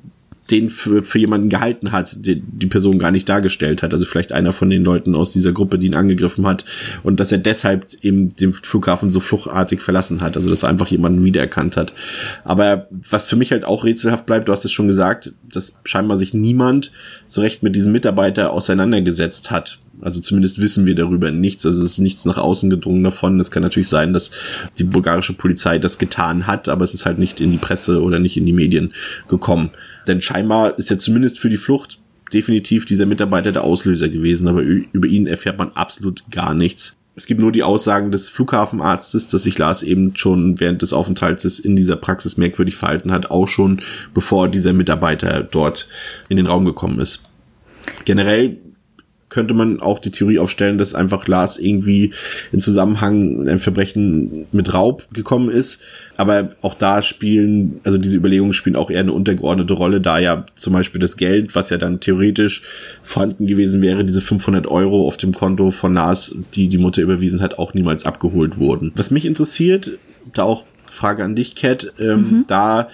den 0.51 0.69
für, 0.69 1.03
für 1.03 1.19
jemanden 1.19 1.49
gehalten 1.49 1.91
hat, 1.91 2.25
die, 2.25 2.41
die 2.41 2.67
Person 2.67 2.99
gar 2.99 3.11
nicht 3.11 3.27
dargestellt 3.29 3.83
hat. 3.83 3.93
Also 3.93 4.05
vielleicht 4.05 4.31
einer 4.31 4.53
von 4.53 4.69
den 4.69 4.83
Leuten 4.83 5.15
aus 5.15 5.31
dieser 5.31 5.51
Gruppe, 5.51 5.79
die 5.79 5.87
ihn 5.87 5.95
angegriffen 5.95 6.45
hat 6.47 6.65
und 7.03 7.19
dass 7.19 7.31
er 7.31 7.37
deshalb 7.37 7.87
eben 8.01 8.29
den 8.29 8.53
Flughafen 8.53 9.09
so 9.09 9.19
fluchtartig 9.19 9.81
verlassen 9.81 10.21
hat. 10.21 10.35
Also 10.35 10.49
dass 10.49 10.63
er 10.63 10.69
einfach 10.69 10.87
jemanden 10.87 11.23
wiedererkannt 11.23 11.77
hat. 11.77 11.93
Aber 12.43 12.87
was 12.91 13.25
für 13.25 13.35
mich 13.35 13.51
halt 13.51 13.65
auch 13.65 13.83
rätselhaft 13.83 14.25
bleibt, 14.25 14.47
du 14.47 14.51
hast 14.51 14.65
es 14.65 14.71
schon 14.71 14.87
gesagt, 14.87 15.33
dass 15.51 15.75
scheinbar 15.83 16.17
sich 16.17 16.33
niemand 16.33 16.91
so 17.27 17.41
recht 17.41 17.63
mit 17.63 17.75
diesem 17.75 17.91
Mitarbeiter 17.91 18.51
auseinandergesetzt 18.51 19.51
hat. 19.51 19.79
Also 20.01 20.19
zumindest 20.19 20.61
wissen 20.61 20.85
wir 20.85 20.95
darüber 20.95 21.31
nichts. 21.31 21.65
Also 21.65 21.79
es 21.83 21.93
ist 21.93 21.99
nichts 21.99 22.25
nach 22.25 22.37
außen 22.37 22.69
gedrungen 22.69 23.03
davon. 23.03 23.39
Es 23.39 23.51
kann 23.51 23.63
natürlich 23.63 23.89
sein, 23.89 24.13
dass 24.13 24.31
die 24.77 24.83
bulgarische 24.83 25.33
Polizei 25.33 25.77
das 25.79 25.97
getan 25.97 26.47
hat, 26.47 26.69
aber 26.69 26.83
es 26.83 26.93
ist 26.93 27.05
halt 27.05 27.19
nicht 27.19 27.41
in 27.41 27.51
die 27.51 27.57
Presse 27.57 28.01
oder 28.01 28.19
nicht 28.19 28.37
in 28.37 28.45
die 28.45 28.53
Medien 28.53 28.93
gekommen. 29.27 29.71
Denn 30.07 30.21
scheinbar 30.21 30.77
ist 30.77 30.89
ja 30.89 30.97
zumindest 30.97 31.39
für 31.39 31.49
die 31.49 31.57
Flucht 31.57 31.99
definitiv 32.33 32.85
dieser 32.85 33.05
Mitarbeiter 33.05 33.51
der 33.51 33.63
Auslöser 33.63 34.07
gewesen, 34.07 34.47
aber 34.47 34.61
über 34.61 35.07
ihn 35.07 35.27
erfährt 35.27 35.57
man 35.57 35.71
absolut 35.73 36.23
gar 36.31 36.53
nichts. 36.53 36.95
Es 37.15 37.25
gibt 37.25 37.41
nur 37.41 37.51
die 37.51 37.63
Aussagen 37.63 38.11
des 38.11 38.29
Flughafenarztes, 38.29 39.27
dass 39.27 39.43
sich 39.43 39.57
Lars 39.57 39.83
eben 39.83 40.15
schon 40.15 40.59
während 40.59 40.81
des 40.81 40.93
Aufenthaltes 40.93 41.59
in 41.59 41.75
dieser 41.75 41.97
Praxis 41.97 42.37
merkwürdig 42.37 42.77
verhalten 42.77 43.11
hat, 43.11 43.29
auch 43.29 43.47
schon 43.47 43.81
bevor 44.13 44.47
dieser 44.47 44.71
Mitarbeiter 44.71 45.43
dort 45.43 45.89
in 46.29 46.37
den 46.37 46.45
Raum 46.45 46.63
gekommen 46.63 46.99
ist. 46.99 47.33
Generell 48.05 48.57
könnte 49.29 49.53
man 49.53 49.79
auch 49.79 49.99
die 49.99 50.11
Theorie 50.11 50.39
aufstellen, 50.39 50.77
dass 50.77 50.95
einfach 50.95 51.27
Lars 51.27 51.57
irgendwie 51.57 52.11
in 52.51 52.61
Zusammenhang 52.61 53.37
mit 53.39 53.47
einem 53.47 53.59
Verbrechen 53.59 54.47
mit 54.51 54.73
Raub 54.73 55.07
gekommen 55.13 55.49
ist. 55.49 55.81
Aber 56.17 56.49
auch 56.61 56.73
da 56.73 57.01
spielen, 57.01 57.79
also 57.83 57.97
diese 57.97 58.17
Überlegungen 58.17 58.53
spielen 58.53 58.75
auch 58.75 58.89
eher 58.89 58.99
eine 58.99 59.13
untergeordnete 59.13 59.73
Rolle, 59.73 60.01
da 60.01 60.19
ja 60.19 60.45
zum 60.55 60.73
Beispiel 60.73 60.99
das 60.99 61.15
Geld, 61.15 61.55
was 61.55 61.69
ja 61.69 61.77
dann 61.77 61.99
theoretisch 61.99 62.63
vorhanden 63.03 63.47
gewesen 63.47 63.81
wäre, 63.81 64.03
diese 64.03 64.21
500 64.21 64.67
Euro 64.67 65.07
auf 65.07 65.17
dem 65.17 65.33
Konto 65.33 65.71
von 65.71 65.93
Lars, 65.93 66.35
die 66.55 66.67
die 66.67 66.77
Mutter 66.77 67.01
überwiesen 67.01 67.41
hat, 67.41 67.57
auch 67.57 67.73
niemals 67.73 68.05
abgeholt 68.05 68.57
wurden. 68.57 68.91
Was 68.95 69.11
mich 69.11 69.25
interessiert, 69.25 69.91
da 70.33 70.43
auch 70.43 70.65
Frage 70.89 71.23
an 71.23 71.35
dich, 71.35 71.55
Cat, 71.55 71.93
ähm, 71.99 72.19
mhm. 72.19 72.43
da 72.47 72.89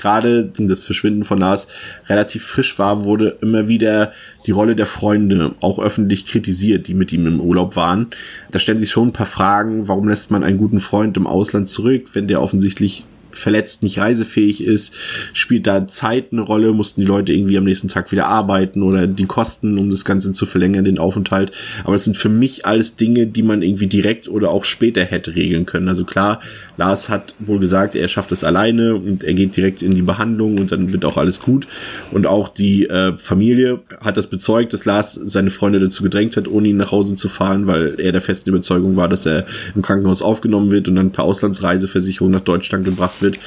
gerade 0.00 0.50
das 0.58 0.84
Verschwinden 0.84 1.24
von 1.24 1.38
Lars 1.38 1.68
relativ 2.08 2.44
frisch 2.44 2.78
war, 2.78 3.04
wurde 3.04 3.38
immer 3.40 3.68
wieder 3.68 4.12
die 4.46 4.50
Rolle 4.50 4.76
der 4.76 4.86
Freunde 4.86 5.54
auch 5.60 5.78
öffentlich 5.78 6.26
kritisiert, 6.26 6.88
die 6.88 6.94
mit 6.94 7.12
ihm 7.12 7.26
im 7.26 7.40
Urlaub 7.40 7.76
waren. 7.76 8.08
Da 8.50 8.58
stellen 8.58 8.80
sich 8.80 8.90
schon 8.90 9.08
ein 9.08 9.12
paar 9.12 9.26
Fragen, 9.26 9.88
warum 9.88 10.08
lässt 10.08 10.30
man 10.30 10.44
einen 10.44 10.58
guten 10.58 10.80
Freund 10.80 11.16
im 11.16 11.26
Ausland 11.26 11.68
zurück, 11.68 12.08
wenn 12.14 12.28
der 12.28 12.42
offensichtlich 12.42 13.04
verletzt, 13.32 13.82
nicht 13.82 13.98
reisefähig 13.98 14.64
ist, 14.64 14.94
spielt 15.32 15.66
da 15.66 15.86
Zeit 15.86 16.32
eine 16.32 16.42
Rolle, 16.42 16.72
mussten 16.72 17.00
die 17.00 17.06
Leute 17.06 17.32
irgendwie 17.32 17.58
am 17.58 17.64
nächsten 17.64 17.88
Tag 17.88 18.12
wieder 18.12 18.26
arbeiten 18.26 18.82
oder 18.82 19.06
die 19.06 19.26
Kosten, 19.26 19.78
um 19.78 19.90
das 19.90 20.04
Ganze 20.04 20.32
zu 20.32 20.46
verlängern, 20.46 20.84
den 20.84 20.98
Aufenthalt. 20.98 21.52
Aber 21.84 21.94
es 21.94 22.04
sind 22.04 22.16
für 22.16 22.28
mich 22.28 22.66
alles 22.66 22.96
Dinge, 22.96 23.26
die 23.26 23.42
man 23.42 23.62
irgendwie 23.62 23.86
direkt 23.86 24.28
oder 24.28 24.50
auch 24.50 24.64
später 24.64 25.04
hätte 25.04 25.34
regeln 25.34 25.66
können. 25.66 25.88
Also 25.88 26.04
klar, 26.04 26.40
Lars 26.80 27.10
hat 27.10 27.34
wohl 27.38 27.60
gesagt, 27.60 27.94
er 27.94 28.08
schafft 28.08 28.32
es 28.32 28.42
alleine 28.42 28.94
und 28.94 29.22
er 29.22 29.34
geht 29.34 29.54
direkt 29.54 29.82
in 29.82 29.90
die 29.90 30.00
Behandlung 30.00 30.56
und 30.56 30.72
dann 30.72 30.94
wird 30.94 31.04
auch 31.04 31.18
alles 31.18 31.40
gut. 31.40 31.66
Und 32.10 32.26
auch 32.26 32.48
die 32.48 32.88
äh, 32.88 33.18
Familie 33.18 33.80
hat 34.00 34.16
das 34.16 34.28
bezeugt, 34.28 34.72
dass 34.72 34.86
Lars 34.86 35.12
seine 35.12 35.50
Freunde 35.50 35.78
dazu 35.78 36.02
gedrängt 36.02 36.38
hat, 36.38 36.48
ohne 36.48 36.68
ihn 36.68 36.78
nach 36.78 36.90
Hause 36.90 37.16
zu 37.16 37.28
fahren, 37.28 37.66
weil 37.66 38.00
er 38.00 38.12
der 38.12 38.22
festen 38.22 38.48
Überzeugung 38.48 38.96
war, 38.96 39.10
dass 39.10 39.26
er 39.26 39.44
im 39.74 39.82
Krankenhaus 39.82 40.22
aufgenommen 40.22 40.70
wird 40.70 40.88
und 40.88 40.96
dann 40.96 41.12
per 41.12 41.24
Auslandsreiseversicherung 41.24 42.30
nach 42.30 42.40
Deutschland 42.40 42.86
gebracht 42.86 43.20
wird. 43.20 43.38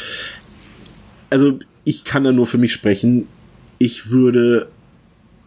Also 1.32 1.58
ich 1.86 2.04
kann 2.04 2.24
da 2.24 2.32
nur 2.32 2.46
für 2.46 2.60
mich 2.60 2.72
sprechen. 2.72 3.28
Ich 3.80 4.12
würde 4.12 4.67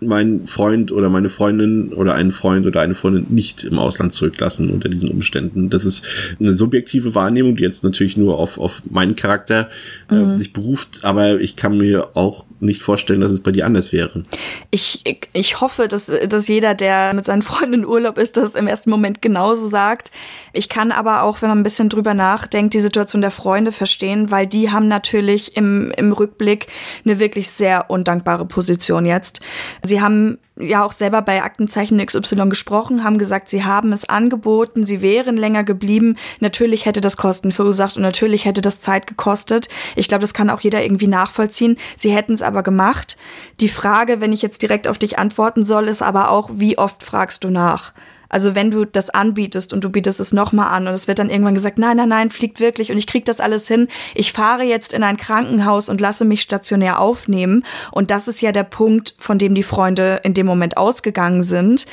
meinen 0.01 0.47
Freund 0.47 0.93
oder 0.93 1.09
meine 1.09 1.29
Freundin 1.29 1.93
oder 1.93 2.15
einen 2.15 2.31
Freund 2.31 2.67
oder 2.67 2.81
eine 2.81 2.95
Freundin 2.95 3.27
nicht 3.31 3.65
im 3.65 3.79
Ausland 3.79 4.15
zurücklassen 4.15 4.71
unter 4.71 4.89
diesen 4.89 5.11
Umständen. 5.11 5.71
Das 5.71 5.85
ist 5.85 6.05
eine 6.41 6.53
subjektive 6.53 7.15
Wahrnehmung, 7.15 7.57
die 7.57 7.63
jetzt 7.63 7.85
natürlich 7.85 8.17
nur 8.17 8.39
auf, 8.39 8.59
auf 8.59 8.83
meinen 8.91 9.17
Charakter 9.17 9.69
äh, 10.11 10.15
mhm. 10.15 10.39
sich 10.39 10.53
beruft, 10.53 11.05
aber 11.05 11.41
ich 11.41 11.57
kann 11.57 11.77
mir 11.79 12.17
auch 12.17 12.46
nicht 12.61 12.83
vorstellen, 12.83 13.21
dass 13.21 13.33
es 13.33 13.43
bei 13.43 13.53
dir 13.53 13.67
anders 13.67 13.93
wäre. 13.93 14.23
Ich, 14.71 15.05
ich 15.33 15.61
hoffe, 15.61 15.89
dass, 15.89 16.11
dass 16.29 16.49
jeder, 16.49 16.75
der 16.75 17.15
mit 17.15 17.25
seinen 17.25 17.43
Freunden 17.43 17.75
in 17.75 17.87
Urlaub 17.87 18.19
ist, 18.19 18.37
das 18.37 18.55
im 18.55 18.67
ersten 18.67 18.91
Moment 18.91 19.23
genauso 19.23 19.69
sagt. 19.69 20.11
Ich 20.53 20.69
kann 20.69 20.93
aber 20.93 21.23
auch, 21.23 21.43
wenn 21.43 21.49
man 21.49 21.61
ein 21.61 21.65
bisschen 21.65 21.89
drüber 21.89 22.15
nachdenkt, 22.15 22.75
die 22.75 22.81
Situation 22.81 23.21
der 23.23 23.31
Freunde 23.31 23.73
verstehen, 23.73 24.31
weil 24.31 24.47
die 24.47 24.71
haben 24.71 24.89
natürlich 24.89 25.57
im, 25.57 25.93
im 25.97 26.13
Rückblick 26.13 26.67
eine 27.05 27.19
wirklich 27.19 27.51
sehr 27.51 27.91
undankbare 27.91 28.47
Position 28.47 29.07
jetzt. 29.07 29.41
Sie 29.83 30.01
haben 30.01 30.39
ja 30.59 30.85
auch 30.85 30.93
selber 30.93 31.23
bei 31.23 31.43
Aktenzeichen 31.43 32.05
XY 32.05 32.49
gesprochen, 32.49 33.05
haben 33.05 33.19
gesagt, 33.19 33.49
sie 33.49 33.65
haben 33.65 33.93
es 33.93 34.09
angeboten, 34.09 34.85
sie 34.85 35.03
wären 35.03 35.37
länger 35.37 35.65
geblieben. 35.65 36.17
Natürlich 36.41 36.87
hätte 36.87 37.01
das 37.01 37.17
Kosten 37.17 37.53
verursacht 37.53 37.97
und 37.97 38.03
natürlich 38.03 38.45
hätte 38.45 38.63
das 38.63 38.81
Zeit 38.81 39.07
gekostet. 39.07 39.69
Ich 39.97 40.09
glaube, 40.09 40.23
das 40.23 40.35
kann 40.35 40.51
auch 40.51 40.61
jeder 40.61 40.83
irgendwie 40.83 41.07
nachvollziehen. 41.09 41.77
Sie 41.97 42.11
hätten 42.11 42.33
es 42.33 42.43
aber 42.43 42.63
gemacht. 42.63 43.17
Die 43.61 43.69
Frage, 43.69 44.21
wenn 44.21 44.33
ich 44.33 44.43
jetzt 44.43 44.63
direkt 44.63 44.89
auf 44.89 44.99
dich 44.99 45.19
antworten 45.19 45.65
soll, 45.65 45.89
ist 45.89 46.03
aber 46.03 46.31
auch, 46.31 46.51
wie 46.55 46.79
oft 46.79 47.03
fragst 47.03 47.45
du 47.45 47.51
nach? 47.51 47.93
Also 48.29 48.55
wenn 48.55 48.71
du 48.71 48.85
das 48.85 49.11
anbietest 49.11 49.73
und 49.73 49.85
du 49.85 49.91
bietest 49.91 50.21
es 50.21 50.33
nochmal 50.33 50.69
an 50.69 50.89
und 50.89 50.95
es 50.95 51.09
wird 51.09 51.19
dann 51.19 51.31
irgendwann 51.31 51.55
gesagt, 51.55 51.79
nein, 51.79 51.97
nein, 51.97 52.09
nein, 52.09 52.31
fliegt 52.31 52.61
wirklich 52.61 52.91
und 52.91 52.99
ich 52.99 53.07
krieg 53.07 53.25
das 53.25 53.41
alles 53.41 53.69
hin. 53.69 53.89
Ich 54.15 54.33
fahre 54.33 54.65
jetzt 54.65 54.93
in 54.93 55.03
ein 55.03 55.17
Krankenhaus 55.17 55.89
und 55.89 56.01
lasse 56.01 56.25
mich 56.25 56.43
stationär 56.43 57.01
aufnehmen. 57.01 57.65
Und 57.93 58.11
das 58.11 58.29
ist 58.29 58.41
ja 58.41 58.53
der 58.53 58.65
Punkt, 58.65 59.17
von 59.19 59.39
dem 59.39 59.55
die 59.55 59.63
Freunde 59.63 60.21
in 60.23 60.35
dem 60.35 60.47
Moment 60.47 60.77
ausgegangen 60.77 61.43
sind. 61.43 61.87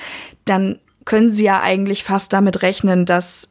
Dann 0.45 0.79
können 1.05 1.31
sie 1.31 1.45
ja 1.45 1.61
eigentlich 1.61 2.03
fast 2.03 2.33
damit 2.33 2.61
rechnen, 2.61 3.05
dass 3.05 3.49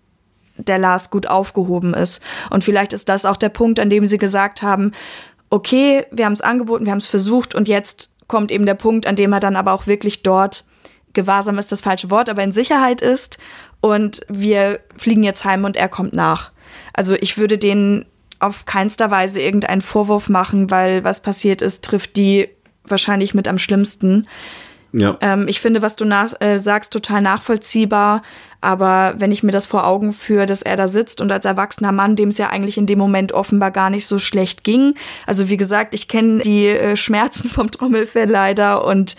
der 0.57 0.79
Lars 0.79 1.11
gut 1.11 1.27
aufgehoben 1.27 1.95
ist. 1.95 2.23
Und 2.51 2.65
vielleicht 2.65 2.93
ist 2.93 3.09
das 3.09 3.25
auch 3.25 3.37
der 3.37 3.49
Punkt, 3.49 3.81
an 3.81 3.91
dem 3.91 4.07
sie 4.07 4.19
gesagt 4.19 4.63
haben, 4.63 4.93
okay, 5.51 6.07
wir 6.11 6.25
haben 6.25 6.33
es 6.33 6.41
angeboten, 6.41 6.85
wir 6.87 6.93
haben 6.93 6.99
es 6.99 7.07
versucht 7.07 7.55
und 7.55 7.69
jetzt 7.69 8.11
kommt 8.27 8.51
eben 8.51 8.67
der 8.67 8.75
Punkt, 8.75 9.07
an 9.07 9.17
dem 9.17 9.33
er 9.33 9.41
dann 9.41 9.57
aber 9.57 9.73
auch 9.73 9.87
wirklich 9.87 10.23
dort 10.23 10.65
Gewahrsam 11.13 11.59
ist 11.59 11.73
das 11.73 11.81
falsche 11.81 12.11
Wort, 12.11 12.29
aber 12.29 12.43
in 12.43 12.53
Sicherheit 12.53 13.03
ist 13.03 13.39
und 13.81 14.21
wir 14.29 14.81
fliegen 14.97 15.23
jetzt 15.23 15.45
heim 15.45 15.65
und 15.65 15.77
er 15.77 15.89
kommt 15.89 16.13
nach. 16.13 16.53
Also 16.95 17.15
ich 17.15 17.39
würde 17.39 17.59
denen 17.59 18.07
auf 18.39 18.65
keinster 18.65 19.11
Weise 19.11 19.41
irgendeinen 19.41 19.83
Vorwurf 19.83 20.29
machen, 20.29 20.71
weil 20.71 21.05
was 21.05 21.21
passiert 21.21 21.63
ist, 21.63 21.85
trifft 21.85 22.17
die 22.17 22.49
wahrscheinlich 22.85 23.35
mit 23.35 23.47
am 23.47 23.59
schlimmsten. 23.59 24.27
Ja. 24.93 25.17
Ähm, 25.21 25.49
ich 25.49 25.61
finde, 25.61 25.81
was 25.81 25.97
du 25.97 26.05
nach, 26.05 26.35
äh, 26.41 26.59
sagst, 26.59 26.93
total 26.93 27.23
nachvollziehbar. 27.23 28.23
Aber 28.61 29.15
wenn 29.17 29.33
ich 29.33 29.43
mir 29.43 29.51
das 29.51 29.67
vor 29.67 29.87
Augen 29.87 30.13
führe, 30.13 30.47
dass 30.47 30.63
er 30.63 30.77
da 30.77 30.87
sitzt 30.87 31.21
und 31.21 31.33
als 31.33 31.45
erwachsener 31.45 31.93
Mann, 31.93 32.15
dem 32.15 32.29
es 32.29 32.39
ja 32.39 32.49
eigentlich 32.49 32.79
in 32.79 32.87
dem 32.87 32.99
Moment 32.99 33.33
offenbar 33.33 33.71
gar 33.71 33.91
nicht 33.91 34.07
so 34.07 34.19
schlecht 34.19 34.63
ging. 34.63 34.95
Also 35.27 35.49
wie 35.49 35.57
gesagt, 35.57 35.95
ich 35.95 36.09
kenne 36.09 36.41
die 36.43 36.69
äh, 36.69 36.95
Schmerzen 36.95 37.49
vom 37.49 37.71
Trommelfell 37.71 38.31
leider 38.31 38.85
und 38.85 39.17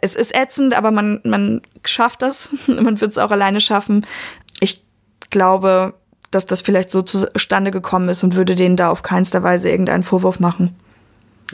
es 0.00 0.14
ist 0.14 0.34
ätzend, 0.34 0.74
aber 0.74 0.92
man, 0.92 1.20
man 1.24 1.60
schafft 1.84 2.22
das. 2.22 2.50
man 2.66 3.00
wird 3.00 3.10
es 3.10 3.18
auch 3.18 3.30
alleine 3.30 3.60
schaffen. 3.60 4.06
Ich 4.60 4.82
glaube, 5.30 5.94
dass 6.30 6.46
das 6.46 6.60
vielleicht 6.60 6.90
so 6.90 7.02
zustande 7.02 7.70
gekommen 7.70 8.08
ist 8.08 8.22
und 8.24 8.36
würde 8.36 8.54
denen 8.54 8.76
da 8.76 8.90
auf 8.90 9.02
keinster 9.02 9.42
Weise 9.42 9.70
irgendeinen 9.70 10.04
Vorwurf 10.04 10.40
machen. 10.40 10.76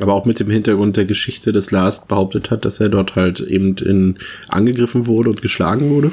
Aber 0.01 0.15
auch 0.15 0.25
mit 0.25 0.41
dem 0.41 0.51
Hintergrund 0.51 0.97
der 0.97 1.05
Geschichte, 1.05 1.53
dass 1.53 1.71
Lars 1.71 2.07
behauptet 2.07 2.51
hat, 2.51 2.65
dass 2.65 2.81
er 2.81 2.89
dort 2.89 3.15
halt 3.15 3.41
eben 3.41 3.77
in, 3.77 4.19
angegriffen 4.49 5.07
wurde 5.07 5.31
und 5.31 5.43
geschlagen 5.43 5.91
wurde? 5.91 6.13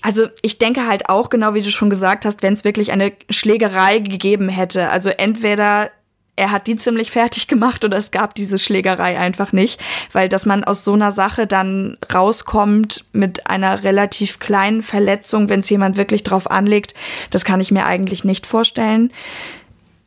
Also 0.00 0.26
ich 0.42 0.58
denke 0.58 0.86
halt 0.86 1.08
auch, 1.08 1.30
genau 1.30 1.54
wie 1.54 1.62
du 1.62 1.70
schon 1.70 1.90
gesagt 1.90 2.24
hast, 2.24 2.42
wenn 2.42 2.54
es 2.54 2.64
wirklich 2.64 2.90
eine 2.90 3.12
Schlägerei 3.30 4.00
gegeben 4.00 4.48
hätte. 4.48 4.90
Also 4.90 5.10
entweder 5.10 5.90
er 6.34 6.50
hat 6.50 6.66
die 6.66 6.76
ziemlich 6.76 7.10
fertig 7.10 7.46
gemacht 7.46 7.84
oder 7.84 7.98
es 7.98 8.10
gab 8.10 8.34
diese 8.34 8.58
Schlägerei 8.58 9.18
einfach 9.18 9.52
nicht, 9.52 9.80
weil 10.12 10.28
dass 10.28 10.46
man 10.46 10.64
aus 10.64 10.82
so 10.82 10.94
einer 10.94 11.12
Sache 11.12 11.46
dann 11.46 11.98
rauskommt 12.12 13.04
mit 13.12 13.46
einer 13.48 13.84
relativ 13.84 14.38
kleinen 14.38 14.82
Verletzung, 14.82 15.50
wenn 15.50 15.60
es 15.60 15.68
jemand 15.68 15.98
wirklich 15.98 16.22
drauf 16.22 16.50
anlegt, 16.50 16.94
das 17.30 17.44
kann 17.44 17.60
ich 17.60 17.70
mir 17.70 17.84
eigentlich 17.84 18.24
nicht 18.24 18.46
vorstellen 18.46 19.12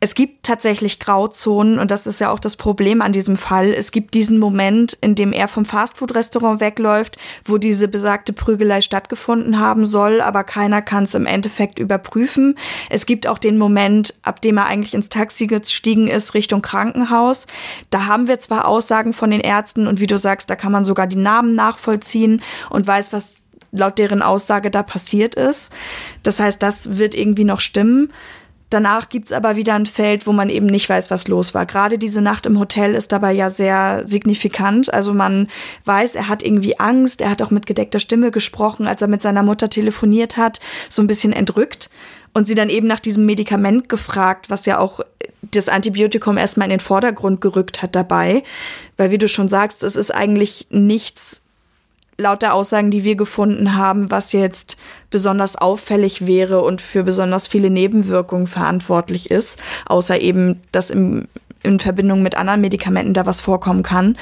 es 0.06 0.14
gibt 0.14 0.44
tatsächlich 0.44 1.00
Grauzonen 1.00 1.80
und 1.80 1.90
das 1.90 2.06
ist 2.06 2.20
ja 2.20 2.30
auch 2.30 2.38
das 2.38 2.54
Problem 2.54 3.02
an 3.02 3.10
diesem 3.10 3.36
Fall. 3.36 3.74
Es 3.74 3.90
gibt 3.90 4.14
diesen 4.14 4.38
Moment, 4.38 4.96
in 5.00 5.16
dem 5.16 5.32
er 5.32 5.48
vom 5.48 5.64
Fastfood-Restaurant 5.64 6.60
wegläuft, 6.60 7.18
wo 7.44 7.58
diese 7.58 7.88
besagte 7.88 8.32
Prügelei 8.32 8.82
stattgefunden 8.82 9.58
haben 9.58 9.84
soll, 9.84 10.20
aber 10.20 10.44
keiner 10.44 10.80
kann 10.80 11.02
es 11.02 11.16
im 11.16 11.26
Endeffekt 11.26 11.80
überprüfen. 11.80 12.56
Es 12.88 13.06
gibt 13.06 13.26
auch 13.26 13.38
den 13.38 13.58
Moment, 13.58 14.14
ab 14.22 14.40
dem 14.42 14.58
er 14.58 14.66
eigentlich 14.66 14.94
ins 14.94 15.08
Taxi 15.08 15.48
gestiegen 15.48 16.06
ist, 16.06 16.34
Richtung 16.34 16.62
Krankenhaus. 16.62 17.48
Da 17.90 18.06
haben 18.06 18.28
wir 18.28 18.38
zwar 18.38 18.68
Aussagen 18.68 19.12
von 19.12 19.32
den 19.32 19.40
Ärzten 19.40 19.88
und 19.88 19.98
wie 19.98 20.06
du 20.06 20.18
sagst, 20.18 20.48
da 20.48 20.54
kann 20.54 20.70
man 20.70 20.84
sogar 20.84 21.08
die 21.08 21.16
Namen 21.16 21.56
nachvollziehen 21.56 22.42
und 22.70 22.86
weiß, 22.86 23.12
was 23.12 23.38
laut 23.72 23.98
deren 23.98 24.22
Aussage 24.22 24.70
da 24.70 24.84
passiert 24.84 25.34
ist. 25.34 25.72
Das 26.22 26.38
heißt, 26.38 26.62
das 26.62 26.96
wird 26.96 27.16
irgendwie 27.16 27.42
noch 27.42 27.58
stimmen. 27.58 28.12
Danach 28.70 29.08
gibt's 29.08 29.32
aber 29.32 29.54
wieder 29.54 29.74
ein 29.74 29.86
Feld, 29.86 30.26
wo 30.26 30.32
man 30.32 30.48
eben 30.48 30.66
nicht 30.66 30.88
weiß, 30.88 31.10
was 31.10 31.28
los 31.28 31.54
war. 31.54 31.66
Gerade 31.66 31.98
diese 31.98 32.20
Nacht 32.20 32.46
im 32.46 32.58
Hotel 32.58 32.94
ist 32.94 33.12
dabei 33.12 33.32
ja 33.32 33.48
sehr 33.48 34.02
signifikant. 34.04 34.92
Also 34.92 35.14
man 35.14 35.48
weiß, 35.84 36.16
er 36.16 36.28
hat 36.28 36.42
irgendwie 36.42 36.78
Angst. 36.80 37.20
Er 37.20 37.30
hat 37.30 37.42
auch 37.42 37.50
mit 37.50 37.66
gedeckter 37.66 38.00
Stimme 38.00 38.32
gesprochen, 38.32 38.88
als 38.88 39.02
er 39.02 39.08
mit 39.08 39.22
seiner 39.22 39.44
Mutter 39.44 39.70
telefoniert 39.70 40.36
hat, 40.36 40.60
so 40.88 41.00
ein 41.00 41.06
bisschen 41.06 41.32
entrückt. 41.32 41.90
Und 42.32 42.46
sie 42.46 42.56
dann 42.56 42.68
eben 42.68 42.86
nach 42.88 43.00
diesem 43.00 43.24
Medikament 43.24 43.88
gefragt, 43.88 44.50
was 44.50 44.66
ja 44.66 44.78
auch 44.78 45.00
das 45.42 45.68
Antibiotikum 45.68 46.36
erstmal 46.36 46.66
in 46.66 46.70
den 46.70 46.80
Vordergrund 46.80 47.40
gerückt 47.40 47.82
hat 47.82 47.94
dabei. 47.94 48.42
Weil 48.96 49.12
wie 49.12 49.18
du 49.18 49.28
schon 49.28 49.48
sagst, 49.48 49.84
es 49.84 49.94
ist 49.94 50.12
eigentlich 50.12 50.66
nichts 50.70 51.42
laut 52.18 52.42
der 52.42 52.54
Aussagen, 52.54 52.90
die 52.90 53.04
wir 53.04 53.16
gefunden 53.16 53.76
haben, 53.76 54.10
was 54.10 54.32
jetzt 54.32 54.76
besonders 55.10 55.56
auffällig 55.56 56.26
wäre 56.26 56.62
und 56.62 56.80
für 56.80 57.02
besonders 57.02 57.46
viele 57.46 57.70
Nebenwirkungen 57.70 58.46
verantwortlich 58.46 59.30
ist, 59.30 59.58
außer 59.86 60.18
eben, 60.20 60.60
dass 60.72 60.90
im, 60.90 61.28
in 61.62 61.78
Verbindung 61.78 62.22
mit 62.22 62.36
anderen 62.36 62.60
Medikamenten 62.60 63.14
da 63.14 63.26
was 63.26 63.40
vorkommen 63.40 63.82
kann. 63.82 64.16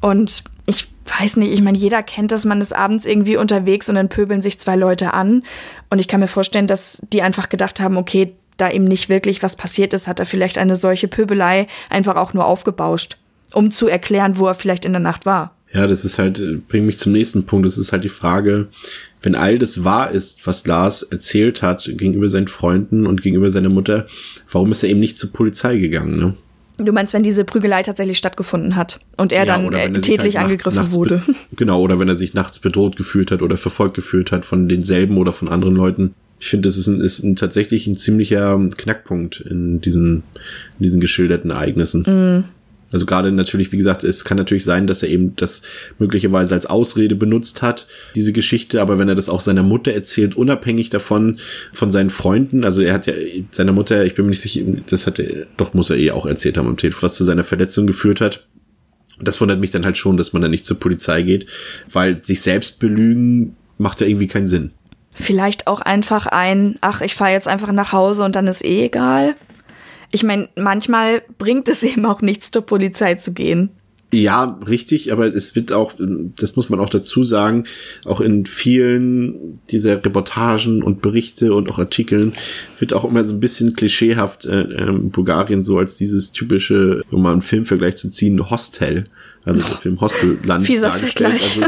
Und 0.00 0.44
ich 0.66 0.88
weiß 1.18 1.36
nicht, 1.36 1.52
ich 1.52 1.62
meine, 1.62 1.78
jeder 1.78 2.02
kennt 2.02 2.32
das, 2.32 2.44
man 2.44 2.60
ist 2.60 2.74
abends 2.74 3.06
irgendwie 3.06 3.36
unterwegs 3.36 3.88
und 3.88 3.94
dann 3.94 4.08
pöbeln 4.08 4.42
sich 4.42 4.58
zwei 4.58 4.76
Leute 4.76 5.14
an. 5.14 5.42
Und 5.90 5.98
ich 5.98 6.08
kann 6.08 6.20
mir 6.20 6.26
vorstellen, 6.26 6.66
dass 6.66 7.02
die 7.12 7.22
einfach 7.22 7.48
gedacht 7.48 7.80
haben, 7.80 7.96
okay, 7.96 8.34
da 8.56 8.68
ihm 8.68 8.84
nicht 8.84 9.08
wirklich 9.08 9.42
was 9.42 9.56
passiert 9.56 9.92
ist, 9.92 10.06
hat 10.06 10.20
er 10.20 10.26
vielleicht 10.26 10.58
eine 10.58 10.76
solche 10.76 11.08
Pöbelei 11.08 11.66
einfach 11.90 12.16
auch 12.16 12.34
nur 12.34 12.46
aufgebauscht, 12.46 13.18
um 13.52 13.70
zu 13.70 13.88
erklären, 13.88 14.38
wo 14.38 14.46
er 14.46 14.54
vielleicht 14.54 14.84
in 14.84 14.92
der 14.92 15.00
Nacht 15.00 15.26
war. 15.26 15.54
Ja, 15.74 15.86
das 15.86 16.04
ist 16.04 16.18
halt, 16.18 16.68
bringt 16.68 16.86
mich 16.86 16.98
zum 16.98 17.12
nächsten 17.12 17.44
Punkt. 17.44 17.66
Das 17.66 17.78
ist 17.78 17.92
halt 17.92 18.04
die 18.04 18.08
Frage, 18.08 18.68
wenn 19.22 19.34
all 19.34 19.58
das 19.58 19.84
wahr 19.84 20.12
ist, 20.12 20.46
was 20.46 20.66
Lars 20.66 21.02
erzählt 21.02 21.62
hat 21.62 21.90
gegenüber 21.96 22.28
seinen 22.28 22.48
Freunden 22.48 23.06
und 23.06 23.22
gegenüber 23.22 23.50
seiner 23.50 23.70
Mutter, 23.70 24.06
warum 24.52 24.70
ist 24.70 24.82
er 24.82 24.90
eben 24.90 25.00
nicht 25.00 25.18
zur 25.18 25.32
Polizei 25.32 25.78
gegangen, 25.78 26.16
ne? 26.16 26.34
Du 26.76 26.92
meinst, 26.92 27.14
wenn 27.14 27.22
diese 27.22 27.44
Prügelei 27.44 27.84
tatsächlich 27.84 28.18
stattgefunden 28.18 28.74
hat 28.74 28.98
und 29.16 29.30
er 29.30 29.40
ja, 29.40 29.44
dann 29.46 29.72
äh, 29.72 29.84
er 29.84 29.92
tätlich 29.94 30.36
halt 30.36 30.46
angegriffen 30.46 30.74
nachts, 30.74 30.88
nachts 30.88 30.96
wurde. 30.96 31.22
Genau, 31.56 31.80
oder 31.80 32.00
wenn 32.00 32.08
er 32.08 32.16
sich 32.16 32.34
nachts 32.34 32.58
bedroht 32.58 32.96
gefühlt 32.96 33.30
hat 33.30 33.42
oder 33.42 33.56
verfolgt 33.56 33.94
gefühlt 33.94 34.32
hat 34.32 34.44
von 34.44 34.68
denselben 34.68 35.16
oder 35.16 35.32
von 35.32 35.48
anderen 35.48 35.76
Leuten. 35.76 36.14
Ich 36.40 36.48
finde, 36.48 36.68
das 36.68 36.76
ist, 36.76 36.88
ein, 36.88 37.00
ist 37.00 37.22
ein, 37.22 37.36
tatsächlich 37.36 37.86
ein 37.86 37.96
ziemlicher 37.96 38.60
Knackpunkt 38.76 39.40
in 39.40 39.80
diesen, 39.80 40.24
in 40.78 40.82
diesen 40.82 41.00
geschilderten 41.00 41.52
Ereignissen. 41.52 42.02
Mm. 42.02 42.44
Also 42.94 43.06
gerade 43.06 43.32
natürlich, 43.32 43.72
wie 43.72 43.76
gesagt, 43.76 44.04
es 44.04 44.24
kann 44.24 44.36
natürlich 44.36 44.64
sein, 44.64 44.86
dass 44.86 45.02
er 45.02 45.08
eben 45.08 45.34
das 45.34 45.62
möglicherweise 45.98 46.54
als 46.54 46.66
Ausrede 46.66 47.16
benutzt 47.16 47.60
hat, 47.60 47.88
diese 48.14 48.32
Geschichte, 48.32 48.80
aber 48.80 49.00
wenn 49.00 49.08
er 49.08 49.16
das 49.16 49.28
auch 49.28 49.40
seiner 49.40 49.64
Mutter 49.64 49.92
erzählt, 49.92 50.36
unabhängig 50.36 50.90
davon, 50.90 51.40
von 51.72 51.90
seinen 51.90 52.10
Freunden, 52.10 52.64
also 52.64 52.82
er 52.82 52.94
hat 52.94 53.08
ja 53.08 53.14
seiner 53.50 53.72
Mutter, 53.72 54.04
ich 54.04 54.14
bin 54.14 54.26
mir 54.26 54.30
nicht 54.30 54.42
sicher, 54.42 54.62
das 54.88 55.08
hat 55.08 55.18
er, 55.18 55.46
doch 55.56 55.74
muss 55.74 55.90
er 55.90 55.96
eh 55.96 56.12
auch 56.12 56.24
erzählt 56.24 56.56
haben 56.56 56.68
am 56.68 56.76
Telefon, 56.76 57.02
was 57.02 57.16
zu 57.16 57.24
seiner 57.24 57.42
Verletzung 57.42 57.88
geführt 57.88 58.20
hat. 58.20 58.46
Das 59.20 59.40
wundert 59.40 59.58
mich 59.58 59.72
dann 59.72 59.84
halt 59.84 59.98
schon, 59.98 60.16
dass 60.16 60.32
man 60.32 60.42
da 60.42 60.46
nicht 60.46 60.64
zur 60.64 60.78
Polizei 60.78 61.22
geht, 61.22 61.46
weil 61.92 62.24
sich 62.24 62.42
selbst 62.42 62.78
belügen 62.78 63.56
macht 63.76 64.02
ja 64.02 64.06
irgendwie 64.06 64.28
keinen 64.28 64.46
Sinn. 64.46 64.70
Vielleicht 65.14 65.66
auch 65.66 65.80
einfach 65.80 66.26
ein, 66.26 66.76
ach, 66.80 67.00
ich 67.00 67.16
fahre 67.16 67.32
jetzt 67.32 67.48
einfach 67.48 67.72
nach 67.72 67.90
Hause 67.90 68.22
und 68.22 68.36
dann 68.36 68.46
ist 68.46 68.64
eh 68.64 68.84
egal 68.84 69.34
ich 70.14 70.22
meine, 70.22 70.48
manchmal 70.56 71.22
bringt 71.38 71.68
es 71.68 71.82
eben 71.82 72.06
auch 72.06 72.22
nichts, 72.22 72.50
zur 72.50 72.62
Polizei 72.62 73.14
zu 73.14 73.32
gehen. 73.32 73.70
Ja, 74.12 74.60
richtig, 74.64 75.12
aber 75.12 75.26
es 75.26 75.56
wird 75.56 75.72
auch, 75.72 75.92
das 75.98 76.54
muss 76.54 76.68
man 76.68 76.78
auch 76.78 76.88
dazu 76.88 77.24
sagen, 77.24 77.64
auch 78.04 78.20
in 78.20 78.46
vielen 78.46 79.58
dieser 79.72 80.04
Reportagen 80.04 80.84
und 80.84 81.02
Berichte 81.02 81.52
und 81.52 81.68
auch 81.68 81.80
Artikeln 81.80 82.32
wird 82.78 82.92
auch 82.92 83.04
immer 83.04 83.24
so 83.24 83.34
ein 83.34 83.40
bisschen 83.40 83.74
klischeehaft 83.74 84.46
äh, 84.46 84.60
äh, 84.60 84.92
Bulgarien 84.92 85.64
so 85.64 85.78
als 85.78 85.96
dieses 85.96 86.30
typische, 86.30 87.02
um 87.10 87.22
mal 87.22 87.32
einen 87.32 87.42
Filmvergleich 87.42 87.96
zu 87.96 88.08
ziehen, 88.08 88.50
Hostel 88.50 89.06
also 89.44 89.60
der 89.60 89.76
Film 89.76 90.00
Hostelland 90.00 90.64
Fieser 90.64 90.88
dargestellt. 90.88 91.34
Also, 91.34 91.62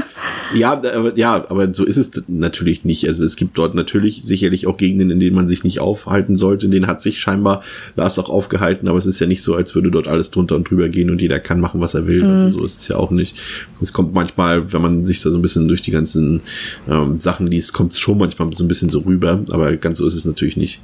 ja, 0.55 0.73
aber, 0.73 1.17
ja, 1.17 1.45
aber 1.49 1.75
so 1.75 1.85
ist 1.85 1.99
es 1.99 2.11
natürlich 2.27 2.85
nicht. 2.85 3.07
Also 3.07 3.23
es 3.23 3.37
gibt 3.37 3.59
dort 3.59 3.75
natürlich 3.75 4.23
sicherlich 4.23 4.67
auch 4.67 4.79
Gegenden, 4.79 5.11
in 5.11 5.21
denen 5.21 5.37
man 5.37 5.47
sich 5.47 5.63
nicht 5.63 5.81
aufhalten 5.81 6.37
sollte. 6.37 6.67
In 6.67 6.73
denen 6.73 6.87
hat 6.87 7.03
sich 7.03 7.21
scheinbar 7.21 7.63
Lars 7.95 8.19
auch 8.19 8.31
aufgehalten, 8.31 8.89
aber 8.89 8.97
es 8.97 9.05
ist 9.05 9.21
ja 9.21 9.27
nicht 9.27 9.43
so, 9.43 9.55
als 9.55 9.75
würde 9.75 9.91
dort 9.91 10.09
alles 10.09 10.31
drunter 10.31 10.57
und 10.57 10.71
drüber 10.71 10.89
gehen 10.89 11.11
und 11.11 11.21
jeder 11.21 11.39
kann 11.39 11.61
machen, 11.61 11.81
was 11.81 11.95
er 11.95 12.07
will. 12.07 12.25
Also 12.25 12.35
mhm. 12.35 12.45
Also 12.47 12.59
so 12.59 12.65
ist 12.65 12.81
es 12.81 12.89
ja 12.89 12.97
auch 12.97 13.11
nicht. 13.11 13.37
Es 13.81 13.93
kommt 13.93 14.15
manchmal, 14.15 14.73
wenn 14.73 14.81
man 14.81 15.05
sich 15.05 15.21
da 15.21 15.31
so 15.31 15.39
ein 15.39 15.43
bisschen 15.43 15.69
durch 15.69 15.83
die 15.83 15.91
ganzen 15.91 16.41
ähm, 16.89 17.21
Sachen 17.21 17.47
liest, 17.47 17.75
kommt 17.75 17.93
es 17.93 17.99
schon 17.99 18.17
manchmal 18.19 18.53
so 18.55 18.65
ein 18.65 18.69
bisschen 18.69 18.89
so 18.89 19.01
rüber, 19.01 19.45
aber 19.51 19.77
ganz 19.77 19.99
so 19.99 20.07
ist 20.07 20.15
es 20.15 20.25
natürlich 20.25 20.57
nicht. 20.57 20.81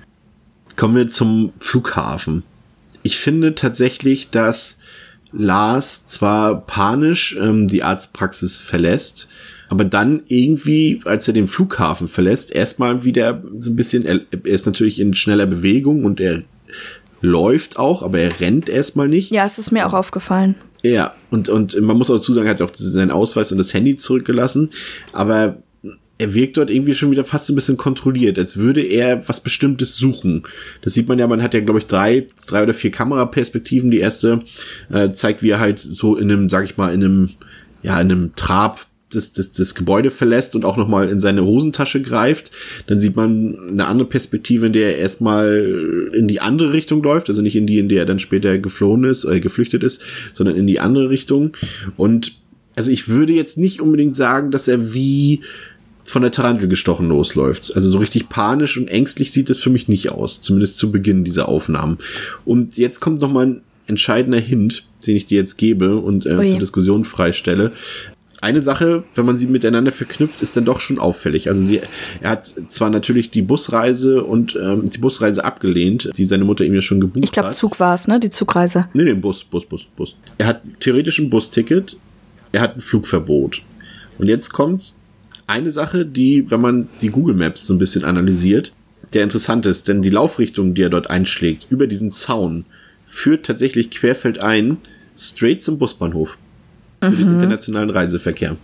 Kommen 0.76 0.96
wir 0.96 1.08
zum 1.08 1.52
Flughafen. 1.58 2.42
Ich 3.02 3.16
finde 3.16 3.54
tatsächlich, 3.54 4.30
dass 4.30 4.78
Lars 5.32 6.06
zwar 6.06 6.66
panisch 6.66 7.36
ähm, 7.40 7.68
die 7.68 7.82
Arztpraxis 7.82 8.58
verlässt, 8.58 9.28
aber 9.68 9.84
dann 9.84 10.22
irgendwie, 10.26 11.00
als 11.04 11.26
er 11.28 11.34
den 11.34 11.48
Flughafen 11.48 12.06
verlässt, 12.08 12.54
erstmal 12.54 13.04
wieder 13.04 13.42
so 13.58 13.70
ein 13.70 13.76
bisschen, 13.76 14.04
er, 14.04 14.20
er 14.30 14.46
ist 14.46 14.66
natürlich 14.66 15.00
in 15.00 15.14
schneller 15.14 15.46
Bewegung 15.46 16.04
und 16.04 16.20
er 16.20 16.42
läuft 17.22 17.78
auch, 17.78 18.02
aber 18.02 18.18
er 18.18 18.40
rennt 18.40 18.68
erstmal 18.68 19.08
nicht. 19.08 19.30
Ja, 19.30 19.46
es 19.46 19.58
ist 19.58 19.70
mir 19.70 19.86
auch 19.86 19.94
aufgefallen. 19.94 20.56
Ja, 20.82 21.14
und, 21.30 21.48
und 21.48 21.80
man 21.80 21.96
muss 21.96 22.10
auch 22.10 22.16
dazu 22.16 22.32
sagen, 22.32 22.46
er 22.46 22.54
hat 22.54 22.62
auch 22.62 22.72
seinen 22.74 23.12
Ausweis 23.12 23.52
und 23.52 23.58
das 23.58 23.72
Handy 23.72 23.96
zurückgelassen, 23.96 24.70
aber 25.12 25.62
er 26.22 26.34
wirkt 26.34 26.56
dort 26.56 26.70
irgendwie 26.70 26.94
schon 26.94 27.10
wieder 27.10 27.24
fast 27.24 27.50
ein 27.50 27.56
bisschen 27.56 27.76
kontrolliert, 27.76 28.38
als 28.38 28.56
würde 28.56 28.80
er 28.80 29.28
was 29.28 29.40
Bestimmtes 29.40 29.96
suchen. 29.96 30.44
Das 30.82 30.94
sieht 30.94 31.08
man 31.08 31.18
ja, 31.18 31.26
man 31.26 31.42
hat 31.42 31.52
ja, 31.52 31.60
glaube 31.60 31.80
ich, 31.80 31.86
drei, 31.86 32.28
drei 32.46 32.62
oder 32.62 32.74
vier 32.74 32.92
Kameraperspektiven. 32.92 33.90
Die 33.90 33.98
erste 33.98 34.40
äh, 34.88 35.10
zeigt, 35.12 35.42
wie 35.42 35.50
er 35.50 35.58
halt 35.58 35.80
so 35.80 36.16
in 36.16 36.30
einem, 36.30 36.48
sag 36.48 36.64
ich 36.64 36.76
mal, 36.76 36.94
in 36.94 37.02
einem, 37.02 37.30
ja, 37.82 38.00
in 38.00 38.12
einem 38.12 38.36
Trab 38.36 38.86
das, 39.10 39.32
das, 39.32 39.52
das 39.52 39.74
Gebäude 39.74 40.10
verlässt 40.10 40.54
und 40.54 40.64
auch 40.64 40.76
nochmal 40.76 41.08
in 41.08 41.18
seine 41.18 41.44
Hosentasche 41.44 42.00
greift. 42.00 42.52
Dann 42.86 43.00
sieht 43.00 43.16
man 43.16 43.58
eine 43.72 43.86
andere 43.86 44.08
Perspektive, 44.08 44.66
in 44.66 44.72
der 44.72 44.92
er 44.92 44.98
erstmal 44.98 46.10
in 46.14 46.28
die 46.28 46.40
andere 46.40 46.72
Richtung 46.72 47.02
läuft, 47.02 47.28
also 47.28 47.42
nicht 47.42 47.56
in 47.56 47.66
die, 47.66 47.78
in 47.78 47.88
der 47.88 48.00
er 48.00 48.06
dann 48.06 48.20
später 48.20 48.58
geflohen 48.58 49.04
ist, 49.04 49.24
äh, 49.24 49.40
geflüchtet 49.40 49.82
ist, 49.82 50.02
sondern 50.32 50.54
in 50.54 50.68
die 50.68 50.78
andere 50.78 51.10
Richtung. 51.10 51.56
Und 51.96 52.36
also 52.74 52.90
ich 52.90 53.08
würde 53.08 53.32
jetzt 53.32 53.58
nicht 53.58 53.80
unbedingt 53.80 54.16
sagen, 54.16 54.50
dass 54.50 54.68
er 54.68 54.94
wie 54.94 55.40
von 56.04 56.22
der 56.22 56.30
Tarantel 56.30 56.68
gestochen 56.68 57.08
losläuft. 57.08 57.72
Also 57.74 57.88
so 57.88 57.98
richtig 57.98 58.28
panisch 58.28 58.76
und 58.76 58.88
ängstlich 58.88 59.32
sieht 59.32 59.50
es 59.50 59.58
für 59.58 59.70
mich 59.70 59.88
nicht 59.88 60.10
aus, 60.10 60.42
zumindest 60.42 60.78
zu 60.78 60.90
Beginn 60.90 61.24
dieser 61.24 61.48
Aufnahmen. 61.48 61.98
Und 62.44 62.76
jetzt 62.76 63.00
kommt 63.00 63.20
noch 63.20 63.30
mal 63.30 63.46
ein 63.46 63.62
entscheidender 63.86 64.38
Hint, 64.38 64.86
den 65.06 65.16
ich 65.16 65.26
dir 65.26 65.38
jetzt 65.38 65.58
gebe 65.58 65.96
und 65.96 66.26
äh, 66.26 66.46
zur 66.46 66.58
Diskussion 66.58 67.04
freistelle. 67.04 67.72
Eine 68.40 68.60
Sache, 68.60 69.04
wenn 69.14 69.24
man 69.24 69.38
sie 69.38 69.46
miteinander 69.46 69.92
verknüpft, 69.92 70.42
ist 70.42 70.56
dann 70.56 70.64
doch 70.64 70.80
schon 70.80 70.98
auffällig. 70.98 71.48
Also 71.48 71.62
sie, 71.62 71.80
er 72.20 72.30
hat 72.30 72.52
zwar 72.68 72.90
natürlich 72.90 73.30
die 73.30 73.42
Busreise 73.42 74.24
und 74.24 74.58
ähm, 74.60 74.88
die 74.88 74.98
Busreise 74.98 75.44
abgelehnt, 75.44 76.10
die 76.16 76.24
seine 76.24 76.44
Mutter 76.44 76.64
ihm 76.64 76.74
ja 76.74 76.80
schon 76.80 77.00
gebucht 77.00 77.24
ich 77.24 77.30
glaub, 77.30 77.46
hat. 77.46 77.52
Ich 77.54 77.60
glaube, 77.60 77.74
Zug 77.74 77.80
war 77.80 77.94
es, 77.94 78.08
ne? 78.08 78.18
Die 78.18 78.30
Zugreise. 78.30 78.88
Nee, 78.94 79.04
nee, 79.04 79.14
Bus, 79.14 79.44
Bus, 79.44 79.64
Bus, 79.64 79.86
Bus. 79.96 80.16
Er 80.38 80.46
hat 80.46 80.62
theoretisch 80.80 81.20
ein 81.20 81.30
Busticket, 81.30 81.96
er 82.50 82.62
hat 82.62 82.76
ein 82.76 82.80
Flugverbot. 82.80 83.62
Und 84.18 84.26
jetzt 84.26 84.52
kommt 84.52 84.94
eine 85.46 85.70
Sache, 85.70 86.06
die, 86.06 86.50
wenn 86.50 86.60
man 86.60 86.88
die 87.00 87.08
Google 87.08 87.34
Maps 87.34 87.66
so 87.66 87.74
ein 87.74 87.78
bisschen 87.78 88.04
analysiert, 88.04 88.72
der 89.12 89.22
interessant 89.22 89.66
ist, 89.66 89.88
denn 89.88 90.02
die 90.02 90.10
Laufrichtung, 90.10 90.74
die 90.74 90.82
er 90.82 90.90
dort 90.90 91.10
einschlägt, 91.10 91.66
über 91.70 91.86
diesen 91.86 92.10
Zaun, 92.10 92.64
führt 93.06 93.44
tatsächlich 93.44 93.90
querfeldein 93.90 94.78
straight 95.16 95.62
zum 95.62 95.78
Busbahnhof. 95.78 96.38
Für 97.00 97.10
mhm. 97.10 97.16
den 97.16 97.34
internationalen 97.34 97.90
Reiseverkehr. 97.90 98.56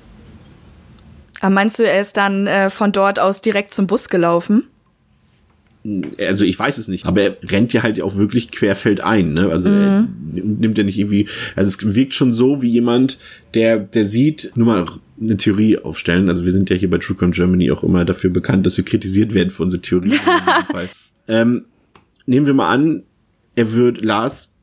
Aber 1.40 1.50
meinst 1.50 1.78
du, 1.78 1.82
er 1.84 2.00
ist 2.00 2.16
dann 2.16 2.46
äh, 2.46 2.70
von 2.70 2.92
dort 2.92 3.18
aus 3.18 3.40
direkt 3.40 3.72
zum 3.72 3.86
Bus 3.86 4.08
gelaufen? 4.08 4.64
Also 6.18 6.44
ich 6.44 6.58
weiß 6.58 6.78
es 6.78 6.88
nicht, 6.88 7.06
aber 7.06 7.22
er 7.22 7.36
rennt 7.44 7.72
ja 7.72 7.82
halt 7.82 8.00
auch 8.02 8.16
wirklich 8.16 8.50
querfeldein, 8.50 9.32
ne? 9.32 9.48
Also 9.50 9.68
mhm. 9.68 9.76
er 9.76 10.08
nimmt 10.34 10.76
ja 10.76 10.84
nicht 10.84 10.98
irgendwie, 10.98 11.28
also 11.54 11.68
es 11.68 11.94
wirkt 11.94 12.14
schon 12.14 12.34
so 12.34 12.62
wie 12.62 12.68
jemand, 12.68 13.18
der, 13.54 13.78
der 13.78 14.04
sieht, 14.04 14.52
nur 14.56 14.66
mal 14.66 14.86
eine 15.20 15.36
Theorie 15.36 15.78
aufstellen. 15.78 16.28
Also 16.28 16.44
wir 16.44 16.52
sind 16.52 16.70
ja 16.70 16.76
hier 16.76 16.90
bei 16.90 16.98
TrueCon 16.98 17.32
Germany 17.32 17.70
auch 17.70 17.82
immer 17.82 18.04
dafür 18.04 18.30
bekannt, 18.30 18.66
dass 18.66 18.76
wir 18.76 18.84
kritisiert 18.84 19.34
werden 19.34 19.50
für 19.50 19.62
unsere 19.62 19.82
Theorie. 19.82 20.18
ähm, 21.28 21.64
nehmen 22.26 22.46
wir 22.46 22.54
mal 22.54 22.70
an, 22.70 23.04
er 23.54 23.72
wird, 23.72 24.04
Lars 24.04 24.56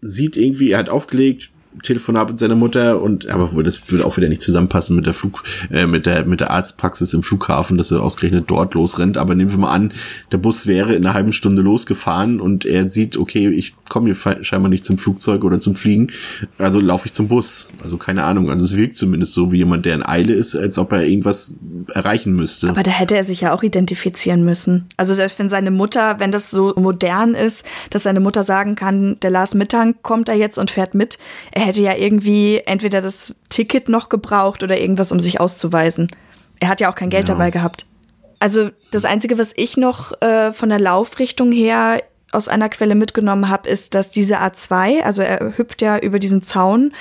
sieht 0.00 0.36
irgendwie, 0.36 0.70
er 0.70 0.78
hat 0.78 0.88
aufgelegt, 0.88 1.50
Telefonat 1.82 2.28
mit 2.28 2.38
seiner 2.38 2.56
Mutter 2.56 3.00
und 3.00 3.28
aber 3.28 3.54
wohl 3.54 3.62
das 3.62 3.90
würde 3.90 4.04
auch 4.04 4.16
wieder 4.16 4.28
nicht 4.28 4.42
zusammenpassen 4.42 4.96
mit 4.96 5.06
der 5.06 5.14
Flug 5.14 5.44
äh, 5.70 5.86
mit 5.86 6.04
der 6.04 6.24
mit 6.24 6.40
der 6.40 6.50
Arztpraxis 6.50 7.14
im 7.14 7.22
Flughafen, 7.22 7.78
dass 7.78 7.90
er 7.90 8.02
ausgerechnet 8.02 8.44
dort 8.48 8.74
losrennt. 8.74 9.16
Aber 9.16 9.34
nehmen 9.34 9.52
wir 9.52 9.58
mal 9.58 9.72
an, 9.72 9.92
der 10.32 10.38
Bus 10.38 10.66
wäre 10.66 10.94
in 10.94 11.04
einer 11.04 11.14
halben 11.14 11.32
Stunde 11.32 11.62
losgefahren 11.62 12.40
und 12.40 12.64
er 12.64 12.90
sieht, 12.90 13.16
okay, 13.16 13.48
ich 13.48 13.74
komme 13.88 14.12
hier 14.12 14.42
scheinbar 14.42 14.68
nicht 14.68 14.84
zum 14.84 14.98
Flugzeug 14.98 15.44
oder 15.44 15.60
zum 15.60 15.76
Fliegen, 15.76 16.08
also 16.58 16.80
laufe 16.80 17.06
ich 17.06 17.12
zum 17.12 17.28
Bus. 17.28 17.68
Also 17.82 17.96
keine 17.96 18.24
Ahnung. 18.24 18.50
Also 18.50 18.64
es 18.64 18.76
wirkt 18.76 18.96
zumindest 18.96 19.32
so 19.32 19.52
wie 19.52 19.58
jemand, 19.58 19.86
der 19.86 19.94
in 19.94 20.04
Eile 20.04 20.32
ist, 20.32 20.56
als 20.56 20.76
ob 20.76 20.92
er 20.92 21.04
irgendwas 21.04 21.56
erreichen 21.94 22.34
müsste. 22.34 22.68
Aber 22.68 22.82
da 22.82 22.90
hätte 22.90 23.16
er 23.16 23.24
sich 23.24 23.42
ja 23.42 23.54
auch 23.54 23.62
identifizieren 23.62 24.44
müssen. 24.44 24.86
Also 24.96 25.14
selbst 25.14 25.38
wenn 25.38 25.48
seine 25.48 25.70
Mutter, 25.70 26.18
wenn 26.18 26.32
das 26.32 26.50
so 26.50 26.74
modern 26.76 27.34
ist, 27.34 27.64
dass 27.90 28.02
seine 28.02 28.20
Mutter 28.20 28.42
sagen 28.42 28.74
kann, 28.74 29.18
der 29.20 29.30
Lars 29.30 29.54
Mittag 29.54 30.02
kommt 30.02 30.28
da 30.28 30.32
jetzt 30.32 30.58
und 30.58 30.70
fährt 30.70 30.94
mit. 30.94 31.18
Er 31.52 31.59
hätte 31.66 31.82
ja 31.82 31.96
irgendwie 31.96 32.62
entweder 32.66 33.00
das 33.00 33.34
Ticket 33.48 33.88
noch 33.88 34.08
gebraucht 34.08 34.62
oder 34.62 34.78
irgendwas, 34.78 35.12
um 35.12 35.20
sich 35.20 35.40
auszuweisen. 35.40 36.08
Er 36.60 36.68
hat 36.68 36.80
ja 36.80 36.90
auch 36.90 36.94
kein 36.94 37.10
Geld 37.10 37.28
ja. 37.28 37.34
dabei 37.34 37.50
gehabt. 37.50 37.86
Also 38.38 38.70
das 38.90 39.04
Einzige, 39.04 39.38
was 39.38 39.52
ich 39.56 39.76
noch 39.76 40.20
äh, 40.22 40.52
von 40.52 40.70
der 40.70 40.80
Laufrichtung 40.80 41.52
her 41.52 42.02
aus 42.32 42.48
einer 42.48 42.68
Quelle 42.68 42.94
mitgenommen 42.94 43.48
habe, 43.48 43.68
ist, 43.68 43.94
dass 43.94 44.10
diese 44.10 44.40
A2, 44.40 45.02
also 45.02 45.22
er 45.22 45.58
hüpft 45.58 45.82
ja 45.82 45.98
über 45.98 46.18
diesen 46.18 46.42
Zaun 46.42 46.92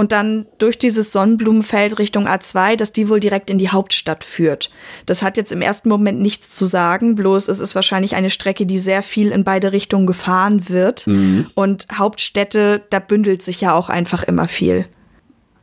und 0.00 0.12
dann 0.12 0.46
durch 0.56 0.78
dieses 0.78 1.12
Sonnenblumenfeld 1.12 1.98
Richtung 1.98 2.26
A2, 2.26 2.76
dass 2.76 2.90
die 2.90 3.10
wohl 3.10 3.20
direkt 3.20 3.50
in 3.50 3.58
die 3.58 3.68
Hauptstadt 3.68 4.24
führt. 4.24 4.70
Das 5.04 5.22
hat 5.22 5.36
jetzt 5.36 5.52
im 5.52 5.60
ersten 5.60 5.90
Moment 5.90 6.22
nichts 6.22 6.56
zu 6.56 6.64
sagen, 6.64 7.16
bloß 7.16 7.48
es 7.48 7.60
ist 7.60 7.74
wahrscheinlich 7.74 8.16
eine 8.16 8.30
Strecke, 8.30 8.64
die 8.64 8.78
sehr 8.78 9.02
viel 9.02 9.30
in 9.30 9.44
beide 9.44 9.74
Richtungen 9.74 10.06
gefahren 10.06 10.70
wird. 10.70 11.06
Mhm. 11.06 11.48
Und 11.52 11.86
Hauptstädte, 11.92 12.80
da 12.88 12.98
bündelt 12.98 13.42
sich 13.42 13.60
ja 13.60 13.74
auch 13.74 13.90
einfach 13.90 14.22
immer 14.22 14.48
viel. 14.48 14.86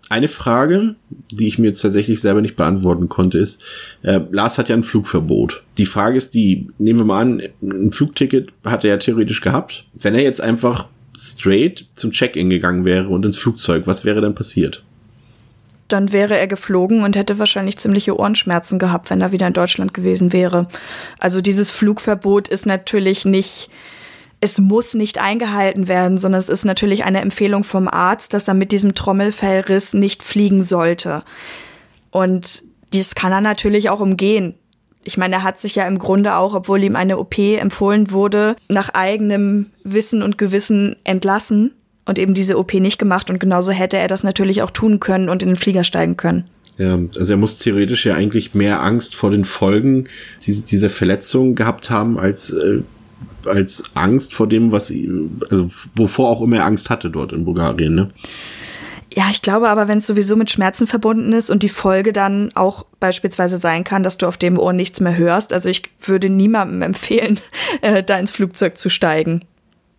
Eine 0.08 0.28
Frage, 0.28 0.98
die 1.32 1.48
ich 1.48 1.58
mir 1.58 1.70
jetzt 1.70 1.82
tatsächlich 1.82 2.22
selber 2.22 2.44
nicht 2.44 2.56
beantworten 2.56 3.10
konnte, 3.10 3.40
ist, 3.40 3.66
äh, 4.04 4.20
Lars 4.30 4.60
hat 4.60 4.70
ja 4.70 4.76
ein 4.76 4.84
Flugverbot. 4.84 5.64
Die 5.80 5.88
Frage 5.88 6.16
ist 6.16 6.36
die, 6.36 6.70
nehmen 6.78 7.00
wir 7.00 7.06
mal 7.06 7.22
an, 7.22 7.42
ein 7.64 7.92
Flugticket 7.92 8.54
hat 8.64 8.84
er 8.84 8.92
ja 8.92 8.98
theoretisch 8.98 9.42
gehabt. 9.42 9.86
Wenn 9.96 10.14
er 10.14 10.22
jetzt 10.22 10.42
einfach 10.42 10.90
straight 11.18 11.88
zum 11.96 12.12
Check-in 12.12 12.50
gegangen 12.50 12.86
wäre 12.86 13.10
und 13.10 13.26
ins 13.26 13.38
Flugzeug, 13.38 13.88
was 13.88 14.06
wäre 14.06 14.22
dann 14.22 14.36
passiert? 14.36 14.84
dann 15.88 16.12
wäre 16.12 16.38
er 16.38 16.48
geflogen 16.48 17.04
und 17.04 17.16
hätte 17.16 17.40
wahrscheinlich 17.40 17.78
ziemliche 17.78 18.18
Ohrenschmerzen 18.18 18.80
gehabt, 18.80 19.10
wenn 19.10 19.22
er 19.22 19.32
wieder 19.32 19.48
in 19.48 19.54
Deutschland 19.54 19.94
gewesen 19.94 20.34
wäre. 20.34 20.68
Also 21.20 21.42
dieses 21.42 21.70
Flugverbot 21.70 22.48
ist 22.48 22.66
natürlich 22.66 23.26
nicht, 23.26 23.70
es 24.42 24.60
muss 24.60 24.94
nicht 24.94 25.20
eingehalten 25.20 25.88
werden, 25.88 26.18
sondern 26.18 26.40
es 26.40 26.50
ist 26.50 26.66
natürlich 26.66 27.06
eine 27.06 27.22
Empfehlung 27.22 27.64
vom 27.64 27.88
Arzt, 27.88 28.34
dass 28.34 28.48
er 28.48 28.54
mit 28.54 28.72
diesem 28.72 28.96
Trommelfellriss 28.96 29.94
nicht 29.94 30.24
fliegen 30.24 30.62
sollte. 30.62 31.24
Und 32.12 32.64
dies 32.94 33.16
kann 33.16 33.32
er 33.32 33.42
natürlich 33.42 33.90
auch 33.90 34.00
umgehen. 34.00 34.56
Ich 35.08 35.18
meine, 35.18 35.36
er 35.36 35.44
hat 35.44 35.58
sich 35.58 35.74
ja 35.76 35.88
im 35.88 36.00
Grunde 36.00 36.36
auch, 36.36 36.54
obwohl 36.54 36.84
ihm 36.84 36.98
eine 36.98 37.18
OP 37.18 37.38
empfohlen 37.40 38.12
wurde, 38.12 38.58
nach 38.68 38.90
eigenem 38.90 39.68
Wissen 39.86 40.22
und 40.22 40.38
Gewissen 40.38 40.98
entlassen 41.06 41.72
und 42.04 42.20
eben 42.20 42.34
diese 42.34 42.58
OP 42.58 42.74
nicht 42.74 43.00
gemacht. 43.00 43.30
Und 43.30 43.40
genauso 43.40 43.72
hätte 43.72 43.98
er 43.98 44.10
das 44.10 44.26
natürlich 44.26 44.62
auch 44.64 44.72
tun 44.72 45.00
können 45.00 45.30
und 45.30 45.42
in 45.42 45.50
den 45.50 45.56
Flieger 45.56 45.86
steigen 45.86 46.18
können. 46.18 46.44
Ja, 46.78 47.00
also 47.18 47.34
er 47.34 47.38
muss 47.38 47.58
theoretisch 47.58 48.06
ja 48.06 48.16
eigentlich 48.16 48.54
mehr 48.54 48.84
Angst 48.84 49.16
vor 49.16 49.32
den 49.32 49.46
Folgen 49.46 50.10
dieser 50.46 50.90
Verletzung 50.90 51.56
gehabt 51.56 51.90
haben, 51.90 52.20
als, 52.20 52.52
äh, 52.52 52.82
als 53.46 53.84
Angst 53.94 54.34
vor 54.34 54.48
dem, 54.48 54.74
was, 54.74 54.94
also 55.50 55.70
wovor 55.96 56.28
auch 56.28 56.42
immer 56.42 56.58
er 56.58 56.66
Angst 56.66 56.90
hatte 56.90 57.10
dort 57.10 57.32
in 57.32 57.46
Bulgarien, 57.46 57.96
ne? 57.96 58.10
Ja, 59.14 59.30
ich 59.32 59.42
glaube 59.42 59.70
aber, 59.70 59.88
wenn 59.88 60.00
es 60.00 60.08
sowieso 60.08 60.36
mit 60.36 60.52
Schmerzen 60.52 60.86
verbunden 60.86 61.34
ist 61.34 61.50
und 61.50 61.64
die 61.64 61.70
Folge 61.70 62.14
dann 62.14 62.52
auch 62.56 62.86
beispielsweise 63.00 63.58
sein 63.58 63.84
kann, 63.84 64.04
dass 64.04 64.18
du 64.18 64.28
auf 64.28 64.38
dem 64.38 64.60
Ohr 64.60 64.74
nichts 64.74 65.00
mehr 65.00 65.18
hörst. 65.18 65.54
Also 65.54 65.70
ich 65.70 65.84
würde 66.02 66.30
niemandem 66.30 66.82
empfehlen, 66.84 67.40
äh, 67.82 68.04
da 68.04 68.20
ins 68.20 68.32
Flugzeug 68.32 68.78
zu 68.78 68.90
steigen. 68.90 69.42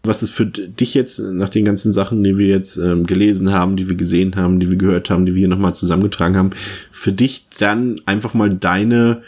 Was 0.04 0.22
ist 0.22 0.30
für 0.30 0.46
dich 0.46 0.94
jetzt 0.94 1.18
nach 1.18 1.48
den 1.48 1.64
ganzen 1.64 1.92
Sachen, 1.92 2.22
die 2.22 2.38
wir 2.38 2.46
jetzt 2.46 2.76
ähm, 2.76 3.04
gelesen 3.04 3.52
haben, 3.52 3.76
die 3.76 3.88
wir 3.88 3.96
gesehen 3.96 4.36
haben, 4.36 4.60
die 4.60 4.70
wir 4.70 4.78
gehört 4.78 5.10
haben, 5.10 5.26
die 5.26 5.34
wir 5.34 5.40
hier 5.40 5.48
nochmal 5.48 5.74
zusammengetragen 5.74 6.36
haben, 6.36 6.50
für 6.92 7.12
dich 7.12 7.48
dann 7.58 8.00
einfach 8.06 8.32
mal 8.32 8.54
deine 8.54 9.22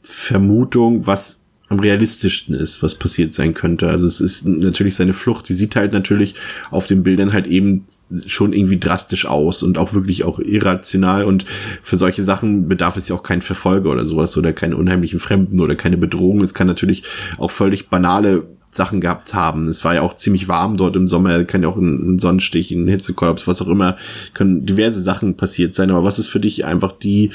Vermutung, 0.00 1.06
was 1.06 1.42
am 1.68 1.80
realistischsten 1.80 2.54
ist, 2.54 2.82
was 2.82 2.94
passiert 2.94 3.34
sein 3.34 3.52
könnte. 3.52 3.88
Also 3.88 4.06
es 4.06 4.20
ist 4.20 4.46
natürlich 4.46 4.96
seine 4.96 5.12
Flucht, 5.12 5.48
die 5.48 5.52
sieht 5.52 5.76
halt 5.76 5.92
natürlich 5.92 6.34
auf 6.70 6.86
den 6.86 7.02
Bildern 7.02 7.32
halt 7.32 7.46
eben 7.46 7.84
schon 8.26 8.54
irgendwie 8.54 8.78
drastisch 8.78 9.26
aus 9.26 9.62
und 9.62 9.76
auch 9.76 9.92
wirklich 9.92 10.24
auch 10.24 10.38
irrational 10.38 11.24
und 11.24 11.44
für 11.82 11.96
solche 11.96 12.22
Sachen 12.24 12.68
bedarf 12.68 12.96
es 12.96 13.08
ja 13.08 13.16
auch 13.16 13.22
kein 13.22 13.42
Verfolger 13.42 13.90
oder 13.90 14.06
sowas 14.06 14.36
oder 14.38 14.54
keine 14.54 14.76
unheimlichen 14.76 15.20
Fremden 15.20 15.60
oder 15.60 15.76
keine 15.76 15.98
Bedrohung. 15.98 16.40
Es 16.40 16.54
kann 16.54 16.66
natürlich 16.66 17.02
auch 17.36 17.50
völlig 17.50 17.88
banale 17.88 18.44
Sachen 18.70 19.00
gehabt 19.00 19.34
haben. 19.34 19.68
Es 19.68 19.84
war 19.84 19.94
ja 19.94 20.02
auch 20.02 20.16
ziemlich 20.16 20.48
warm 20.48 20.76
dort 20.76 20.96
im 20.96 21.08
Sommer, 21.08 21.44
kann 21.44 21.62
ja 21.62 21.68
auch 21.68 21.76
ein, 21.76 22.18
Sonnenstich, 22.18 22.70
ein 22.70 22.88
Hitzekollaps, 22.88 23.46
was 23.46 23.60
auch 23.60 23.68
immer, 23.68 23.96
können 24.32 24.64
diverse 24.64 25.02
Sachen 25.02 25.36
passiert 25.36 25.74
sein. 25.74 25.90
Aber 25.90 26.04
was 26.04 26.18
ist 26.18 26.28
für 26.28 26.40
dich 26.40 26.64
einfach 26.64 26.92
die 26.92 27.30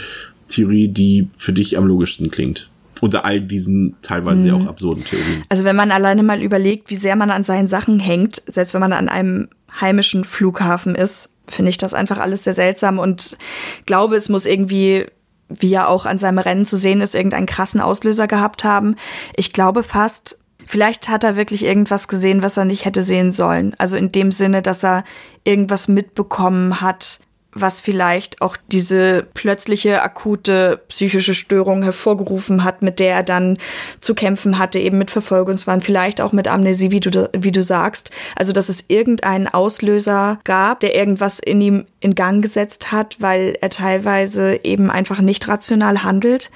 Theorie, 0.48 0.88
die 0.88 1.28
für 1.38 1.54
dich 1.54 1.78
am 1.78 1.86
logischsten 1.86 2.30
klingt? 2.30 2.70
Unter 3.02 3.26
all 3.26 3.41
diesen 3.41 3.96
teilweise 4.02 4.48
mhm. 4.48 4.54
auch 4.62 4.68
absurden 4.68 5.04
Theorien. 5.04 5.44
Also 5.50 5.64
wenn 5.64 5.76
man 5.76 5.91
alleine 5.91 6.24
mal 6.24 6.41
überlegt, 6.41 6.89
wie 6.89 6.96
sehr 6.96 7.16
man 7.16 7.32
an 7.32 7.44
seinen 7.44 7.68
Sachen 7.68 8.00
hängt, 8.00 8.41
selbst 8.48 8.74
wenn 8.74 8.82
man 8.82 8.94
an 8.94 9.10
einem 9.10 9.50
heimischen 9.80 10.24
Flughafen 10.24 10.96
ist, 10.96 11.30
finde 11.48 11.70
ich 11.70 11.78
das 11.78 11.94
einfach 11.94 12.20
alles 12.20 12.44
sehr 12.44 12.54
seltsam 12.54 13.00
und 13.00 13.38
glaube, 13.86 14.16
es 14.16 14.30
muss 14.30 14.46
irgendwie 14.46 15.08
wie 15.50 15.74
er 15.74 15.89
auch 15.89 16.06
an 16.06 16.18
seinem 16.18 16.39
Rennen 16.39 16.66
zu 16.66 16.78
sehen 16.78 17.02
ist, 17.02 17.16
irgendeinen 17.16 17.46
krassen 17.46 17.82
Auslöser 17.82 18.28
gehabt 18.28 18.64
haben. 18.64 18.96
Ich 19.36 19.54
glaube 19.54 19.84
fast, 19.84 20.39
vielleicht 20.66 21.10
hat 21.10 21.24
er 21.24 21.36
wirklich 21.36 21.64
irgendwas 21.64 22.08
gesehen, 22.08 22.41
was 22.41 22.58
er 22.58 22.66
nicht 22.66 22.86
hätte 22.86 23.04
sehen 23.04 23.32
sollen. 23.32 23.76
Also 23.78 23.98
in 23.98 24.12
dem 24.12 24.32
Sinne, 24.32 24.62
dass 24.62 24.84
er 24.84 25.04
irgendwas 25.44 25.88
mitbekommen 25.88 26.82
hat, 26.82 27.20
was 27.56 27.80
vielleicht 27.80 28.41
auch 28.41 28.58
diese 28.68 29.26
plötzliche 29.34 30.01
akute 30.01 30.82
psychische 30.88 31.34
Störung 31.34 31.84
hervorgerufen 31.84 32.64
hat, 32.64 32.82
mit 32.82 32.99
der 32.99 33.16
er 33.16 33.24
dann 33.24 33.58
zu 33.99 34.16
kämpfen 34.16 34.58
hatte, 34.58 34.80
eben 34.80 34.97
mit 34.97 35.12
Verfolgungswahn, 35.12 35.82
vielleicht 35.82 36.22
auch 36.22 36.32
mit 36.32 36.47
Amnesie, 36.47 36.91
wie 36.91 36.99
du, 36.99 37.30
wie 37.34 37.51
du 37.51 37.64
sagst. 37.64 38.12
Also, 38.36 38.54
dass 38.54 38.70
es 38.70 38.86
irgendeinen 38.88 39.47
Auslöser 39.47 40.39
gab, 40.43 40.80
der 40.80 40.95
irgendwas 40.95 41.39
in 41.39 41.62
ihm 41.62 41.86
in 41.99 42.16
Gang 42.16 42.41
gesetzt 42.41 42.91
hat, 42.91 43.18
weil 43.20 43.58
er 43.62 43.70
teilweise 43.70 44.60
eben 44.64 44.91
einfach 44.91 45.22
nicht 45.22 45.47
rational 45.47 46.04
handelt. 46.04 46.51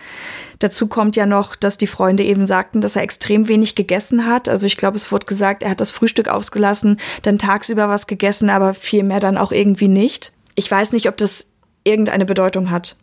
Dazu 0.59 0.87
kommt 0.87 1.15
ja 1.15 1.25
noch, 1.25 1.55
dass 1.55 1.77
die 1.77 1.87
Freunde 1.87 2.23
eben 2.23 2.45
sagten, 2.45 2.81
dass 2.81 2.95
er 2.95 3.03
extrem 3.03 3.47
wenig 3.47 3.75
gegessen 3.75 4.25
hat. 4.25 4.49
Also 4.49 4.65
ich 4.65 4.75
glaube, 4.75 4.97
es 4.97 5.11
wurde 5.11 5.25
gesagt, 5.25 5.63
er 5.63 5.69
hat 5.69 5.81
das 5.81 5.91
Frühstück 5.91 6.27
ausgelassen, 6.27 6.99
dann 7.21 7.37
tagsüber 7.37 7.89
was 7.89 8.07
gegessen, 8.07 8.49
aber 8.49 8.73
viel 8.73 9.03
mehr 9.03 9.19
dann 9.19 9.37
auch 9.37 9.51
irgendwie 9.51 9.87
nicht 9.87 10.33
ich 10.57 10.69
weiß 10.69 10.91
nicht, 10.91 11.07
ob 11.07 11.15
das 11.17 11.47
irgendeine 11.83 12.25
Bedeutung 12.25 12.71
hat. 12.71 12.97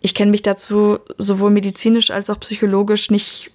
Ich 0.00 0.14
kenne 0.14 0.30
mich 0.30 0.42
dazu 0.42 0.98
sowohl 1.16 1.50
medizinisch 1.50 2.10
als 2.10 2.28
auch 2.30 2.38
psychologisch 2.38 3.10
nicht 3.10 3.50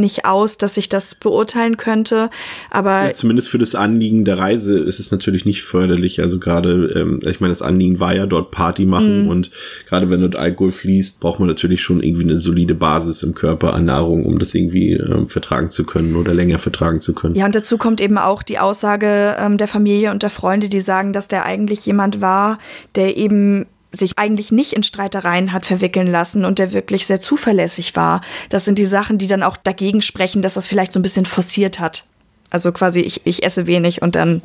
nicht 0.00 0.24
aus, 0.24 0.58
dass 0.58 0.76
ich 0.76 0.88
das 0.88 1.14
beurteilen 1.14 1.76
könnte, 1.76 2.30
aber 2.70 3.08
ja, 3.08 3.14
zumindest 3.14 3.48
für 3.48 3.58
das 3.58 3.74
Anliegen 3.74 4.24
der 4.24 4.38
Reise 4.38 4.78
ist 4.78 5.00
es 5.00 5.10
natürlich 5.10 5.44
nicht 5.44 5.62
förderlich. 5.62 6.20
Also 6.20 6.38
gerade, 6.38 6.92
ähm, 6.96 7.20
ich 7.24 7.40
meine, 7.40 7.52
das 7.52 7.62
Anliegen 7.62 8.00
war 8.00 8.14
ja 8.14 8.26
dort 8.26 8.50
Party 8.50 8.86
machen 8.86 9.26
mm. 9.26 9.28
und 9.28 9.50
gerade 9.86 10.10
wenn 10.10 10.20
dort 10.20 10.36
Alkohol 10.36 10.72
fließt, 10.72 11.20
braucht 11.20 11.38
man 11.38 11.48
natürlich 11.48 11.82
schon 11.82 12.02
irgendwie 12.02 12.24
eine 12.24 12.38
solide 12.38 12.74
Basis 12.74 13.22
im 13.22 13.34
Körper 13.34 13.74
an 13.74 13.84
Nahrung, 13.84 14.24
um 14.24 14.38
das 14.38 14.54
irgendwie 14.54 14.94
ähm, 14.94 15.28
vertragen 15.28 15.70
zu 15.70 15.84
können 15.84 16.16
oder 16.16 16.34
länger 16.34 16.58
vertragen 16.58 17.00
zu 17.00 17.14
können. 17.14 17.34
Ja, 17.34 17.46
und 17.46 17.54
dazu 17.54 17.78
kommt 17.78 18.00
eben 18.00 18.18
auch 18.18 18.42
die 18.42 18.58
Aussage 18.58 19.36
ähm, 19.38 19.58
der 19.58 19.68
Familie 19.68 20.10
und 20.10 20.22
der 20.22 20.30
Freunde, 20.30 20.68
die 20.68 20.80
sagen, 20.80 21.12
dass 21.12 21.28
der 21.28 21.44
eigentlich 21.44 21.84
jemand 21.86 22.20
war, 22.20 22.58
der 22.94 23.16
eben 23.16 23.66
sich 23.92 24.18
eigentlich 24.18 24.52
nicht 24.52 24.72
in 24.72 24.82
Streitereien 24.82 25.52
hat 25.52 25.66
verwickeln 25.66 26.06
lassen 26.06 26.44
und 26.44 26.58
der 26.58 26.72
wirklich 26.72 27.06
sehr 27.06 27.20
zuverlässig 27.20 27.96
war. 27.96 28.20
Das 28.48 28.64
sind 28.64 28.78
die 28.78 28.84
Sachen, 28.84 29.18
die 29.18 29.26
dann 29.26 29.42
auch 29.42 29.56
dagegen 29.56 30.02
sprechen, 30.02 30.42
dass 30.42 30.54
das 30.54 30.66
vielleicht 30.66 30.92
so 30.92 31.00
ein 31.00 31.02
bisschen 31.02 31.26
forciert 31.26 31.80
hat. 31.80 32.04
Also 32.50 32.72
quasi, 32.72 33.00
ich, 33.00 33.26
ich 33.26 33.42
esse 33.42 33.66
wenig 33.66 34.02
und 34.02 34.16
dann 34.16 34.42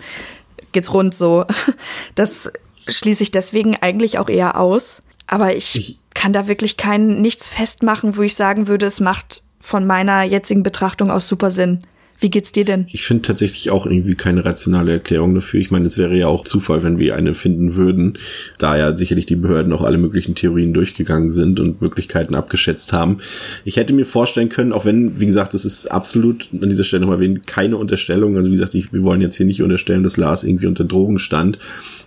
geht's 0.71 0.93
rund 0.93 1.13
so. 1.13 1.45
Das 2.15 2.51
schließe 2.87 3.23
ich 3.23 3.31
deswegen 3.31 3.75
eigentlich 3.77 4.19
auch 4.19 4.29
eher 4.29 4.59
aus. 4.59 5.01
Aber 5.27 5.55
ich, 5.55 5.75
ich 5.75 5.99
kann 6.13 6.33
da 6.33 6.47
wirklich 6.47 6.77
kein 6.77 7.21
nichts 7.21 7.47
festmachen, 7.47 8.15
wo 8.17 8.21
ich 8.21 8.35
sagen 8.35 8.67
würde, 8.67 8.85
es 8.85 8.99
macht 8.99 9.43
von 9.59 9.85
meiner 9.87 10.23
jetzigen 10.23 10.63
Betrachtung 10.63 11.11
aus 11.11 11.27
super 11.27 11.49
Sinn. 11.49 11.85
Wie 12.19 12.29
geht's 12.29 12.53
dir 12.53 12.63
denn? 12.63 12.87
Ich 12.91 13.05
finde 13.05 13.23
tatsächlich 13.23 13.69
auch 13.71 13.85
irgendwie 13.85 14.15
keine 14.15 14.45
rationale 14.45 14.93
Erklärung 14.93 15.35
dafür. 15.35 15.59
Ich 15.59 15.69
meine, 15.69 15.85
es 15.87 15.97
wäre 15.97 16.17
ja 16.17 16.27
auch 16.27 16.45
Zufall, 16.45 16.81
wenn 16.81 16.97
wir 16.97 17.15
eine 17.15 17.33
finden 17.33 17.75
würden, 17.75 18.17
da 18.57 18.77
ja 18.77 18.95
sicherlich 18.95 19.25
die 19.25 19.35
Behörden 19.35 19.73
auch 19.73 19.81
alle 19.81 19.97
möglichen 19.97 20.33
Theorien 20.33 20.73
durchgegangen 20.73 21.29
sind 21.29 21.59
und 21.59 21.81
Möglichkeiten 21.81 22.33
abgeschätzt 22.35 22.93
haben. 22.93 23.17
Ich 23.65 23.75
hätte 23.75 23.93
mir 23.93 24.05
vorstellen 24.05 24.47
können, 24.47 24.71
auch 24.71 24.85
wenn, 24.85 25.19
wie 25.19 25.25
gesagt, 25.25 25.53
das 25.53 25.65
ist 25.65 25.87
absolut 25.91 26.47
an 26.53 26.69
dieser 26.69 26.85
Stelle 26.85 27.01
nochmal 27.01 27.17
erwähnt, 27.17 27.47
keine 27.47 27.75
Unterstellung. 27.75 28.37
Also 28.37 28.49
wie 28.49 28.55
gesagt, 28.55 28.75
ich, 28.75 28.93
wir 28.93 29.03
wollen 29.03 29.21
jetzt 29.21 29.35
hier 29.35 29.45
nicht 29.45 29.61
unterstellen, 29.61 30.03
dass 30.03 30.15
Lars 30.15 30.45
irgendwie 30.45 30.67
unter 30.67 30.85
Drogen 30.85 31.19
stand. 31.19 31.59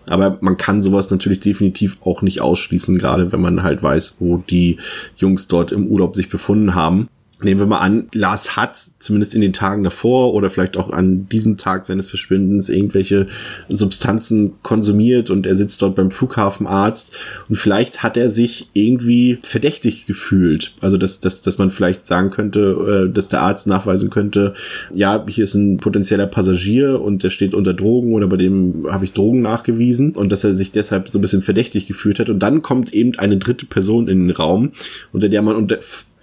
Aber 0.09 0.39
man 0.41 0.57
kann 0.57 0.83
sowas 0.83 1.11
natürlich 1.11 1.41
definitiv 1.41 1.99
auch 2.03 2.23
nicht 2.23 2.41
ausschließen, 2.41 2.97
gerade 2.97 3.31
wenn 3.31 3.43
man 3.43 3.63
halt 3.63 3.83
weiß, 3.83 4.17
wo 4.21 4.39
die 4.39 4.79
Jungs 5.17 5.49
dort 5.49 5.71
im 5.71 5.87
Urlaub 5.87 6.17
sich 6.17 6.31
befunden 6.31 6.75
haben. 6.75 7.09
Nehmen 7.41 7.61
wir 7.61 7.67
mal 7.67 7.79
an, 7.79 8.09
Lars 8.15 8.57
hat 8.57 8.91
zumindest 8.99 9.33
in 9.33 9.41
den 9.41 9.53
Tagen 9.53 9.85
davor 9.85 10.35
oder 10.35 10.51
vielleicht 10.51 10.77
auch 10.77 10.91
an 10.91 11.29
diesem 11.29 11.57
Tag 11.57 11.85
seines 11.85 12.09
Verschwindens 12.09 12.69
irgendwelche 12.69 13.29
Substanzen 13.69 14.55
konsumiert 14.63 15.31
und 15.31 15.47
er 15.47 15.55
sitzt 15.55 15.81
dort 15.81 15.95
beim 15.95 16.11
Flughafenarzt 16.11 17.17
und 17.49 17.55
vielleicht 17.55 18.03
hat 18.03 18.17
er 18.17 18.29
sich 18.29 18.71
irgendwie 18.73 19.39
verdächtig 19.43 20.07
gefühlt. 20.07 20.75
Also 20.81 20.97
dass, 20.97 21.21
dass, 21.21 21.41
dass 21.41 21.59
man 21.59 21.71
vielleicht 21.71 22.09
sagen 22.09 22.31
könnte, 22.31 23.07
äh, 23.09 23.15
dass 23.15 23.29
der 23.29 23.43
Arzt 23.43 23.69
nachweisen 23.69 24.11
könnte, 24.11 24.55
ja, 24.93 25.25
hier 25.29 25.45
ist 25.45 25.55
ein 25.55 25.77
potenzieller 25.77 26.27
Passagier 26.27 27.01
und 27.01 27.23
der 27.23 27.31
steht 27.31 27.55
unter 27.55 27.73
Drogen 27.73 28.15
oder 28.15 28.27
bei 28.27 28.37
dem 28.37 28.87
habe 28.91 29.05
ich 29.05 29.13
Drogen 29.13 29.43
nachgewiesen 29.43 30.17
und 30.17 30.33
dass 30.33 30.43
er 30.43 30.55
sich 30.55 30.73
deshalb 30.73 31.09
so 31.09 31.21
ein 31.21 31.23
bisschen 31.23 31.43
verdächtig 31.43 31.87
gefühlt 31.87 32.19
hat 32.19 32.31
und 32.31 32.41
dann 32.41 32.63
kommt 32.63 32.93
eben 32.93 33.17
eine 33.17 33.37
dritte 33.37 33.67
Person 33.67 34.09
in 34.09 34.27
den 34.27 34.37
Raum, 34.37 34.73
unter 35.13 35.29
der 35.29 35.43
man 35.43 35.55
unter 35.55 35.79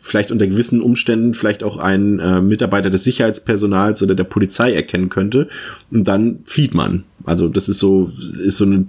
vielleicht 0.05 0.31
unter 0.31 0.45
gewissen 0.45 0.81
Umständen 0.81 1.33
vielleicht 1.33 1.63
auch 1.63 1.77
einen 1.77 2.19
äh, 2.19 2.39
Mitarbeiter 2.39 2.91
des 2.91 3.03
Sicherheitspersonals 3.03 4.03
oder 4.03 4.13
der 4.13 4.23
Polizei 4.23 4.71
erkennen 4.71 5.09
könnte 5.09 5.47
und 5.91 6.07
dann 6.07 6.39
flieht 6.45 6.75
man. 6.75 7.05
Also 7.25 7.49
das 7.49 7.67
ist 7.69 7.79
so 7.79 8.11
ist 8.43 8.57
so 8.57 8.65
eine 8.65 8.85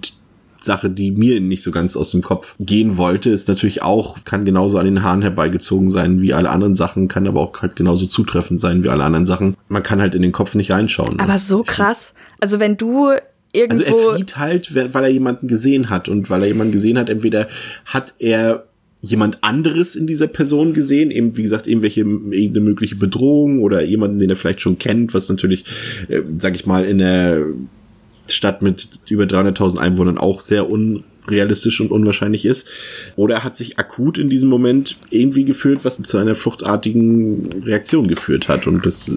Sache, 0.63 0.89
die 0.91 1.11
mir 1.11 1.41
nicht 1.41 1.63
so 1.63 1.71
ganz 1.71 1.95
aus 1.95 2.11
dem 2.11 2.21
Kopf 2.21 2.55
gehen 2.59 2.97
wollte, 2.97 3.31
ist 3.31 3.47
natürlich 3.47 3.81
auch, 3.81 4.17
kann 4.25 4.45
genauso 4.45 4.77
an 4.77 4.85
den 4.85 5.01
Haaren 5.01 5.21
herbeigezogen 5.21 5.89
sein 5.91 6.21
wie 6.21 6.33
alle 6.33 6.49
anderen 6.49 6.75
Sachen, 6.75 7.07
kann 7.07 7.25
aber 7.27 7.41
auch 7.41 7.61
halt 7.61 7.75
genauso 7.75 8.05
zutreffend 8.05 8.61
sein 8.61 8.83
wie 8.83 8.89
alle 8.89 9.03
anderen 9.03 9.25
Sachen. 9.25 9.55
Man 9.69 9.81
kann 9.81 10.01
halt 10.01 10.13
in 10.13 10.21
den 10.21 10.33
Kopf 10.33 10.53
nicht 10.53 10.71
reinschauen. 10.71 11.19
Aber 11.19 11.39
so 11.39 11.63
krass. 11.63 12.13
Also 12.39 12.59
wenn 12.59 12.77
du 12.77 13.11
irgendwo. 13.53 13.83
Also 13.83 14.09
er 14.09 14.15
flieht 14.15 14.37
halt, 14.37 14.75
weil 14.93 15.03
er 15.03 15.09
jemanden 15.09 15.47
gesehen 15.47 15.89
hat 15.89 16.09
und 16.09 16.29
weil 16.29 16.43
er 16.43 16.47
jemanden 16.47 16.73
gesehen 16.73 16.99
hat, 16.99 17.09
entweder 17.09 17.47
hat 17.85 18.13
er 18.19 18.65
jemand 19.01 19.43
anderes 19.43 19.95
in 19.95 20.07
dieser 20.07 20.27
Person 20.27 20.73
gesehen, 20.73 21.11
eben 21.11 21.37
wie 21.37 21.43
gesagt, 21.43 21.67
irgendwelche 21.67 22.01
irgendeine 22.01 22.61
mögliche 22.61 22.95
Bedrohung 22.95 23.61
oder 23.61 23.83
jemanden, 23.83 24.19
den 24.19 24.29
er 24.29 24.35
vielleicht 24.35 24.61
schon 24.61 24.79
kennt, 24.79 25.13
was 25.13 25.29
natürlich, 25.29 25.65
äh, 26.07 26.21
sag 26.37 26.55
ich 26.55 26.65
mal, 26.65 26.83
in 26.83 26.97
der 26.97 27.45
Stadt 28.27 28.61
mit 28.61 28.87
über 29.09 29.23
300.000 29.23 29.77
Einwohnern 29.77 30.17
auch 30.17 30.41
sehr 30.41 30.69
un 30.69 31.03
realistisch 31.29 31.81
und 31.81 31.91
unwahrscheinlich 31.91 32.45
ist. 32.45 32.67
Oder 33.15 33.35
er 33.35 33.43
hat 33.43 33.57
sich 33.57 33.77
akut 33.77 34.17
in 34.17 34.29
diesem 34.29 34.49
Moment 34.49 34.97
irgendwie 35.09 35.45
gefühlt, 35.45 35.83
was 35.83 36.01
zu 36.01 36.17
einer 36.17 36.35
fluchtartigen 36.35 37.63
Reaktion 37.63 38.07
geführt 38.07 38.47
hat. 38.47 38.67
Und 38.67 38.85
das 38.85 39.11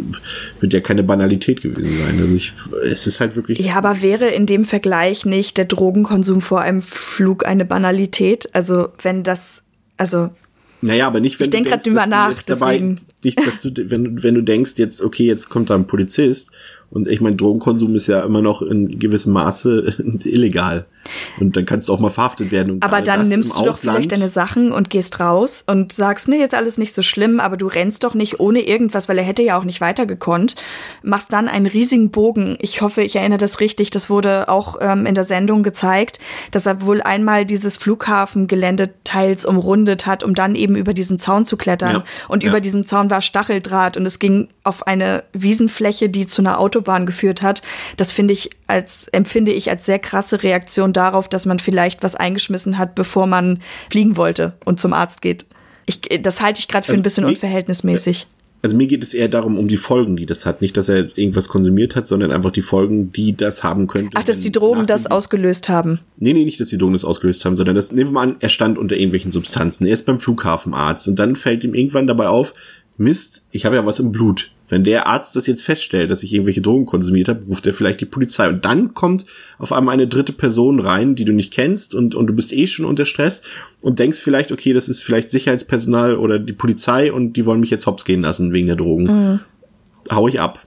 wird 0.60 0.72
ja 0.72 0.80
keine 0.80 1.02
Banalität 1.02 1.62
gewesen 1.62 1.98
sein. 1.98 2.20
Also 2.20 2.34
ich, 2.34 2.52
es 2.90 3.06
ist 3.06 3.20
halt 3.20 3.36
wirklich. 3.36 3.58
Ja, 3.60 3.76
aber 3.76 4.02
wäre 4.02 4.28
in 4.28 4.46
dem 4.46 4.64
Vergleich 4.64 5.24
nicht 5.24 5.56
der 5.56 5.66
Drogenkonsum 5.66 6.40
vor 6.40 6.60
einem 6.60 6.82
Flug 6.82 7.46
eine 7.46 7.64
Banalität? 7.64 8.48
Also 8.54 8.88
wenn 9.02 9.22
das, 9.22 9.64
also 10.00 10.30
naja, 10.82 11.06
aber 11.06 11.20
nicht, 11.20 11.38
wenn 11.38 11.44
ich 11.44 11.50
denke 11.50 11.68
gerade 11.70 11.82
drüber 11.82 12.06
nach. 12.06 12.42
Dabei, 12.42 12.96
nicht, 13.24 13.38
dass 13.46 13.62
du, 13.62 13.70
wenn, 13.90 14.22
wenn 14.22 14.34
du 14.34 14.42
denkst, 14.42 14.72
jetzt, 14.76 15.02
okay, 15.02 15.24
jetzt 15.24 15.48
kommt 15.50 15.70
da 15.70 15.74
ein 15.74 15.86
Polizist 15.86 16.52
und 16.90 17.06
ich 17.06 17.20
meine, 17.20 17.36
Drogenkonsum 17.36 17.94
ist 17.94 18.08
ja 18.08 18.20
immer 18.20 18.42
noch 18.42 18.62
in 18.62 18.98
gewissem 18.98 19.32
Maße 19.32 19.94
illegal. 20.24 20.86
Und 21.38 21.56
dann 21.56 21.64
kannst 21.64 21.88
du 21.88 21.92
auch 21.94 22.00
mal 22.00 22.10
verhaftet 22.10 22.50
werden. 22.50 22.72
Und 22.72 22.84
aber 22.84 23.00
dann 23.00 23.28
nimmst 23.28 23.56
du 23.56 23.64
doch 23.64 23.78
vielleicht 23.78 24.12
deine 24.12 24.28
Sachen 24.28 24.72
und 24.72 24.90
gehst 24.90 25.20
raus 25.20 25.64
und 25.66 25.92
sagst, 25.92 26.28
nee, 26.28 26.42
ist 26.42 26.52
alles 26.52 26.78
nicht 26.78 26.92
so 26.92 27.02
schlimm, 27.02 27.38
aber 27.40 27.56
du 27.56 27.68
rennst 27.68 28.02
doch 28.02 28.14
nicht 28.14 28.40
ohne 28.40 28.60
irgendwas, 28.60 29.08
weil 29.08 29.18
er 29.18 29.24
hätte 29.24 29.42
ja 29.42 29.58
auch 29.58 29.64
nicht 29.64 29.80
weitergekonnt. 29.80 30.56
Machst 31.02 31.32
dann 31.32 31.48
einen 31.48 31.66
riesigen 31.66 32.10
Bogen. 32.10 32.58
Ich 32.60 32.82
hoffe, 32.82 33.02
ich 33.02 33.16
erinnere 33.16 33.38
das 33.38 33.60
richtig. 33.60 33.90
Das 33.90 34.10
wurde 34.10 34.48
auch 34.48 34.76
ähm, 34.80 35.06
in 35.06 35.14
der 35.14 35.24
Sendung 35.24 35.62
gezeigt, 35.62 36.18
dass 36.50 36.66
er 36.66 36.82
wohl 36.82 37.00
einmal 37.00 37.46
dieses 37.46 37.76
Flughafengelände 37.76 38.90
teils 39.04 39.46
umrundet 39.46 40.06
hat, 40.06 40.24
um 40.24 40.34
dann 40.34 40.56
eben 40.56 40.74
über 40.74 40.92
diesen 40.92 41.20
Zaun 41.20 41.44
zu 41.44 41.56
klettern. 41.56 41.92
Ja, 41.92 42.04
und 42.28 42.42
ja. 42.42 42.50
über 42.50 42.60
diesen 42.60 42.84
Zaun 42.84 43.09
war 43.10 43.20
Stacheldraht 43.20 43.96
und 43.96 44.06
es 44.06 44.18
ging 44.18 44.48
auf 44.64 44.86
eine 44.86 45.24
Wiesenfläche, 45.32 46.08
die 46.08 46.26
zu 46.26 46.42
einer 46.42 46.58
Autobahn 46.58 47.06
geführt 47.06 47.42
hat. 47.42 47.62
Das 47.96 48.12
finde 48.12 48.32
ich 48.32 48.50
als, 48.66 49.08
empfinde 49.08 49.52
ich 49.52 49.70
als 49.70 49.84
sehr 49.84 49.98
krasse 49.98 50.42
Reaktion 50.42 50.92
darauf, 50.92 51.28
dass 51.28 51.46
man 51.46 51.58
vielleicht 51.58 52.02
was 52.02 52.16
eingeschmissen 52.16 52.78
hat, 52.78 52.94
bevor 52.94 53.26
man 53.26 53.60
fliegen 53.90 54.16
wollte 54.16 54.54
und 54.64 54.80
zum 54.80 54.92
Arzt 54.92 55.22
geht. 55.22 55.44
Ich, 55.86 56.00
das 56.22 56.40
halte 56.40 56.60
ich 56.60 56.68
gerade 56.68 56.86
für 56.86 56.92
also 56.92 57.00
ein 57.00 57.02
bisschen 57.02 57.24
mir, 57.24 57.30
unverhältnismäßig. 57.30 58.26
Also 58.62 58.76
mir 58.76 58.86
geht 58.86 59.02
es 59.02 59.14
eher 59.14 59.28
darum, 59.28 59.58
um 59.58 59.68
die 59.68 59.78
Folgen, 59.78 60.16
die 60.16 60.26
das 60.26 60.44
hat. 60.44 60.60
Nicht, 60.60 60.76
dass 60.76 60.88
er 60.90 61.16
irgendwas 61.16 61.48
konsumiert 61.48 61.96
hat, 61.96 62.06
sondern 62.06 62.30
einfach 62.30 62.50
die 62.50 62.60
Folgen, 62.60 63.10
die 63.10 63.34
das 63.34 63.64
haben 63.64 63.86
könnte. 63.86 64.10
Ach, 64.14 64.22
dass 64.22 64.38
die 64.38 64.52
Drogen 64.52 64.86
das 64.86 65.06
ausgelöst 65.06 65.70
haben. 65.70 66.00
Nee, 66.18 66.34
nee, 66.34 66.44
nicht, 66.44 66.60
dass 66.60 66.68
die 66.68 66.76
Drogen 66.76 66.92
das 66.92 67.04
ausgelöst 67.04 67.44
haben, 67.44 67.56
sondern 67.56 67.74
das, 67.74 67.90
nehmen 67.90 68.10
wir 68.10 68.14
mal 68.14 68.22
an, 68.22 68.36
er 68.40 68.50
stand 68.50 68.76
unter 68.76 68.96
irgendwelchen 68.96 69.32
Substanzen. 69.32 69.86
Er 69.86 69.94
ist 69.94 70.04
beim 70.04 70.20
Flughafenarzt 70.20 71.08
und 71.08 71.18
dann 71.18 71.36
fällt 71.36 71.64
ihm 71.64 71.74
irgendwann 71.74 72.06
dabei 72.06 72.28
auf, 72.28 72.52
Mist, 73.00 73.46
ich 73.50 73.64
habe 73.64 73.76
ja 73.76 73.86
was 73.86 73.98
im 73.98 74.12
Blut. 74.12 74.50
Wenn 74.68 74.84
der 74.84 75.08
Arzt 75.08 75.34
das 75.34 75.46
jetzt 75.46 75.64
feststellt, 75.64 76.10
dass 76.10 76.22
ich 76.22 76.32
irgendwelche 76.32 76.60
Drogen 76.60 76.86
konsumiert 76.86 77.28
habe, 77.28 77.44
ruft 77.46 77.66
er 77.66 77.74
vielleicht 77.74 78.00
die 78.00 78.06
Polizei. 78.06 78.48
Und 78.48 78.64
dann 78.64 78.94
kommt 78.94 79.26
auf 79.58 79.72
einmal 79.72 79.94
eine 79.94 80.06
dritte 80.06 80.32
Person 80.32 80.78
rein, 80.78 81.16
die 81.16 81.24
du 81.24 81.32
nicht 81.32 81.52
kennst 81.52 81.94
und, 81.94 82.14
und 82.14 82.28
du 82.28 82.34
bist 82.34 82.52
eh 82.52 82.66
schon 82.66 82.84
unter 82.84 83.04
Stress 83.04 83.42
und 83.80 83.98
denkst 83.98 84.20
vielleicht, 84.20 84.52
okay, 84.52 84.72
das 84.72 84.88
ist 84.88 85.02
vielleicht 85.02 85.30
Sicherheitspersonal 85.30 86.14
oder 86.14 86.38
die 86.38 86.52
Polizei 86.52 87.10
und 87.12 87.32
die 87.32 87.46
wollen 87.46 87.60
mich 87.60 87.70
jetzt 87.70 87.86
hops 87.86 88.04
gehen 88.04 88.20
lassen 88.20 88.52
wegen 88.52 88.68
der 88.68 88.76
Drogen. 88.76 89.04
Mhm. 89.04 89.40
Hau 90.10 90.28
ich 90.28 90.40
ab 90.40 90.60